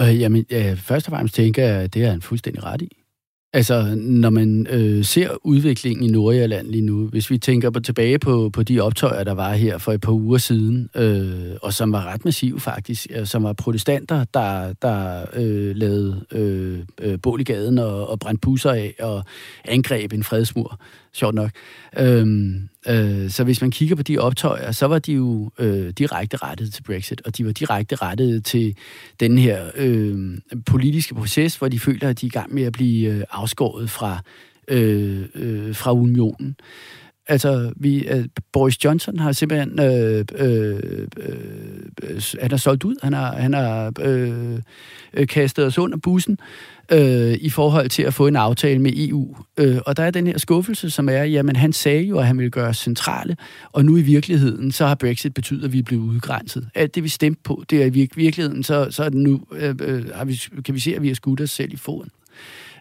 Øh, 0.00 0.20
jamen, 0.20 0.46
øh, 0.50 0.76
først 0.76 1.06
og 1.06 1.10
fremmest 1.10 1.34
tænker 1.34 1.64
jeg, 1.64 1.82
at 1.82 1.94
det 1.94 2.04
er 2.04 2.12
en 2.12 2.22
fuldstændig 2.22 2.64
ret 2.64 2.82
i. 2.82 2.95
Altså, 3.56 3.94
når 3.96 4.30
man 4.30 4.66
øh, 4.70 5.04
ser 5.04 5.30
udviklingen 5.44 6.04
i 6.04 6.12
Nordjylland 6.12 6.66
lige 6.66 6.82
nu, 6.82 7.06
hvis 7.06 7.30
vi 7.30 7.38
tænker 7.38 7.70
på, 7.70 7.80
tilbage 7.80 8.18
på, 8.18 8.50
på 8.52 8.62
de 8.62 8.80
optøjer, 8.80 9.24
der 9.24 9.34
var 9.34 9.52
her 9.52 9.78
for 9.78 9.92
et 9.92 10.00
par 10.00 10.12
uger 10.12 10.38
siden, 10.38 10.88
øh, 10.94 11.56
og 11.62 11.72
som 11.72 11.92
var 11.92 12.04
ret 12.04 12.24
massive 12.24 12.60
faktisk, 12.60 13.06
øh, 13.10 13.26
som 13.26 13.42
var 13.42 13.52
protestanter, 13.52 14.24
der, 14.34 14.72
der 14.82 15.24
øh, 15.36 15.76
lavede 15.76 16.24
øh, 16.32 16.78
øh, 17.00 17.18
bål 17.22 17.40
i 17.40 17.44
gaden 17.44 17.78
og, 17.78 18.10
og 18.10 18.18
brændte 18.18 18.40
pusser 18.40 18.70
af 18.70 18.94
og 19.00 19.24
angreb 19.64 20.12
en 20.12 20.24
fredsmur, 20.24 20.80
sjovt 21.16 21.34
nok. 21.34 21.50
Øhm, 21.98 22.68
øh, 22.88 23.30
så 23.30 23.44
hvis 23.44 23.60
man 23.60 23.70
kigger 23.70 23.96
på 23.96 24.02
de 24.02 24.18
optøjer, 24.18 24.72
så 24.72 24.86
var 24.86 24.98
de 24.98 25.12
jo 25.12 25.50
øh, 25.58 25.90
direkte 25.90 26.36
rettet 26.36 26.72
til 26.72 26.82
Brexit, 26.82 27.22
og 27.24 27.36
de 27.36 27.46
var 27.46 27.52
direkte 27.52 27.96
rettet 27.96 28.44
til 28.44 28.76
den 29.20 29.38
her 29.38 29.70
øh, 29.76 30.38
politiske 30.66 31.14
proces, 31.14 31.56
hvor 31.56 31.68
de 31.68 31.80
føler, 31.80 32.08
at 32.08 32.20
de 32.20 32.26
er 32.26 32.28
i 32.28 32.30
gang 32.30 32.54
med 32.54 32.62
at 32.62 32.72
blive 32.72 33.10
øh, 33.10 33.24
afskåret 33.30 33.90
fra, 33.90 34.18
øh, 34.68 35.24
øh, 35.34 35.74
fra 35.74 35.92
unionen. 35.92 36.56
Altså, 37.28 37.72
vi, 37.76 38.08
uh, 38.14 38.24
Boris 38.52 38.84
Johnson 38.84 39.18
har 39.18 39.32
simpelthen... 39.32 39.80
Øh, 39.80 40.24
øh, 40.38 40.74
øh, 40.76 41.06
øh 42.02 42.22
han 42.40 42.52
er 42.52 42.56
solgt 42.56 42.84
ud. 42.84 42.96
Han 43.02 43.12
har, 43.12 43.32
han 43.36 43.54
har 43.54 43.92
øh, 44.00 44.58
øh, 45.14 45.26
kastet 45.26 45.66
os 45.66 45.78
under 45.78 45.98
bussen 45.98 46.38
øh, 46.92 47.34
i 47.40 47.50
forhold 47.50 47.88
til 47.88 48.02
at 48.02 48.14
få 48.14 48.26
en 48.26 48.36
aftale 48.36 48.78
med 48.78 48.92
EU. 48.94 49.36
Øh, 49.58 49.78
og 49.86 49.96
der 49.96 50.02
er 50.02 50.10
den 50.10 50.26
her 50.26 50.38
skuffelse, 50.38 50.90
som 50.90 51.08
er, 51.08 51.22
jamen 51.24 51.56
han 51.56 51.72
sagde 51.72 52.02
jo, 52.02 52.18
at 52.18 52.26
han 52.26 52.38
ville 52.38 52.50
gøre 52.50 52.68
os 52.68 52.76
centrale, 52.76 53.36
og 53.72 53.84
nu 53.84 53.96
i 53.96 54.02
virkeligheden, 54.02 54.72
så 54.72 54.86
har 54.86 54.94
Brexit 54.94 55.34
betydet, 55.34 55.64
at 55.64 55.72
vi 55.72 55.78
er 55.78 55.82
blevet 55.82 56.02
udgrænset. 56.02 56.68
Alt 56.74 56.94
det, 56.94 57.02
vi 57.02 57.08
stemte 57.08 57.40
på, 57.44 57.64
det 57.70 57.82
er 57.82 57.86
i 57.86 58.06
virkeligheden, 58.16 58.62
så, 58.62 58.86
så 58.90 59.04
er 59.04 59.08
det 59.08 59.18
nu, 59.18 59.40
øh, 59.52 59.74
øh, 59.80 60.04
har 60.14 60.24
vi, 60.24 60.40
kan 60.64 60.74
vi 60.74 60.80
se, 60.80 60.94
at 60.96 61.02
vi 61.02 61.08
har 61.08 61.14
skudt 61.14 61.40
os 61.40 61.50
selv 61.50 61.72
i 61.72 61.76
foden. 61.76 62.10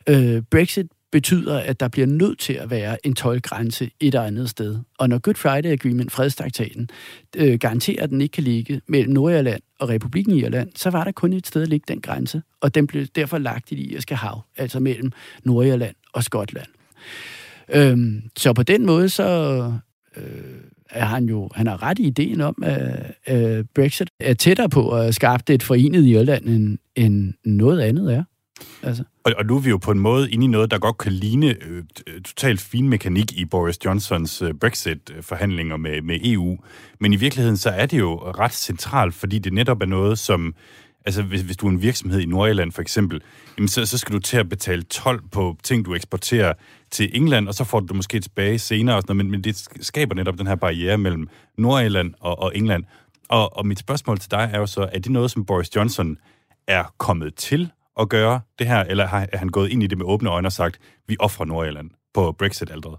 Øh, 0.09 0.41
Brexit 0.51 0.87
betyder, 1.11 1.59
at 1.59 1.79
der 1.79 1.87
bliver 1.87 2.07
nødt 2.07 2.39
til 2.39 2.53
at 2.53 2.69
være 2.69 3.05
en 3.05 3.13
tolkgrænse 3.13 3.85
et 3.85 3.91
eller 3.99 4.21
andet 4.21 4.49
sted. 4.49 4.79
Og 4.97 5.09
når 5.09 5.19
Good 5.19 5.35
Friday 5.35 5.69
Agreement, 5.69 6.11
fredstraktaten, 6.11 6.89
øh, 7.35 7.59
garanterer, 7.59 8.03
at 8.03 8.09
den 8.09 8.21
ikke 8.21 8.33
kan 8.33 8.43
ligge 8.43 8.81
mellem 8.87 9.13
Nordirland 9.13 9.61
og 9.79 9.89
Republiken 9.89 10.33
Irland, 10.33 10.71
så 10.75 10.89
var 10.89 11.03
der 11.03 11.11
kun 11.11 11.33
et 11.33 11.47
sted 11.47 11.61
at 11.61 11.67
ligge 11.67 11.85
den 11.87 12.01
grænse, 12.01 12.41
og 12.61 12.75
den 12.75 12.87
blev 12.87 13.05
derfor 13.05 13.37
lagt 13.37 13.71
i 13.71 13.75
det 13.75 13.91
irske 13.91 14.15
hav, 14.15 14.41
altså 14.57 14.79
mellem 14.79 15.11
Nordirland 15.43 15.95
og 16.13 16.23
Skotland. 16.23 16.67
Øhm, 17.69 18.21
så 18.37 18.53
på 18.53 18.63
den 18.63 18.85
måde, 18.85 19.09
så 19.09 19.23
øh, 20.17 20.23
er 20.89 21.05
han 21.05 21.25
jo, 21.25 21.49
han 21.55 21.67
har 21.67 21.83
ret 21.83 21.99
i 21.99 22.03
ideen 22.03 22.41
om, 22.41 22.63
at 22.63 23.13
øh, 23.29 23.65
Brexit 23.75 24.09
er 24.19 24.33
tættere 24.33 24.69
på 24.69 24.89
at 24.89 25.15
skabe 25.15 25.53
et 25.53 25.63
forenet 25.63 26.05
Irland, 26.05 26.45
end, 26.45 26.77
end 26.95 27.33
noget 27.45 27.81
andet 27.81 28.13
er. 28.13 28.23
Altså. 28.83 29.03
Og, 29.23 29.33
og 29.37 29.45
nu 29.45 29.55
er 29.55 29.59
vi 29.59 29.69
jo 29.69 29.77
på 29.77 29.91
en 29.91 29.99
måde 29.99 30.31
inde 30.31 30.45
i 30.45 30.47
noget, 30.47 30.71
der 30.71 30.77
godt 30.77 30.97
kan 30.97 31.11
ligne 31.11 31.55
øh, 31.63 31.83
øh 32.07 32.21
totalt 32.21 32.61
fin 32.61 32.89
mekanik 32.89 33.31
i 33.31 33.45
Boris 33.45 33.85
Johnsons 33.85 34.41
øh, 34.41 34.53
Brexit-forhandlinger 34.53 35.77
med, 35.77 36.01
med 36.01 36.19
EU. 36.23 36.57
Men 36.99 37.13
i 37.13 37.15
virkeligheden 37.15 37.57
så 37.57 37.69
er 37.69 37.85
det 37.85 37.99
jo 37.99 38.17
ret 38.17 38.53
centralt, 38.53 39.13
fordi 39.13 39.39
det 39.39 39.53
netop 39.53 39.81
er 39.81 39.85
noget, 39.85 40.19
som... 40.19 40.55
Altså, 41.07 41.23
hvis, 41.23 41.41
hvis 41.41 41.57
du 41.57 41.67
er 41.67 41.71
en 41.71 41.81
virksomhed 41.81 42.19
i 42.19 42.25
Nordjylland 42.25 42.71
for 42.71 42.81
eksempel, 42.81 43.21
jamen 43.57 43.67
så, 43.67 43.85
så 43.85 43.97
skal 43.97 44.15
du 44.15 44.19
til 44.19 44.37
at 44.37 44.49
betale 44.49 44.83
12 44.83 45.21
på 45.31 45.57
ting, 45.63 45.85
du 45.85 45.95
eksporterer 45.95 46.53
til 46.91 47.09
England, 47.13 47.47
og 47.47 47.53
så 47.53 47.63
får 47.63 47.79
du 47.79 47.85
det 47.85 47.95
måske 47.95 48.19
tilbage 48.19 48.59
senere. 48.59 48.95
Og 48.95 49.01
sådan 49.01 49.15
noget, 49.15 49.25
men, 49.25 49.31
men 49.31 49.43
det 49.43 49.67
skaber 49.81 50.15
netop 50.15 50.37
den 50.37 50.47
her 50.47 50.55
barriere 50.55 50.97
mellem 50.97 51.29
Nordjylland 51.57 52.13
og, 52.19 52.39
og 52.39 52.51
England. 52.55 52.83
Og, 53.29 53.57
og 53.57 53.67
mit 53.67 53.79
spørgsmål 53.79 54.19
til 54.19 54.31
dig 54.31 54.49
er 54.53 54.59
jo 54.59 54.65
så, 54.65 54.89
er 54.93 54.99
det 54.99 55.11
noget, 55.11 55.31
som 55.31 55.45
Boris 55.45 55.75
Johnson 55.75 56.17
er 56.67 56.83
kommet 56.97 57.35
til 57.35 57.71
at 57.99 58.09
gøre 58.09 58.41
det 58.59 58.67
her, 58.67 58.79
eller 58.79 59.07
har, 59.07 59.27
er 59.31 59.37
han 59.37 59.49
gået 59.49 59.69
ind 59.69 59.83
i 59.83 59.87
det 59.87 59.97
med 59.97 60.05
åbne 60.05 60.29
øjne 60.29 60.47
og 60.47 60.51
sagt, 60.51 60.79
vi 61.07 61.15
offrer 61.19 61.45
Nordjylland 61.45 61.89
på 62.13 62.31
Brexit-aldret? 62.31 62.97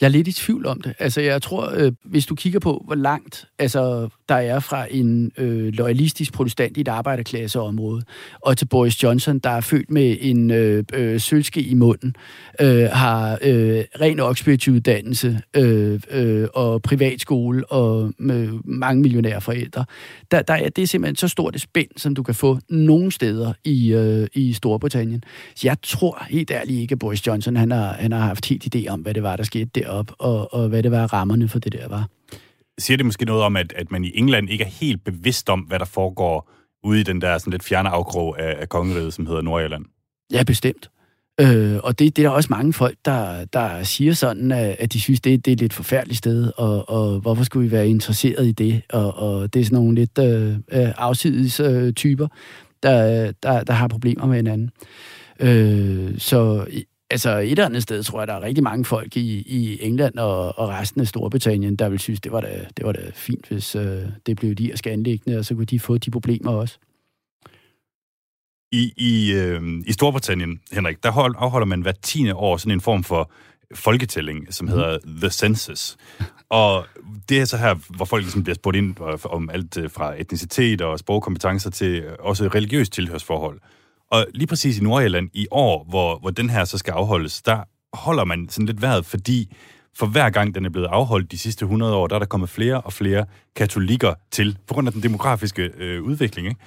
Jeg 0.00 0.06
er 0.06 0.10
lidt 0.10 0.28
i 0.28 0.32
tvivl 0.32 0.66
om 0.66 0.80
det. 0.80 0.94
Altså, 0.98 1.20
jeg 1.20 1.42
tror, 1.42 1.70
øh, 1.74 1.92
hvis 2.04 2.26
du 2.26 2.34
kigger 2.34 2.60
på, 2.60 2.82
hvor 2.86 2.94
langt 2.94 3.48
altså, 3.58 4.08
der 4.28 4.34
er 4.34 4.60
fra 4.60 4.86
en 4.90 5.32
øh, 5.38 5.72
loyalistisk 5.72 6.32
protestant 6.32 6.76
i 6.76 6.80
et 6.80 6.88
arbejderklasseområde, 6.88 8.02
og 8.40 8.58
til 8.58 8.66
Boris 8.66 9.02
Johnson, 9.02 9.38
der 9.38 9.50
er 9.50 9.60
født 9.60 9.90
med 9.90 10.16
en 10.20 10.50
øh, 10.50 10.84
øh, 10.92 11.20
sølske 11.20 11.62
i 11.62 11.74
munden, 11.74 12.16
øh, 12.60 12.88
har 12.92 13.38
øh, 13.42 13.84
ren 14.00 14.20
Oxbridge-uddannelse 14.20 15.40
øh, 15.56 16.00
øh, 16.10 16.48
og 16.54 16.82
privatskole 16.82 17.66
og 17.66 18.12
med 18.18 18.48
mange 18.64 19.02
millionære 19.02 19.40
forældre. 19.40 19.84
Der, 20.30 20.42
der 20.42 20.54
er, 20.54 20.68
det 20.68 20.82
er 20.82 20.86
simpelthen 20.86 21.16
så 21.16 21.28
stort 21.28 21.54
et 21.54 21.60
spænd, 21.60 21.88
som 21.96 22.14
du 22.14 22.22
kan 22.22 22.34
få 22.34 22.58
nogen 22.68 23.10
steder 23.10 23.52
i, 23.64 23.92
øh, 23.92 24.26
i 24.34 24.52
Storbritannien. 24.52 25.24
Så 25.54 25.68
jeg 25.68 25.76
tror 25.82 26.26
helt 26.30 26.50
ærligt 26.50 26.80
ikke, 26.80 26.92
at 26.92 26.98
Boris 26.98 27.26
Johnson 27.26 27.56
han 27.56 27.70
har, 27.70 27.92
han 27.92 28.12
har 28.12 28.20
haft 28.20 28.46
helt 28.46 28.76
idé 28.76 28.88
om, 28.88 29.00
hvad 29.00 29.14
det 29.14 29.22
var, 29.22 29.36
der 29.36 29.44
skete 29.44 29.70
derop, 29.74 30.12
og, 30.18 30.54
og 30.54 30.68
hvad 30.68 30.82
det 30.82 30.90
var, 30.90 31.12
rammerne 31.12 31.48
for 31.48 31.58
det 31.58 31.72
der 31.72 31.88
var 31.88 32.08
siger 32.78 32.96
det 32.96 33.06
måske 33.06 33.24
noget 33.24 33.42
om, 33.42 33.56
at, 33.56 33.72
at 33.76 33.90
man 33.90 34.04
i 34.04 34.12
England 34.14 34.50
ikke 34.50 34.64
er 34.64 34.68
helt 34.68 35.04
bevidst 35.04 35.50
om, 35.50 35.60
hvad 35.60 35.78
der 35.78 35.84
foregår 35.84 36.50
ude 36.84 37.00
i 37.00 37.02
den 37.02 37.20
der 37.20 37.38
sådan 37.38 37.50
lidt 37.50 37.64
fjerne 37.64 37.88
afkrog 37.88 38.40
af, 38.40 38.56
af 38.60 38.68
kongeriget, 38.68 39.14
som 39.14 39.26
hedder 39.26 39.42
Nordjylland? 39.42 39.84
Ja, 40.32 40.42
bestemt. 40.42 40.90
Øh, 41.40 41.76
og 41.82 41.98
det, 41.98 42.16
det 42.16 42.24
er 42.24 42.28
der 42.28 42.36
også 42.36 42.48
mange 42.50 42.72
folk, 42.72 42.96
der, 43.04 43.44
der 43.44 43.82
siger 43.82 44.12
sådan, 44.12 44.52
at 44.52 44.92
de 44.92 45.00
synes, 45.00 45.20
det, 45.20 45.44
det 45.44 45.50
er 45.50 45.54
et 45.54 45.60
lidt 45.60 45.72
forfærdeligt 45.72 46.18
sted, 46.18 46.52
og, 46.56 46.88
og 46.88 47.20
hvorfor 47.20 47.44
skulle 47.44 47.68
vi 47.68 47.72
være 47.72 47.88
interesseret 47.88 48.46
i 48.46 48.52
det? 48.52 48.82
Og, 48.92 49.16
og 49.16 49.54
det 49.54 49.60
er 49.60 49.64
sådan 49.64 49.76
nogle 49.76 49.94
lidt 49.94 50.18
øh, 50.18 50.50
øh 50.50 50.92
afsides 50.96 51.60
øh, 51.60 51.92
typer, 51.92 52.28
der, 52.82 53.32
der, 53.42 53.64
der 53.64 53.72
har 53.72 53.88
problemer 53.88 54.26
med 54.26 54.36
hinanden. 54.36 54.70
Øh, 55.40 56.18
så 56.18 56.66
altså 57.10 57.30
et 57.38 57.50
eller 57.50 57.64
andet 57.64 57.82
sted 57.82 58.02
tror 58.02 58.20
jeg, 58.20 58.28
der 58.28 58.34
er 58.34 58.42
rigtig 58.42 58.64
mange 58.64 58.84
folk 58.84 59.16
i, 59.16 59.42
i 59.46 59.78
England 59.82 60.18
og, 60.18 60.58
og 60.58 60.68
resten 60.68 61.00
af 61.00 61.06
Storbritannien, 61.06 61.76
der 61.76 61.88
vil 61.88 61.98
synes, 61.98 62.20
det 62.20 62.32
var 62.32 62.40
da, 62.40 62.66
det 62.76 62.86
var 62.86 62.92
da 62.92 63.10
fint, 63.14 63.48
hvis 63.48 63.76
øh, 63.76 64.02
det 64.26 64.36
blev 64.36 64.54
de 64.54 64.64
irske 64.64 64.90
anlæggende, 64.90 65.38
og 65.38 65.44
så 65.44 65.54
kunne 65.54 65.64
de 65.64 65.80
få 65.80 65.98
de 65.98 66.10
problemer 66.10 66.52
også. 66.52 66.78
I, 68.72 68.92
i, 68.96 69.32
øh, 69.32 69.62
I 69.86 69.92
Storbritannien, 69.92 70.60
Henrik, 70.72 71.02
der 71.02 71.10
hold, 71.10 71.34
afholder 71.38 71.66
man 71.66 71.80
hver 71.80 71.92
tiende 71.92 72.34
år 72.34 72.56
sådan 72.56 72.72
en 72.72 72.80
form 72.80 73.04
for 73.04 73.30
folketælling, 73.74 74.54
som 74.54 74.68
hedder 74.68 74.98
mm. 75.04 75.20
The 75.20 75.30
Census. 75.30 75.96
Og 76.48 76.86
det 77.28 77.40
er 77.40 77.44
så 77.44 77.56
her, 77.56 77.74
hvor 77.96 78.04
folk 78.04 78.22
ligesom 78.22 78.42
bliver 78.42 78.54
spurgt 78.54 78.76
ind 78.76 78.96
om 79.24 79.50
alt 79.50 79.78
øh, 79.78 79.90
fra 79.90 80.20
etnicitet 80.20 80.80
og 80.80 80.98
sprogkompetencer 80.98 81.70
til 81.70 82.04
også 82.18 82.48
religiøst 82.48 82.92
tilhørsforhold. 82.92 83.60
Og 84.10 84.26
lige 84.34 84.46
præcis 84.46 84.78
i 84.78 84.82
Nordjylland 84.82 85.30
i 85.32 85.46
år, 85.50 85.86
hvor, 85.88 86.18
hvor 86.18 86.30
den 86.30 86.50
her 86.50 86.64
så 86.64 86.78
skal 86.78 86.92
afholdes, 86.92 87.42
der 87.42 87.62
holder 87.92 88.24
man 88.24 88.48
sådan 88.48 88.66
lidt 88.66 88.82
vejret, 88.82 89.06
fordi 89.06 89.56
for 89.96 90.06
hver 90.06 90.30
gang 90.30 90.54
den 90.54 90.64
er 90.64 90.70
blevet 90.70 90.86
afholdt 90.86 91.32
de 91.32 91.38
sidste 91.38 91.62
100 91.64 91.94
år, 91.94 92.06
der 92.06 92.14
er 92.14 92.18
der 92.18 92.26
kommet 92.26 92.50
flere 92.50 92.80
og 92.80 92.92
flere 92.92 93.26
katolikker 93.56 94.14
til, 94.30 94.58
på 94.66 94.74
grund 94.74 94.88
af 94.88 94.92
den 94.92 95.02
demografiske 95.02 95.70
øh, 95.76 96.02
udvikling. 96.02 96.48
Ikke? 96.48 96.60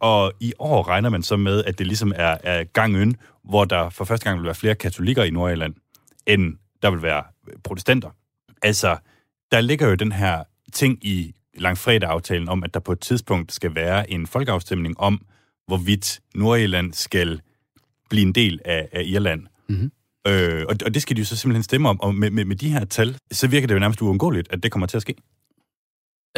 Og 0.00 0.32
i 0.40 0.52
år 0.58 0.88
regner 0.88 1.08
man 1.08 1.22
så 1.22 1.36
med, 1.36 1.64
at 1.64 1.78
det 1.78 1.86
ligesom 1.86 2.12
er, 2.16 2.36
er 2.42 2.64
gangen, 2.64 3.16
hvor 3.44 3.64
der 3.64 3.90
for 3.90 4.04
første 4.04 4.24
gang 4.24 4.38
vil 4.38 4.44
være 4.44 4.54
flere 4.54 4.74
katolikker 4.74 5.22
i 5.22 5.30
Nordjylland, 5.30 5.74
end 6.26 6.56
der 6.82 6.90
vil 6.90 7.02
være 7.02 7.22
protestanter. 7.64 8.10
Altså, 8.62 8.96
der 9.52 9.60
ligger 9.60 9.88
jo 9.88 9.94
den 9.94 10.12
her 10.12 10.44
ting 10.72 10.98
i 11.02 11.34
langfredag-aftalen 11.54 12.48
om, 12.48 12.64
at 12.64 12.74
der 12.74 12.80
på 12.80 12.92
et 12.92 13.00
tidspunkt 13.00 13.52
skal 13.52 13.74
være 13.74 14.10
en 14.10 14.26
folkeafstemning 14.26 15.00
om, 15.00 15.20
hvorvidt 15.66 16.20
Nordirland 16.34 16.92
skal 16.92 17.40
blive 18.10 18.26
en 18.26 18.32
del 18.32 18.60
af, 18.64 18.88
af 18.92 19.02
Irland. 19.04 19.46
Mm-hmm. 19.68 19.90
Øh, 20.26 20.64
og, 20.68 20.76
og 20.86 20.94
det 20.94 21.02
skal 21.02 21.16
de 21.16 21.20
jo 21.20 21.24
så 21.24 21.36
simpelthen 21.36 21.62
stemme 21.62 21.88
om. 21.88 22.00
Og 22.00 22.14
med, 22.14 22.30
med, 22.30 22.44
med 22.44 22.56
de 22.56 22.68
her 22.68 22.84
tal, 22.84 23.16
så 23.32 23.48
virker 23.48 23.66
det 23.66 23.74
jo 23.74 23.80
nærmest 23.80 24.02
uundgåeligt, 24.02 24.48
at 24.52 24.62
det 24.62 24.72
kommer 24.72 24.86
til 24.86 24.96
at 24.96 25.02
ske. 25.02 25.14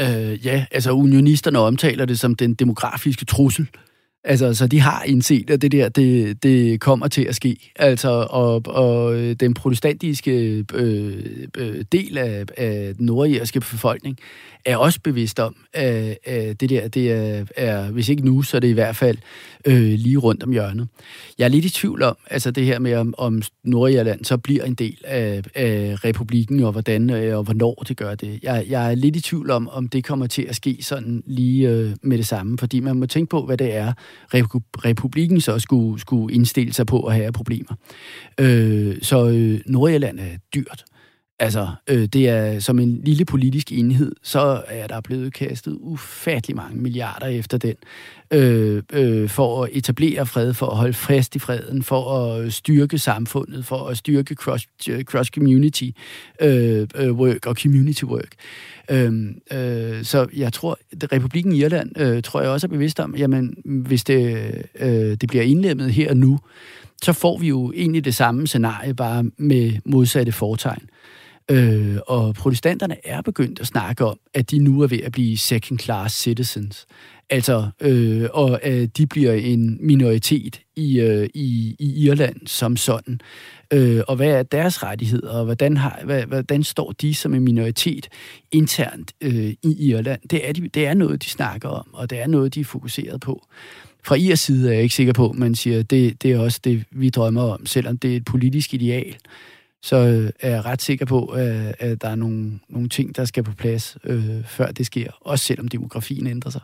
Øh, 0.00 0.46
ja, 0.46 0.66
altså 0.70 0.90
unionisterne 0.92 1.58
omtaler 1.58 2.04
det 2.04 2.20
som 2.20 2.34
den 2.34 2.54
demografiske 2.54 3.24
trussel. 3.24 3.68
Altså, 4.24 4.54
så 4.54 4.66
de 4.66 4.80
har 4.80 5.02
indset, 5.02 5.50
at 5.50 5.62
det 5.62 5.72
der, 5.72 5.88
det, 5.88 6.42
det 6.42 6.80
kommer 6.80 7.08
til 7.08 7.22
at 7.22 7.34
ske. 7.34 7.72
Altså, 7.76 8.26
og, 8.30 8.62
og 8.66 9.14
den 9.40 9.54
protestantiske 9.54 10.64
øh, 10.74 11.46
øh, 11.56 11.84
del 11.92 12.18
af, 12.18 12.44
af 12.56 12.94
den 12.94 13.06
nordirske 13.06 13.60
befolkning 13.60 14.18
er 14.64 14.76
også 14.76 15.00
bevidst 15.00 15.40
om, 15.40 15.56
at, 15.72 16.18
at 16.24 16.60
det 16.60 16.70
der, 16.70 16.88
det 16.88 17.12
er, 17.12 17.44
er, 17.56 17.90
hvis 17.90 18.08
ikke 18.08 18.24
nu, 18.24 18.42
så 18.42 18.56
er 18.56 18.60
det 18.60 18.68
i 18.68 18.72
hvert 18.72 18.96
fald 18.96 19.18
øh, 19.64 19.92
lige 19.98 20.16
rundt 20.16 20.42
om 20.42 20.50
hjørnet. 20.52 20.88
Jeg 21.38 21.44
er 21.44 21.48
lidt 21.48 21.64
i 21.64 21.70
tvivl 21.70 22.02
om, 22.02 22.16
altså 22.30 22.50
det 22.50 22.64
her 22.64 22.78
med, 22.78 22.94
om, 22.94 23.14
om 23.18 23.42
Nordirland 23.64 24.24
så 24.24 24.36
bliver 24.36 24.64
en 24.64 24.74
del 24.74 24.96
af, 25.04 25.42
af 25.54 26.04
republikken, 26.04 26.60
og 26.60 26.72
hvordan 26.72 27.10
øh, 27.10 27.38
og 27.38 27.44
hvornår 27.44 27.84
det 27.88 27.96
gør 27.96 28.14
det. 28.14 28.38
Jeg, 28.42 28.64
jeg 28.68 28.90
er 28.90 28.94
lidt 28.94 29.16
i 29.16 29.20
tvivl 29.20 29.50
om, 29.50 29.68
om 29.68 29.88
det 29.88 30.04
kommer 30.04 30.26
til 30.26 30.42
at 30.42 30.56
ske 30.56 30.76
sådan 30.80 31.22
lige 31.26 31.68
øh, 31.68 31.90
med 32.02 32.18
det 32.18 32.26
samme, 32.26 32.58
fordi 32.58 32.80
man 32.80 32.96
må 32.96 33.06
tænke 33.06 33.30
på, 33.30 33.46
hvad 33.46 33.56
det 33.56 33.74
er, 33.74 33.92
republikken 34.34 35.40
så 35.40 35.58
skulle, 35.58 36.00
skulle 36.00 36.34
indstille 36.34 36.72
sig 36.72 36.86
på 36.86 37.00
at 37.00 37.14
have 37.14 37.32
problemer. 37.32 37.74
Øh, 38.40 38.96
så 39.02 39.28
øh, 39.28 39.60
Nordjylland 39.66 40.20
er 40.20 40.36
dyrt. 40.54 40.84
Altså, 41.39 41.68
øh, 41.91 42.05
det 42.05 42.28
er 42.28 42.61
som 42.61 42.78
en 42.78 43.01
lille 43.05 43.24
politisk 43.24 43.72
enhed, 43.72 44.12
så 44.22 44.62
er 44.68 44.87
der 44.87 45.01
blevet 45.01 45.32
kastet 45.32 45.76
ufattelig 45.80 46.57
mange 46.57 46.76
milliarder 46.76 47.26
efter 47.26 47.59
den, 47.59 47.74
øh, 48.30 48.82
øh, 48.93 49.28
for 49.28 49.64
at 49.64 49.70
etablere 49.72 50.26
fred, 50.26 50.55
for 50.55 50.66
at 50.66 50.76
holde 50.76 50.93
fast 50.93 51.37
i 51.37 51.39
freden, 51.39 51.82
for 51.82 52.24
at 52.24 52.53
styrke 52.53 52.99
samfundet, 52.99 53.64
for 53.64 53.87
at 53.89 53.99
styrke 53.99 54.35
cross, 54.35 54.66
øh, 54.89 55.05
cross 55.05 55.30
community 55.30 55.91
øh, 56.41 56.89
øh, 56.95 57.12
work 57.12 57.47
og 57.47 57.55
community 57.55 58.05
work. 58.05 58.35
Øh, 58.91 59.12
øh, 59.53 60.05
så 60.05 60.26
jeg 60.37 60.53
tror, 60.53 60.78
at 60.93 61.12
Republiken 61.12 61.53
Irland, 61.53 62.01
øh, 62.01 62.22
tror 62.22 62.41
jeg 62.41 62.51
også 62.51 62.66
er 62.66 62.70
bevidst 62.70 63.01
om, 63.01 63.14
jamen, 63.16 63.57
hvis 63.64 64.05
det, 64.05 64.53
øh, 64.80 64.89
det 64.91 65.28
bliver 65.28 65.45
indlemmet 65.45 65.93
her 65.93 66.11
og 66.11 66.16
nu, 66.16 66.39
så 67.03 67.12
får 67.12 67.39
vi 67.39 67.49
jo 67.49 67.72
egentlig 67.72 68.05
det 68.05 68.14
samme 68.14 68.47
scenarie, 68.47 68.95
bare 68.95 69.24
med 69.39 69.72
modsatte 69.85 70.32
fortegn. 70.32 70.89
Øh, 71.51 71.97
og 72.07 72.34
protestanterne 72.34 73.07
er 73.07 73.22
begyndt 73.22 73.61
at 73.61 73.66
snakke 73.66 74.05
om, 74.05 74.18
at 74.34 74.51
de 74.51 74.59
nu 74.59 74.80
er 74.80 74.86
ved 74.86 74.99
at 74.99 75.12
blive 75.12 75.36
second-class 75.36 76.09
citizens. 76.09 76.86
Altså, 77.30 77.68
øh, 77.80 78.28
og 78.32 78.61
øh, 78.64 78.88
de 78.97 79.07
bliver 79.07 79.32
en 79.32 79.78
minoritet 79.80 80.61
i, 80.76 81.01
øh, 81.01 81.28
i, 81.34 81.76
i 81.78 82.05
Irland 82.07 82.47
som 82.47 82.76
sådan. 82.76 83.20
Øh, 83.72 84.03
og 84.09 84.16
hvad 84.16 84.30
er 84.30 84.42
deres 84.42 84.82
rettigheder, 84.82 85.30
og 85.30 85.45
hvordan, 85.45 85.76
har, 85.76 86.01
hvad, 86.05 86.22
hvordan 86.22 86.62
står 86.62 86.92
de 86.92 87.14
som 87.14 87.34
en 87.34 87.42
minoritet 87.42 88.09
internt 88.53 89.12
øh, 89.20 89.53
i 89.62 89.88
Irland? 89.88 90.20
Det 90.30 90.49
er, 90.49 90.53
de, 90.53 90.68
det 90.68 90.86
er 90.86 90.95
noget, 90.95 91.22
de 91.22 91.28
snakker 91.28 91.68
om, 91.68 91.86
og 91.92 92.11
det 92.11 92.20
er 92.20 92.26
noget, 92.26 92.55
de 92.55 92.61
er 92.61 92.64
fokuseret 92.64 93.20
på. 93.20 93.47
Fra 94.05 94.14
IRs 94.14 94.40
side 94.40 94.68
er 94.68 94.72
jeg 94.72 94.82
ikke 94.82 94.95
sikker 94.95 95.12
på, 95.12 95.30
at 95.30 95.36
man 95.36 95.55
siger, 95.55 95.82
det, 95.82 96.22
det 96.22 96.32
er 96.32 96.38
også 96.38 96.61
det, 96.64 96.84
vi 96.90 97.11
drømmer 97.11 97.42
om, 97.42 97.66
selvom 97.66 97.99
det 97.99 98.12
er 98.12 98.16
et 98.16 98.24
politisk 98.24 98.74
ideal 98.74 99.16
så 99.85 99.97
øh, 99.97 100.30
er 100.41 100.51
jeg 100.51 100.64
ret 100.64 100.82
sikker 100.82 101.07
på, 101.07 101.26
at, 101.26 101.74
at 101.78 102.03
der 102.03 102.09
er 102.09 102.14
nogle, 102.14 102.61
nogle 102.68 102.89
ting, 102.89 103.16
der 103.16 103.24
skal 103.24 103.43
på 103.43 103.53
plads, 103.53 103.97
øh, 104.05 104.45
før 104.47 104.72
det 104.72 104.87
sker, 104.87 105.11
også 105.20 105.45
selvom 105.45 105.68
demografien 105.68 106.26
ændrer 106.26 106.51
sig. 106.51 106.61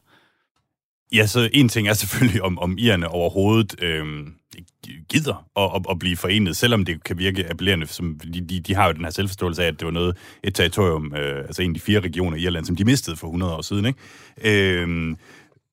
Ja, 1.13 1.27
så 1.27 1.51
en 1.53 1.69
ting 1.69 1.89
er 1.89 1.93
selvfølgelig, 1.93 2.43
om, 2.43 2.59
om 2.59 2.79
irerne 2.79 3.09
overhovedet 3.09 3.83
øh, 3.83 4.27
gider 5.09 5.47
at, 5.57 5.71
at, 5.75 5.87
at 5.91 5.99
blive 5.99 6.17
forenet, 6.17 6.57
selvom 6.57 6.85
det 6.85 7.05
kan 7.05 7.19
virke 7.19 7.51
appellerende, 7.51 7.87
som 7.87 8.19
de, 8.19 8.41
de, 8.41 8.61
de 8.61 8.75
har 8.75 8.87
jo 8.87 8.93
den 8.93 9.05
her 9.05 9.11
selvforståelse 9.11 9.63
af, 9.63 9.69
at 9.69 9.81
det 9.81 9.87
var 9.87 9.93
noget, 9.93 10.17
et 10.45 10.55
territorium, 10.55 11.15
øh, 11.15 11.39
altså 11.39 11.63
en 11.63 11.71
af 11.71 11.75
de 11.75 11.81
fire 11.81 12.01
regioner 12.01 12.37
i 12.37 12.41
Irland, 12.41 12.65
som 12.65 12.77
de 12.77 12.85
mistede 12.85 13.17
for 13.17 13.27
100 13.27 13.55
år 13.55 13.63
siden. 13.63 13.87
Ikke? 13.87 14.81
Øh, 14.83 15.17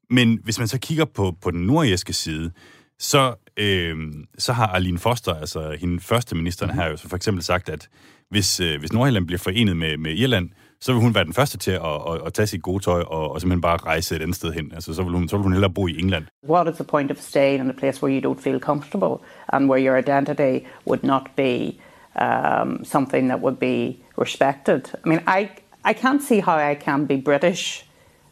men 0.10 0.40
hvis 0.44 0.60
man 0.60 0.68
så 0.68 0.80
kigger 0.80 1.06
på, 1.06 1.36
på 1.42 1.52
den 1.52 1.62
nordjæske 1.62 2.14
side, 2.14 2.52
så, 3.00 3.36
øh, 3.58 4.14
så 4.38 4.54
har 4.54 4.68
Aline 4.68 5.00
Foster, 5.00 5.34
altså 5.34 5.78
hende 5.80 6.00
første 6.00 6.36
ministeren 6.36 6.72
her, 6.72 6.88
jo 6.90 6.98
så 6.98 7.10
for 7.10 7.16
eksempel 7.16 7.44
sagt, 7.44 7.70
at 7.70 7.90
hvis, 8.30 8.60
øh, 8.60 8.80
hvis 8.80 8.94
Nordjylland 8.94 9.28
bliver 9.28 9.40
forenet 9.40 9.78
med, 9.78 9.98
med 9.98 10.12
Irland, 10.12 10.50
så 10.80 10.94
vil 10.94 11.02
hun 11.02 11.16
være 11.16 11.24
den 11.24 11.34
første 11.34 11.58
til 11.58 11.72
at, 11.72 11.82
at, 11.86 12.22
at 12.26 12.34
tage 12.34 12.48
sit 12.48 12.62
gode 12.62 12.84
tøj 12.84 13.02
og, 13.02 13.32
og 13.32 13.42
simpelthen 13.42 13.62
bare 13.62 13.78
rejse 13.78 14.16
et 14.16 14.22
andet 14.22 14.36
sted 14.36 14.54
hen. 14.54 14.72
Altså, 14.74 14.94
så 14.94 15.04
vil, 15.04 15.14
hun, 15.14 15.30
så 15.30 15.38
vil 15.38 15.44
hun 15.44 15.52
hellere 15.52 15.72
bo 15.72 15.88
i 15.88 16.00
England. 16.00 16.26
What 16.50 16.70
is 16.70 16.76
the 16.76 16.84
point 16.84 17.12
of 17.12 17.18
staying 17.18 17.64
in 17.64 17.70
a 17.70 17.74
place 17.74 18.04
where 18.04 18.20
you 18.20 18.32
don't 18.32 18.42
feel 18.44 18.60
comfortable 18.60 19.26
and 19.54 19.70
where 19.70 19.88
your 19.88 19.98
identity 19.98 20.66
would 20.88 21.04
not 21.04 21.22
be 21.36 21.80
um, 22.22 22.86
something 22.86 23.30
that 23.30 23.40
would 23.42 23.58
be 23.58 23.96
respected? 24.22 24.82
I 25.06 25.10
mean, 25.10 25.22
I, 25.28 25.50
I 25.86 25.94
can't 25.94 26.22
see 26.22 26.40
how 26.40 26.72
I 26.72 26.76
can 26.76 27.06
be 27.06 27.16
British 27.16 27.86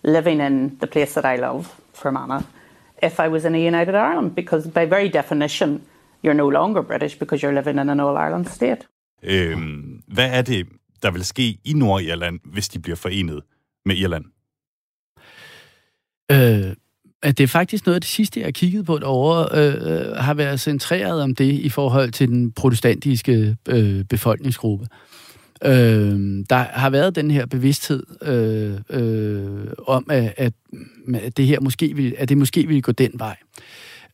living 0.04 0.40
in 0.42 0.78
the 0.80 0.88
place 0.88 1.14
that 1.14 1.26
I 1.26 1.36
love, 1.42 1.82
Fermanagh, 1.94 2.44
if 3.06 3.20
I 3.20 3.28
was 3.28 3.46
in 3.46 3.56
a 3.56 3.58
United 3.58 3.96
Ireland, 3.96 4.32
because 4.36 4.70
by 4.70 4.86
very 4.86 5.08
definition, 5.08 5.82
you're 6.24 6.34
no 6.34 6.50
longer 6.50 6.82
British 6.82 7.20
because 7.20 7.44
you're 7.44 7.56
living 7.56 7.80
in 7.80 7.90
an 7.90 8.00
all-Ireland 8.00 8.46
state. 8.46 8.88
Øhm, 9.24 10.02
hvad 10.08 10.30
er 10.32 10.42
det, 10.42 10.68
der 11.04 11.12
vil 11.12 11.26
ske 11.26 11.58
i 11.64 11.74
Nordirland, 11.74 12.40
hvis 12.44 12.70
de 12.70 12.80
bliver 12.80 12.96
forenet 12.96 13.42
med 13.86 13.96
Irland? 13.96 14.26
Øh, 16.32 16.76
at 17.24 17.38
det 17.38 17.44
er 17.44 17.48
faktisk 17.48 17.86
noget 17.86 17.96
af 17.96 18.02
det 18.02 18.10
sidste, 18.10 18.40
jeg 18.40 18.48
har 18.48 18.52
kigget 18.52 18.86
på 18.86 18.98
derovre, 18.98 19.48
øh, 19.54 20.16
har 20.16 20.34
været 20.34 20.60
centreret 20.60 21.22
om 21.22 21.36
det 21.36 21.54
i 21.54 21.70
forhold 21.70 22.12
til 22.12 22.28
den 22.28 22.52
protestantiske 22.52 23.58
øh, 23.70 24.04
befolkningsgruppe. 24.04 24.88
Øh, 24.92 25.15
Øh, 25.66 26.44
der 26.50 26.56
har 26.56 26.90
været 26.90 27.16
den 27.16 27.32
her 27.32 27.46
bevidsthed 27.46 28.04
øh, 28.22 28.80
øh, 28.90 29.68
om, 29.88 30.08
at, 30.10 30.34
at, 30.38 30.54
at 31.14 31.38
det 31.38 31.48
her 31.48 31.60
måske 31.60 31.96
vil, 31.96 32.16
at 32.18 32.30
det 32.30 32.38
måske 32.38 32.68
vil 32.68 32.82
gå 32.82 32.92
den 32.92 33.12
vej. 33.14 33.36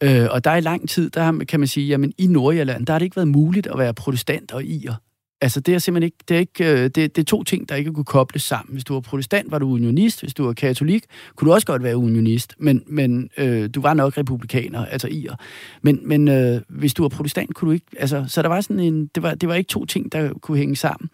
Øh, 0.03 0.27
og 0.31 0.43
der 0.43 0.51
er 0.51 0.55
i 0.55 0.61
lang 0.61 0.89
tid, 0.89 1.09
der 1.09 1.43
kan 1.47 1.59
man 1.59 1.67
sige, 1.67 1.87
jamen 1.87 2.13
i 2.17 2.27
Nordjylland, 2.27 2.85
der 2.85 2.93
har 2.93 2.99
det 2.99 3.05
ikke 3.05 3.15
været 3.15 3.27
muligt 3.27 3.67
at 3.67 3.77
være 3.77 3.93
protestant 3.93 4.51
og 4.51 4.63
ier. 4.63 4.95
Altså, 5.41 5.59
det 5.59 5.73
er 5.73 5.79
simpelthen 5.79 6.05
ikke, 6.05 6.17
det 6.27 6.35
er, 6.35 6.39
ikke, 6.39 6.71
øh, 6.71 6.83
det, 6.83 6.95
det 6.95 7.17
er 7.17 7.23
to 7.23 7.43
ting, 7.43 7.69
der 7.69 7.75
ikke 7.75 7.93
kunne 7.93 8.05
kobles 8.05 8.43
sammen. 8.43 8.73
Hvis 8.73 8.83
du 8.83 8.93
var 8.93 8.99
protestant, 8.99 9.51
var 9.51 9.59
du 9.59 9.69
unionist. 9.69 10.21
Hvis 10.21 10.33
du 10.33 10.45
var 10.45 10.53
katolik, 10.53 11.03
kunne 11.35 11.49
du 11.49 11.53
også 11.53 11.67
godt 11.67 11.83
være 11.83 11.97
unionist. 11.97 12.55
Men, 12.57 12.83
men 12.87 13.29
øh, 13.37 13.69
du 13.75 13.81
var 13.81 13.93
nok 13.93 14.17
republikaner, 14.17 14.85
altså 14.85 15.07
ier. 15.07 15.35
Men, 15.81 15.99
men 16.03 16.27
øh, 16.27 16.61
hvis 16.69 16.93
du 16.93 17.03
var 17.03 17.09
protestant, 17.09 17.55
kunne 17.55 17.67
du 17.67 17.73
ikke... 17.73 17.85
Altså, 17.97 18.25
så 18.27 18.41
der 18.41 18.47
var 18.47 18.61
sådan 18.61 18.79
en... 18.79 19.07
Det 19.15 19.23
var, 19.23 19.33
det 19.35 19.49
var 19.49 19.55
ikke 19.55 19.67
to 19.67 19.85
ting, 19.85 20.11
der 20.11 20.33
kunne 20.41 20.57
hænge 20.57 20.75
sammen. 20.75 21.09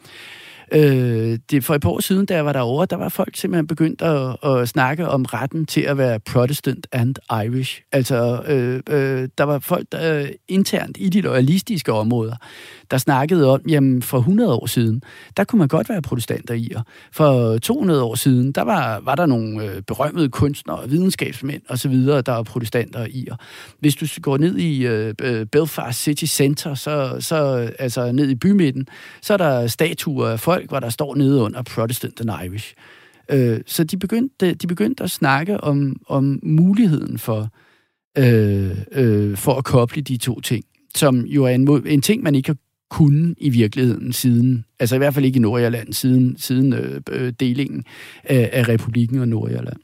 Øh, 0.71 1.39
det, 1.51 1.63
for 1.63 1.75
et 1.75 1.81
par 1.81 1.89
år 1.89 1.99
siden, 1.99 2.25
da 2.25 2.35
jeg 2.35 2.45
var 2.45 2.53
derovre, 2.53 2.85
der 2.85 2.95
var 2.95 3.09
folk 3.09 3.35
simpelthen 3.35 3.67
begyndt 3.67 4.01
at, 4.01 4.37
at 4.43 4.69
snakke 4.69 5.07
om 5.07 5.25
retten 5.25 5.65
til 5.65 5.81
at 5.81 5.97
være 5.97 6.19
Protestant 6.19 6.87
and 6.91 7.15
Irish. 7.31 7.81
Altså, 7.91 8.43
øh, 8.47 8.81
øh, 8.89 9.29
der 9.37 9.43
var 9.43 9.59
folk 9.59 9.87
der, 9.91 10.21
øh, 10.21 10.29
internt 10.47 10.97
i 10.99 11.09
de 11.09 11.21
loyalistiske 11.21 11.93
områder, 11.93 12.35
der 12.91 12.97
snakkede 12.97 13.49
om, 13.49 13.61
jamen 13.69 14.01
for 14.01 14.17
100 14.17 14.53
år 14.53 14.65
siden, 14.65 15.01
der 15.37 15.43
kunne 15.43 15.59
man 15.59 15.67
godt 15.67 15.89
være 15.89 16.01
protestanter 16.01 16.53
i. 16.53 16.71
For 17.11 17.57
200 17.57 18.03
år 18.03 18.15
siden, 18.15 18.51
der 18.51 18.61
var, 18.61 18.99
var 18.99 19.15
der 19.15 19.25
nogle 19.25 19.63
øh, 19.63 19.81
berømmede 19.81 20.29
kunstnere, 20.29 20.89
videnskabsmænd 20.89 21.61
osv., 21.69 21.95
der 22.05 22.31
var 22.31 22.43
protestanter 22.43 23.05
i. 23.05 23.27
Hvis 23.79 23.95
du 23.95 24.05
går 24.21 24.37
ned 24.37 24.57
i 24.57 24.87
øh, 24.87 25.13
øh, 25.21 25.45
Belfast 25.45 26.01
City 26.01 26.25
Center, 26.25 26.73
så, 26.73 27.17
så 27.19 27.69
altså 27.79 28.11
ned 28.11 28.29
i 28.29 28.35
bymidten, 28.35 28.87
så 29.21 29.33
er 29.33 29.37
der 29.37 29.67
statuer 29.67 30.27
af 30.27 30.39
folk, 30.39 30.69
hvor 30.69 30.79
der 30.79 30.89
står 30.89 31.15
nede 31.15 31.41
under 31.41 31.61
Protestant 31.61 32.21
and 32.21 32.31
Irish. 32.45 32.73
Øh, 33.31 33.59
så 33.65 33.83
de 33.83 33.97
begyndte, 33.97 34.53
de 34.53 34.67
begyndte 34.67 35.03
at 35.03 35.11
snakke 35.11 35.61
om, 35.63 35.95
om 36.07 36.39
muligheden 36.43 37.17
for, 37.17 37.49
øh, 38.17 38.77
øh, 38.91 39.37
for 39.37 39.53
at 39.55 39.63
koble 39.63 40.01
de 40.01 40.17
to 40.17 40.39
ting, 40.39 40.65
som 40.95 41.19
jo 41.19 41.43
er 41.43 41.49
en, 41.49 41.83
en 41.85 42.01
ting, 42.01 42.23
man 42.23 42.35
ikke 42.35 42.49
har 42.49 42.57
kunne 42.89 43.35
i 43.37 43.49
virkeligheden 43.49 44.13
siden, 44.13 44.65
altså 44.79 44.95
i 44.95 44.97
hvert 44.97 45.13
fald 45.13 45.25
ikke 45.25 45.37
i 45.37 45.41
Nordjylland, 45.41 45.93
siden, 45.93 46.37
siden 46.37 46.73
øh, 46.73 47.01
øh, 47.09 47.33
delingen 47.39 47.85
af, 48.23 48.49
af 48.53 48.67
republikken 48.67 49.19
og 49.19 49.27
Nordjylland. 49.27 49.77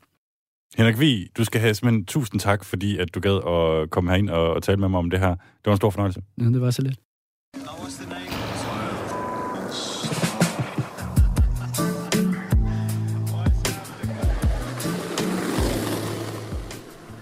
Henrik 0.78 1.00
Vi, 1.00 1.28
du 1.38 1.44
skal 1.44 1.62
have 1.62 1.74
simpelthen 1.74 2.06
tusind 2.06 2.40
tak, 2.40 2.66
fordi 2.66 2.98
at 2.98 3.16
du 3.16 3.20
gad 3.20 3.36
at 3.36 3.90
komme 3.90 4.10
herind 4.10 4.30
og, 4.30 4.54
og 4.54 4.64
tale 4.64 4.78
med 4.78 4.90
mig 4.90 5.00
om 5.00 5.10
det 5.10 5.20
her. 5.20 5.30
Det 5.36 5.66
var 5.66 5.72
en 5.72 5.78
stor 5.78 5.90
fornøjelse. 5.90 6.22
Ja, 6.42 6.46
det 6.46 6.62
var 6.62 6.72
så 6.72 6.82
lidt. 6.82 7.00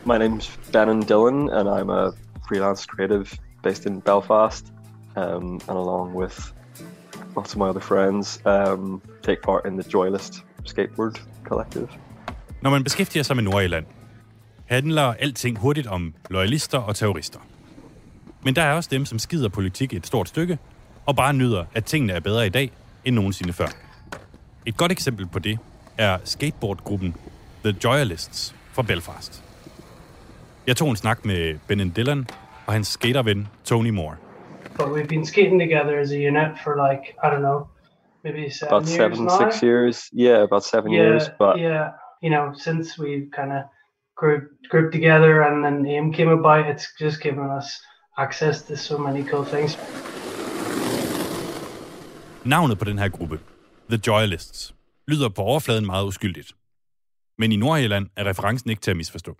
My 0.05 0.17
name's 0.17 0.71
Bannon 0.73 1.01
Dillon, 1.01 1.49
and 1.49 1.69
I'm 1.69 1.89
a 1.89 2.11
freelance 2.47 2.85
creative 2.85 3.27
based 3.63 3.85
in 3.85 4.01
Belfast 4.01 4.65
um, 5.15 5.61
and 5.67 5.77
along 5.77 6.15
with 6.15 6.53
lots 7.35 7.53
of 7.53 7.57
my 7.57 7.65
other 7.65 7.81
friends, 7.81 8.41
um, 8.45 9.01
take 9.23 9.41
part 9.41 9.65
in 9.65 9.77
the 9.77 9.89
Joylist 9.93 10.43
Skateboard 10.65 11.21
Collective. 11.43 11.87
Når 12.61 12.69
man 12.69 12.83
beskæftiger 12.83 13.23
sig 13.23 13.35
med 13.35 13.43
Nordjylland, 13.43 13.85
handler 14.65 15.03
alting 15.03 15.57
hurtigt 15.57 15.87
om 15.87 16.13
loyalister 16.29 16.77
og 16.77 16.95
terrorister. 16.95 17.39
Men 18.43 18.55
der 18.55 18.61
er 18.61 18.73
også 18.73 18.89
dem, 18.91 19.05
som 19.05 19.19
skider 19.19 19.49
politik 19.49 19.93
et 19.93 20.07
stort 20.07 20.27
stykke, 20.27 20.57
og 21.05 21.15
bare 21.15 21.33
nyder, 21.33 21.65
at 21.73 21.85
tingene 21.85 22.13
er 22.13 22.19
bedre 22.19 22.45
i 22.45 22.49
dag 22.49 22.71
end 23.05 23.15
nogensinde 23.15 23.53
før. 23.53 23.67
Et 24.65 24.77
godt 24.77 24.91
eksempel 24.91 25.27
på 25.27 25.39
det 25.39 25.59
er 25.97 26.17
skateboardgruppen 26.23 27.15
The 27.63 27.75
Joyalists 27.83 28.55
fra 28.73 28.81
Belfast. 28.81 29.43
Jeg 30.67 30.77
tog 30.77 30.89
en 30.89 30.95
snak 30.95 31.25
med 31.25 31.59
Ben 31.67 31.89
Dillon 31.89 32.27
og 32.65 32.73
hans 32.73 32.87
skaterven 32.87 33.47
Tony 33.65 33.89
Moore– 33.89 34.15
but 34.77 34.91
we've 34.91 35.07
been 35.07 35.25
skating 35.25 35.59
together 35.59 35.99
as 35.99 36.11
a 36.11 36.17
unit 36.17 36.57
for 36.59 36.75
like 36.77 37.15
I 37.23 37.29
don't 37.29 37.41
know, 37.41 37.69
maybe 38.23 38.49
seven 38.49 38.75
about 38.75 38.87
years 38.87 38.97
seven, 38.97 39.25
now. 39.25 39.37
six 39.37 39.63
years. 39.63 40.09
Yeah, 40.11 40.43
about 40.43 40.63
seven 40.63 40.91
yeah, 40.91 41.01
years. 41.01 41.29
But 41.39 41.59
yeah, 41.59 41.91
you 42.21 42.29
know, 42.29 42.53
since 42.53 42.97
we 42.97 43.29
kind 43.35 43.51
of 43.51 43.63
grouped 44.15 44.69
grouped 44.69 44.93
together 44.93 45.41
and 45.41 45.63
then 45.65 45.85
AIM 45.85 46.13
came 46.13 46.29
about, 46.29 46.65
it's 46.67 46.87
just 46.99 47.21
given 47.21 47.49
us 47.57 47.67
access 48.17 48.61
to 48.63 48.75
so 48.77 48.97
many 48.97 49.23
cool 49.23 49.45
things. 49.45 49.77
Navnet 52.45 52.79
på 52.79 52.85
den 52.85 52.99
her 52.99 53.09
gruppe, 53.09 53.39
The 53.89 53.97
Joyalists, 53.97 54.73
lyder 55.07 55.29
på 55.29 55.41
overfladen 55.41 55.85
meget 55.85 56.05
uskyldigt. 56.05 56.53
Men 57.37 57.51
i 57.51 57.55
Nordjylland 57.55 58.07
er 58.17 58.25
referencen 58.25 58.69
ikke 58.69 58.81
til 58.81 58.91
at 58.91 58.97
misforstå. 58.97 59.35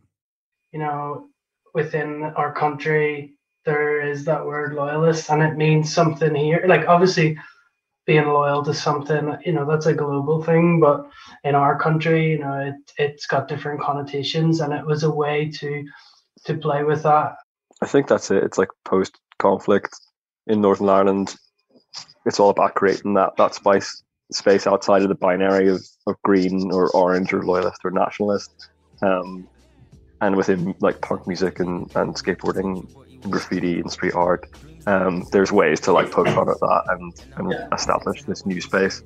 You 0.73 0.79
know, 0.79 1.27
within 1.75 2.23
our 2.23 2.53
country 2.59 3.29
there 3.65 4.01
is 4.01 4.25
that 4.25 4.45
word 4.45 4.73
loyalist 4.73 5.29
and 5.29 5.41
it 5.41 5.55
means 5.55 5.93
something 5.93 6.33
here 6.35 6.63
like 6.67 6.87
obviously 6.87 7.37
being 8.07 8.25
loyal 8.25 8.63
to 8.63 8.73
something 8.73 9.37
you 9.45 9.51
know 9.51 9.65
that's 9.65 9.85
a 9.85 9.93
global 9.93 10.43
thing 10.43 10.79
but 10.79 11.07
in 11.43 11.53
our 11.53 11.77
country 11.77 12.31
you 12.31 12.39
know 12.39 12.59
it, 12.59 12.75
it's 12.97 13.27
got 13.27 13.47
different 13.47 13.79
connotations 13.79 14.61
and 14.61 14.73
it 14.73 14.85
was 14.85 15.03
a 15.03 15.11
way 15.11 15.49
to 15.49 15.83
to 16.43 16.57
play 16.57 16.83
with 16.83 17.03
that 17.03 17.35
I 17.81 17.87
think 17.87 18.07
that's 18.07 18.29
it. 18.31 18.43
It's 18.43 18.57
like 18.57 18.69
post 18.85 19.17
conflict 19.39 19.99
in 20.47 20.61
Northern 20.61 20.89
Ireland. 20.89 21.35
It's 22.25 22.39
all 22.39 22.51
about 22.51 22.75
creating 22.75 23.15
that 23.15 23.35
that 23.37 23.55
spice 23.55 24.03
space 24.31 24.67
outside 24.67 25.01
of 25.01 25.09
the 25.09 25.15
binary 25.15 25.67
of, 25.67 25.83
of 26.07 26.15
green 26.23 26.71
or 26.71 26.89
orange 26.95 27.33
or 27.33 27.43
loyalist 27.43 27.81
or 27.83 27.91
nationalist. 27.91 28.69
Um, 29.01 29.47
and 30.21 30.35
within 30.35 30.75
like 30.79 31.01
punk 31.01 31.27
music 31.27 31.59
and, 31.59 31.95
and 31.95 32.15
skateboarding 32.15 32.87
and 33.23 33.31
graffiti 33.31 33.79
and 33.79 33.91
street 33.91 34.13
art, 34.13 34.47
um, 34.87 35.25
there's 35.31 35.51
ways 35.51 35.79
to 35.81 35.91
like 35.91 36.11
poke 36.11 36.27
fun 36.27 36.49
at 36.49 36.59
that 36.59 36.83
and, 36.89 37.13
and 37.37 37.73
establish 37.73 38.23
this 38.23 38.45
new 38.45 38.61
space. 38.61 39.03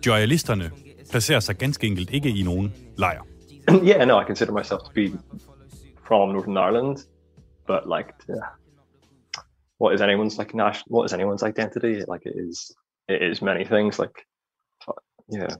Joyalisterne 0.00 0.70
placerer 1.10 1.40
sig 1.40 1.56
ganske 1.56 1.86
enkelt 1.86 2.10
ikke 2.10 2.28
i 2.28 2.42
nogen 2.42 2.72
lejr. 2.98 3.22
yeah, 3.82 4.04
no, 4.04 4.20
I 4.20 4.24
consider 4.24 4.52
myself 4.52 4.80
to 4.84 4.90
be 4.94 5.12
from 6.06 6.32
Northern 6.32 6.56
Ireland, 6.56 6.96
but 7.66 7.88
like, 7.88 8.08
yeah, 8.28 8.48
what 9.78 9.94
is 9.94 10.00
anyone's 10.00 10.38
like 10.38 10.54
national? 10.54 10.96
What 10.96 11.04
is 11.04 11.12
anyone's 11.12 11.42
identity? 11.42 12.04
Like, 12.08 12.22
it 12.26 12.36
is 12.48 12.72
it 13.08 13.22
is 13.22 13.42
many 13.42 13.64
things. 13.64 13.98
Like, 13.98 14.26
yeah, 15.28 15.56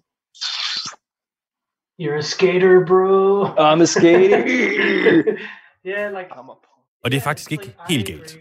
you're 1.99 2.17
a 2.19 2.23
skater 2.23 2.85
bro 2.87 3.45
I'm 3.45 3.81
a 3.83 3.87
skater. 3.87 4.43
yeah 5.87 6.11
like 6.19 6.29
Og 7.05 7.11
det 7.11 7.17
er 7.17 7.21
faktisk 7.21 7.53
ikke 7.53 7.75
helt 7.89 8.07
galt. 8.07 8.39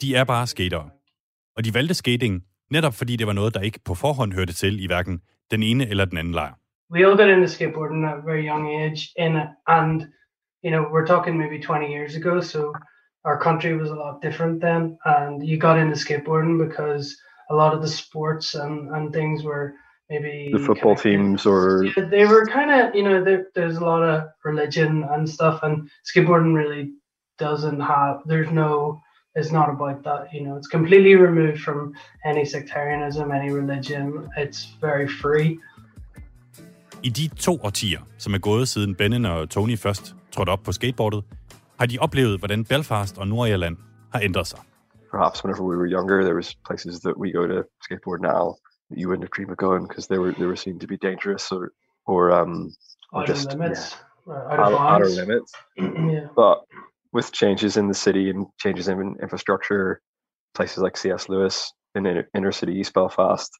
De 0.00 0.14
er 0.16 0.24
bare 0.24 0.46
skatere. 0.46 0.90
Og 1.56 1.64
de 1.64 1.74
valgte 1.74 1.94
skating 1.94 2.42
netop 2.70 2.94
fordi 2.94 3.16
det 3.16 3.26
var 3.26 3.32
noget, 3.32 3.54
der 3.54 3.60
ikke 3.60 3.80
på 3.84 3.94
forhånd 3.94 4.32
hørte 4.32 4.52
til 4.52 4.84
i 4.84 4.86
hverken 4.86 5.20
den 5.50 5.62
ene 5.62 5.88
eller 5.88 6.04
den 6.04 6.18
anden 6.18 6.34
lejr. 6.34 6.54
we 6.90 7.04
all 7.06 7.16
got 7.16 7.28
into 7.28 7.48
skateboarding 7.48 8.04
at 8.04 8.18
a 8.18 8.20
very 8.30 8.44
young 8.50 8.64
age 8.82 9.00
it 9.18 9.48
and 9.66 10.02
you 10.64 10.70
know 10.70 10.82
we're 10.92 11.06
talking 11.06 11.36
maybe 11.36 11.58
20 11.58 11.86
years 11.96 12.14
ago 12.16 12.40
so 12.40 12.72
our 13.24 13.38
country 13.40 13.72
was 13.82 13.90
a 13.90 13.94
lot 13.94 14.22
different 14.22 14.60
then 14.60 14.96
and 15.04 15.42
you 15.48 15.56
got 15.58 15.78
into 15.78 15.96
skateboarding 15.96 16.56
because 16.66 17.16
a 17.50 17.54
lot 17.54 17.74
of 17.74 17.80
the 17.82 17.88
sports 17.88 18.54
and, 18.54 18.88
and 18.94 19.12
things 19.12 19.42
were 19.42 19.74
maybe 20.10 20.50
the 20.52 20.58
football 20.58 20.96
teams 20.96 21.46
or 21.46 21.84
Yeah, 21.84 22.04
they 22.10 22.24
were 22.26 22.46
kind 22.46 22.70
of 22.70 22.94
you 22.94 23.02
know 23.02 23.24
there, 23.24 23.46
there's 23.54 23.76
a 23.76 23.84
lot 23.84 24.02
of 24.02 24.16
religion 24.44 25.04
and 25.12 25.28
stuff 25.28 25.60
and 25.62 25.74
skateboarding 26.08 26.54
really 26.54 26.92
doesn't 27.38 27.80
have 27.80 28.14
there's 28.26 28.50
no 28.50 29.00
it's 29.34 29.52
not 29.52 29.68
about 29.76 30.02
that 30.04 30.22
you 30.34 30.42
know 30.44 30.56
it's 30.56 30.68
completely 30.68 31.14
removed 31.14 31.60
from 31.60 31.94
any 32.24 32.44
sectarianism 32.44 33.30
any 33.32 33.50
religion 33.52 34.28
it's 34.36 34.60
very 34.80 35.08
free 35.08 35.58
I 37.04 37.08
de 37.08 37.28
to 37.28 37.52
årtier, 37.64 38.00
som 38.18 38.34
er 38.34 38.38
gået 38.38 38.68
siden 38.68 38.94
Bennen 38.94 39.24
og 39.24 39.50
Tony 39.50 39.78
først 39.78 40.14
trådte 40.32 40.50
op 40.50 40.62
på 40.64 40.72
skateboardet, 40.72 41.24
har 41.78 41.86
de 41.86 41.98
oplevet, 41.98 42.38
hvordan 42.38 42.64
Belfast 42.64 43.18
og 43.18 43.28
Nordirland 43.28 43.76
har 44.12 44.20
ændret 44.20 44.46
sig. 44.46 44.58
perhaps 45.10 45.42
whenever 45.42 45.62
we 45.62 45.76
were 45.76 45.86
younger, 45.86 46.24
there 46.24 46.34
was 46.34 46.54
places 46.68 47.00
that 47.00 47.16
we 47.22 47.32
go 47.32 47.46
to 47.46 47.64
skateboard 47.84 48.20
now 48.20 48.42
that 48.52 48.75
you 48.90 49.08
wouldn't 49.08 49.24
have 49.24 49.30
dreamed 49.30 49.50
of 49.50 49.56
going 49.56 49.86
because 49.86 50.06
they 50.06 50.18
were 50.18 50.32
they 50.32 50.46
were 50.46 50.56
seen 50.56 50.78
to 50.78 50.86
be 50.86 50.96
dangerous 50.96 51.52
or 51.52 51.72
or 52.06 52.32
um 52.32 52.72
or 53.12 53.22
out 53.22 53.28
of 53.28 53.36
just 53.36 53.48
limits 53.48 53.96
yeah, 54.26 54.34
uh, 54.34 54.52
out 54.52 54.60
of 54.60 54.80
out, 54.80 54.90
out 54.90 55.02
of 55.02 55.12
limits. 55.12 55.52
yeah 55.76 56.26
But 56.36 56.56
with 57.12 57.32
changes 57.32 57.76
in 57.76 57.86
the 57.88 57.94
city 57.94 58.30
and 58.30 58.46
changes 58.62 58.88
in 58.88 59.16
infrastructure, 59.22 60.00
places 60.54 60.78
like 60.82 60.96
C.S. 60.96 61.28
Lewis 61.28 61.72
in 61.94 62.06
inner, 62.06 62.24
inner 62.34 62.52
city 62.52 62.80
East 62.80 62.94
Belfast, 62.94 63.50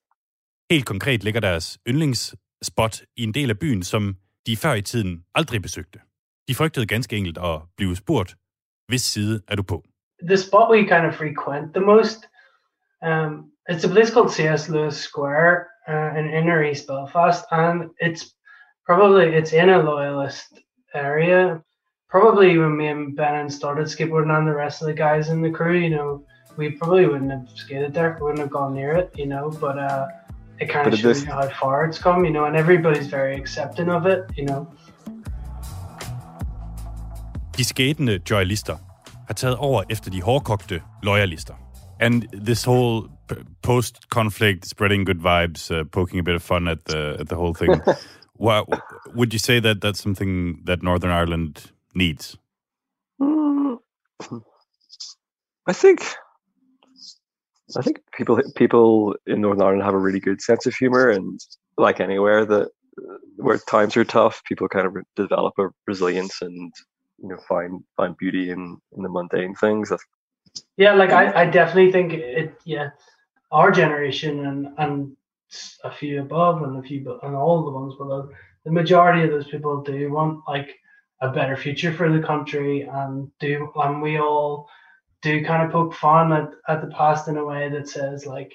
Helt 0.71 0.87
konkret 0.87 1.25
ligger 1.25 1.41
deres 1.41 1.79
yndlingsspot 1.89 3.03
i 3.17 3.23
en 3.23 3.33
del 3.33 3.51
af 3.51 3.59
byen, 3.59 3.83
som 3.83 4.17
de 4.47 4.57
før 4.57 4.73
i 4.73 4.83
tiden 4.83 5.25
aldrig 5.35 5.63
besøgte. 5.63 6.01
De 6.49 6.55
frygtede 6.55 6.87
ganske 6.87 7.17
enkelt 7.17 7.39
at 7.39 7.63
blive 7.77 7.97
spurgt, 7.97 8.37
hvis 8.89 9.03
side 9.03 9.43
er 9.49 9.57
du 9.57 9.63
på? 9.63 9.85
the 10.23 10.37
spot 10.37 10.71
we 10.71 10.85
kind 10.85 11.07
of 11.07 11.15
frequent 11.15 11.75
the 11.75 11.81
most 11.81 12.27
um 13.03 13.51
it's 13.69 13.85
a 13.85 13.89
place 13.89 14.11
called 14.11 14.31
C.S. 14.31 14.69
Lewis 14.69 14.97
Square 14.97 15.71
uh, 15.89 16.15
in 16.17 16.31
inner 16.31 16.65
East 16.65 16.87
Belfast 16.87 17.45
and 17.51 17.91
it's 17.99 18.35
probably 18.85 19.35
it's 19.35 19.53
in 19.53 19.69
a 19.69 19.83
loyalist 19.83 20.61
area 20.95 21.63
probably 22.09 22.57
when 22.59 22.77
me 22.77 22.87
and 22.89 23.17
Ben 23.17 23.51
started 23.51 23.87
skateboarding 23.87 24.37
and 24.37 24.47
the 24.47 24.55
rest 24.55 24.83
of 24.83 24.87
the 24.87 24.95
guys 24.95 25.29
in 25.29 25.43
the 25.43 25.51
crew 25.51 25.79
you 25.79 25.91
know 25.91 26.25
we 26.57 26.71
probably 26.71 27.07
wouldn't 27.07 27.31
have 27.31 27.49
skated 27.55 27.93
there 27.93 28.17
wouldn't 28.21 28.39
have 28.39 28.51
gone 28.51 28.75
near 28.75 28.93
it 28.93 29.11
you 29.15 29.27
know 29.27 29.51
but 29.61 29.79
uh 29.79 30.07
it 30.59 30.69
kind 30.71 30.87
of 30.91 30.99
shows 30.99 31.23
you 31.23 31.31
how 31.31 31.49
far 31.49 31.85
it's 31.85 31.99
come 31.99 32.25
you 32.25 32.31
know 32.31 32.45
and 32.45 32.57
everybody's 32.57 33.09
very 33.09 33.37
accepting 33.37 33.89
of 33.89 34.07
it 34.07 34.25
you 34.37 34.45
know 34.45 34.67
De 37.57 37.65
skætende 37.65 38.21
joyalister 38.31 38.77
har 39.27 39.35
taget 39.35 39.57
over 39.57 39.83
efter 39.91 40.11
de 40.11 40.23
hårdkogte 40.23 40.83
loyalister. 41.03 41.55
And 42.01 42.23
this 42.47 42.65
whole 42.65 43.09
p- 43.29 43.43
post-conflict 43.63 44.67
spreading 44.67 45.05
good 45.05 45.21
vibes, 45.21 45.71
uh, 45.71 45.85
poking 45.85 46.19
a 46.19 46.23
bit 46.23 46.35
of 46.35 46.43
fun 46.43 46.69
at 46.69 46.85
the 46.87 47.17
at 47.21 47.29
the 47.29 47.37
whole 47.37 47.55
thing. 47.55 47.83
Wha 48.39 48.65
would 49.15 49.33
you 49.33 49.39
say 49.39 49.61
that 49.61 49.81
that's 49.81 50.03
something 50.03 50.61
that 50.65 50.83
Northern 50.83 51.11
Ireland 51.11 51.73
needs? 51.95 52.37
I 55.67 55.73
think 55.73 56.03
I 57.77 57.83
think 57.83 58.01
people 58.17 58.41
people 58.55 59.17
in 59.27 59.41
Northern 59.41 59.63
Ireland 59.63 59.83
have 59.83 59.95
a 59.95 59.99
really 59.99 60.21
good 60.21 60.41
sense 60.41 60.67
of 60.67 60.75
humor, 60.75 61.11
and 61.11 61.41
like 61.77 62.01
anywhere 62.01 62.45
that 62.47 62.71
where 63.37 63.59
times 63.59 63.97
are 63.97 64.05
tough, 64.05 64.43
people 64.45 64.69
kind 64.69 64.87
of 64.87 64.97
develop 65.17 65.55
a 65.59 65.69
resilience 65.87 66.41
and 66.41 66.73
you 67.19 67.29
know 67.29 67.39
find 67.49 67.83
find 67.97 68.17
beauty 68.17 68.51
in 68.51 68.79
in 68.97 69.03
the 69.03 69.09
mundane 69.09 69.55
things. 69.55 69.91
That's 69.91 70.05
Yeah, 70.77 70.95
like 70.95 71.11
I, 71.11 71.43
I 71.43 71.47
definitely 71.47 71.93
think 71.93 72.13
it. 72.13 72.55
Yeah, 72.65 72.91
our 73.51 73.71
generation 73.71 74.47
and 74.47 74.69
and 74.79 75.17
a 75.85 75.91
few 75.91 76.21
above 76.23 76.63
and 76.63 76.79
a 76.79 76.83
few 76.83 77.19
and 77.23 77.37
all 77.37 77.65
the 77.65 77.71
ones 77.71 77.95
below. 77.97 78.29
The 78.65 78.73
majority 78.73 79.23
of 79.23 79.31
those 79.31 79.47
people 79.47 79.83
do 79.83 80.13
want 80.13 80.41
like 80.49 80.69
a 81.21 81.31
better 81.31 81.57
future 81.57 81.93
for 81.93 82.11
the 82.11 82.27
country 82.27 82.83
and 82.83 83.31
do 83.41 83.71
and 83.77 84.03
we 84.03 84.19
all 84.19 84.69
do 85.23 85.45
kind 85.45 85.63
of 85.63 85.73
poke 85.73 85.95
fun 85.95 86.33
at, 86.33 86.49
at 86.69 86.81
the 86.81 86.89
past 86.89 87.29
in 87.29 87.37
a 87.37 87.45
way 87.45 87.69
that 87.69 87.89
says 87.89 88.27
like, 88.27 88.53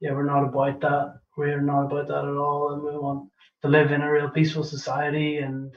yeah, 0.00 0.12
we're 0.12 0.24
not 0.34 0.44
about 0.44 0.80
that. 0.80 1.14
We're 1.36 1.60
not 1.60 1.86
about 1.86 2.08
that 2.08 2.24
at 2.24 2.36
all, 2.36 2.72
and 2.72 2.82
we 2.82 2.96
want 2.96 3.30
to 3.62 3.68
live 3.68 3.90
in 3.90 4.02
a 4.02 4.12
real 4.12 4.30
peaceful 4.30 4.64
society 4.64 5.38
and 5.38 5.72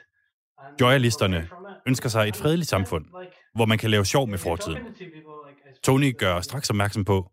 Joyalisterne 0.79 1.49
ønsker 1.87 2.09
sig 2.09 2.27
et 2.27 2.35
fredeligt 2.35 2.69
samfund, 2.69 3.05
hvor 3.55 3.65
man 3.65 3.77
kan 3.77 3.89
lave 3.89 4.05
sjov 4.05 4.27
med 4.27 4.37
fortiden. 4.37 4.77
Tony 5.83 6.17
gør 6.17 6.39
straks 6.41 6.69
opmærksom 6.69 7.05
på, 7.05 7.31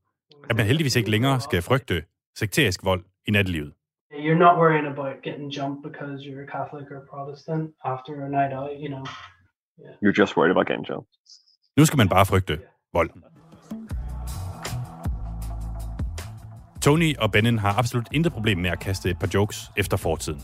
at 0.50 0.56
man 0.56 0.66
heldigvis 0.66 0.96
ikke 0.96 1.10
længere 1.10 1.40
skal 1.40 1.62
frygte 1.62 2.04
sekterisk 2.36 2.84
vold 2.84 3.04
i 3.26 3.30
nattelivet. 3.30 3.72
You're 4.12 4.38
not 4.38 4.56
worrying 4.62 4.86
about 4.86 5.14
getting 5.22 5.52
jumped 5.58 5.82
because 5.88 6.16
you're 6.26 6.42
a 6.48 6.50
Catholic 6.56 6.86
or 6.94 7.00
Protestant 7.12 7.70
after 7.84 8.12
a 8.26 8.28
night 8.28 8.52
out, 8.58 8.70
you 8.82 8.88
know. 8.88 9.04
you're 10.02 10.20
just 10.22 10.36
worried 10.36 10.50
about 10.50 10.66
getting 10.66 10.86
jumped. 10.90 11.10
Nu 11.76 11.84
skal 11.84 11.96
man 11.96 12.08
bare 12.08 12.26
frygte 12.26 12.58
vold. 12.92 13.10
Tony 16.82 17.16
og 17.18 17.32
Bennen 17.32 17.58
har 17.58 17.78
absolut 17.78 18.08
intet 18.12 18.32
problem 18.32 18.58
med 18.58 18.70
at 18.70 18.80
kaste 18.80 19.10
et 19.10 19.18
par 19.18 19.30
jokes 19.34 19.70
efter 19.76 19.96
fortiden. 19.96 20.40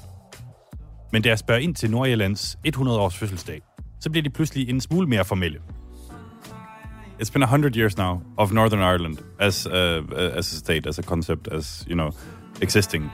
Men 1.13 1.23
da 1.23 1.29
jeg 1.29 1.39
spørger 1.39 1.61
ind 1.61 1.75
til 1.75 1.91
Nordirlands 1.91 2.59
100-års 2.67 3.19
fødselsdag, 3.19 3.63
så 4.01 4.11
bliver 4.11 4.23
de 4.23 4.31
pludselig 4.31 4.69
en 4.69 4.81
smule 4.81 5.07
mere 5.07 5.25
formelle. 5.25 5.61
It's 7.21 7.29
been 7.29 7.43
a 7.43 7.47
hundred 7.47 7.77
years 7.77 7.99
now 7.99 8.23
of 8.39 8.51
Northern 8.51 8.81
Ireland 8.81 9.23
as 9.39 9.67
a, 9.67 10.03
as 10.17 10.53
a 10.53 10.57
state, 10.57 10.87
as 10.87 10.99
a 10.99 11.03
concept, 11.03 11.49
as 11.49 11.85
you 11.87 11.95
know, 11.95 12.13
existing. 12.63 13.11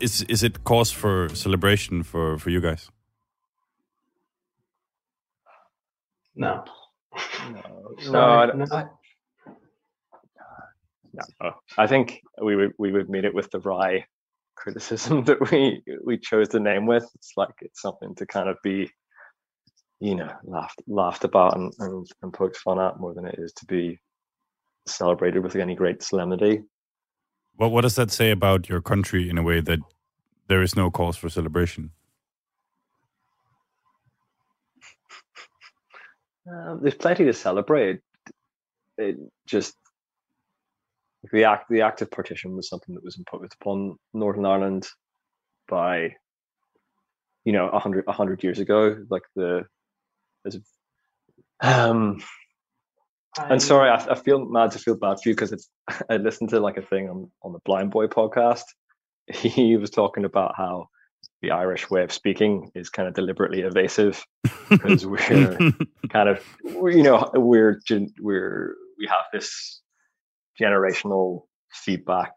Is 0.00 0.22
is 0.22 0.42
it 0.42 0.64
cause 0.64 0.90
for 0.90 1.28
celebration 1.34 2.02
for 2.02 2.38
for 2.38 2.48
you 2.48 2.62
guys? 2.62 2.90
No. 6.34 6.64
No, 8.10 8.20
I, 8.20 8.46
no. 8.54 8.66
I, 8.70 8.84
no. 11.42 11.52
I 11.76 11.86
think 11.86 12.22
we 12.42 12.56
would 12.56 12.72
we 12.78 12.90
would 12.90 13.10
meet 13.10 13.24
it 13.24 13.34
with 13.34 13.50
the 13.50 13.58
wry 13.60 14.06
criticism 14.56 15.24
that 15.28 15.50
we 15.50 15.82
we 16.04 16.16
chose 16.16 16.48
the 16.48 16.60
name 16.60 16.86
with. 16.86 17.04
It's 17.16 17.32
like 17.36 17.54
it's 17.60 17.82
something 17.82 18.14
to 18.14 18.24
kind 18.24 18.48
of 18.48 18.56
be, 18.62 18.90
you 20.00 20.14
know, 20.14 20.30
laughed 20.44 20.80
laughed 20.86 21.24
about 21.24 21.56
and, 21.56 21.72
and, 21.78 22.06
and 22.22 22.32
poked 22.32 22.56
fun 22.56 22.78
at 22.78 23.00
more 23.00 23.14
than 23.14 23.26
it 23.26 23.36
is 23.38 23.52
to 23.54 23.66
be 23.66 23.98
celebrated 24.86 25.42
with 25.42 25.56
any 25.56 25.74
great 25.74 26.02
solemnity. 26.02 26.62
What 27.56 27.72
what 27.72 27.82
does 27.82 27.96
that 27.96 28.10
say 28.10 28.30
about 28.30 28.68
your 28.68 28.80
country 28.80 29.28
in 29.28 29.38
a 29.38 29.42
way 29.42 29.60
that 29.60 29.80
there 30.46 30.62
is 30.62 30.76
no 30.76 30.90
cause 30.90 31.16
for 31.16 31.28
celebration? 31.28 31.90
Um, 36.50 36.80
there's 36.82 36.94
plenty 36.94 37.24
to 37.24 37.32
celebrate. 37.32 38.00
It 38.96 39.16
just 39.46 39.74
the 41.32 41.44
act 41.44 41.68
the 41.68 41.82
act 41.82 42.02
of 42.02 42.10
partition 42.10 42.54
was 42.56 42.68
something 42.68 42.94
that 42.94 43.04
was 43.04 43.18
imposed 43.18 43.54
upon 43.60 43.96
Northern 44.14 44.46
Ireland 44.46 44.88
by 45.68 46.14
you 47.44 47.52
know 47.52 47.68
a 47.68 47.78
hundred 47.78 48.04
a 48.06 48.12
hundred 48.12 48.42
years 48.44 48.60
ago. 48.60 49.04
Like 49.10 49.24
the 49.34 49.64
there's 50.50 50.62
um 51.60 52.20
and 53.50 53.62
sorry, 53.62 53.90
I, 53.90 54.12
I 54.12 54.14
feel 54.14 54.44
mad 54.44 54.72
to 54.72 54.78
feel 54.78 54.96
bad 54.96 55.18
for 55.22 55.28
you 55.28 55.34
because 55.34 55.68
I 56.10 56.16
listened 56.16 56.50
to 56.50 56.60
like 56.60 56.76
a 56.76 56.82
thing 56.82 57.08
on 57.08 57.30
on 57.42 57.52
the 57.52 57.60
Blind 57.64 57.90
Boy 57.90 58.06
podcast. 58.06 58.64
He 59.30 59.76
was 59.76 59.90
talking 59.90 60.24
about 60.24 60.54
how 60.56 60.88
the 61.42 61.50
Irish 61.50 61.90
way 61.90 62.02
of 62.02 62.12
speaking 62.12 62.70
is 62.74 62.88
kind 62.88 63.08
of 63.08 63.14
deliberately 63.14 63.60
evasive 63.60 64.24
because 64.70 65.06
we're 65.12 65.72
kind 66.08 66.28
of 66.30 66.42
you 66.64 67.02
know 67.02 67.30
we're 67.34 67.78
we're 68.20 68.74
we 68.98 69.06
have 69.06 69.26
this 69.32 69.82
generational 70.60 71.42
feedback 71.84 72.32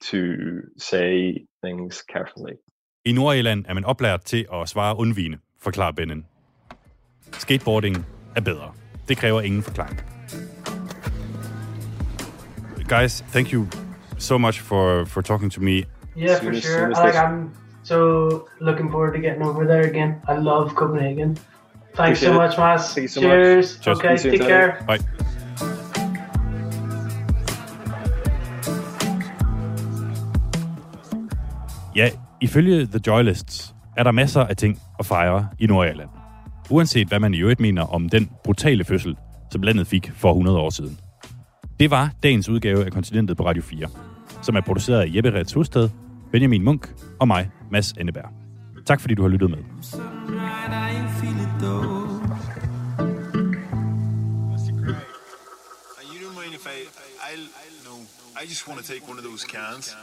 to 0.00 0.62
say 0.78 1.44
things 1.60 2.02
carefully. 2.02 2.54
I 3.06 3.12
Nordirland 3.12 3.66
er 3.68 3.74
man 3.74 3.84
oplært 3.84 4.24
til 4.24 4.46
at 4.52 4.68
svare 4.68 4.96
undvigende, 4.96 5.38
forklarer 5.58 5.92
Bennen. 5.92 6.26
Skateboarding 7.38 8.06
er 8.36 8.40
bedre. 8.40 8.70
Det 9.08 9.16
kræver 9.16 9.40
ingen 9.40 9.62
forklaring. 9.62 10.00
Guys, 12.88 13.24
thank 13.32 13.52
you 13.52 13.66
so 14.18 14.38
much 14.38 14.60
for, 14.60 15.04
for 15.04 15.20
talking 15.20 15.52
to 15.52 15.60
me. 15.60 15.70
Yeah, 16.16 16.40
for 16.42 16.60
sure. 16.60 16.88
Like 16.88 17.16
I'm 17.16 17.50
so 17.82 17.96
looking 18.60 18.90
forward 18.90 19.12
to 19.14 19.20
getting 19.20 19.42
over 19.42 19.64
there 19.64 19.88
again. 19.90 20.14
I 20.28 20.36
love 20.42 20.74
Copenhagen. 20.74 21.38
Thanks 21.96 22.20
so 22.20 22.32
much, 22.32 22.58
Mas. 22.58 22.94
Thank 22.94 23.02
you 23.02 23.08
so 23.08 23.20
Cheers. 23.20 23.78
much. 23.78 23.84
Cheers. 23.84 23.98
Okay, 23.98 24.16
take 24.16 24.48
care. 24.48 24.84
Bye. 24.86 24.98
Ja, 31.96 32.08
ifølge 32.40 32.86
The 32.86 33.00
Joylists 33.06 33.74
er 33.96 34.02
der 34.02 34.10
masser 34.10 34.40
af 34.44 34.56
ting 34.56 34.78
at 34.98 35.06
fejre 35.06 35.48
i 35.58 35.66
Nordirland. 35.66 36.08
Uanset 36.72 37.08
hvad 37.08 37.20
man 37.20 37.34
i 37.34 37.40
øvrigt 37.40 37.60
mener 37.60 37.82
om 37.82 38.08
den 38.08 38.30
brutale 38.44 38.84
fødsel, 38.84 39.16
som 39.50 39.62
landet 39.62 39.86
fik 39.86 40.10
for 40.14 40.30
100 40.30 40.58
år 40.58 40.70
siden. 40.70 40.98
Det 41.80 41.90
var 41.90 42.10
dagens 42.22 42.48
udgave 42.48 42.84
af 42.84 42.92
Kontinentet 42.92 43.36
på 43.36 43.46
Radio 43.46 43.62
4, 43.62 43.88
som 44.42 44.56
er 44.56 44.60
produceret 44.60 45.00
af 45.00 45.06
Jeppe 45.14 45.32
Rets 45.32 45.52
Husted, 45.52 45.88
Benjamin 46.32 46.62
Munk 46.62 46.94
og 47.20 47.28
mig, 47.28 47.50
Mads 47.70 47.92
Enneberg. 47.92 48.30
Tak 48.86 49.00
fordi 49.00 49.14
du 49.14 49.22
har 49.22 49.28
lyttet 49.28 49.50
med. 49.50 49.58
I 58.42 58.44
just 58.44 58.68
want 58.68 58.80
to 58.80 58.92
take 58.92 59.08
one 59.08 59.18
of 59.18 59.24
those 59.24 59.46
cans 59.46 59.94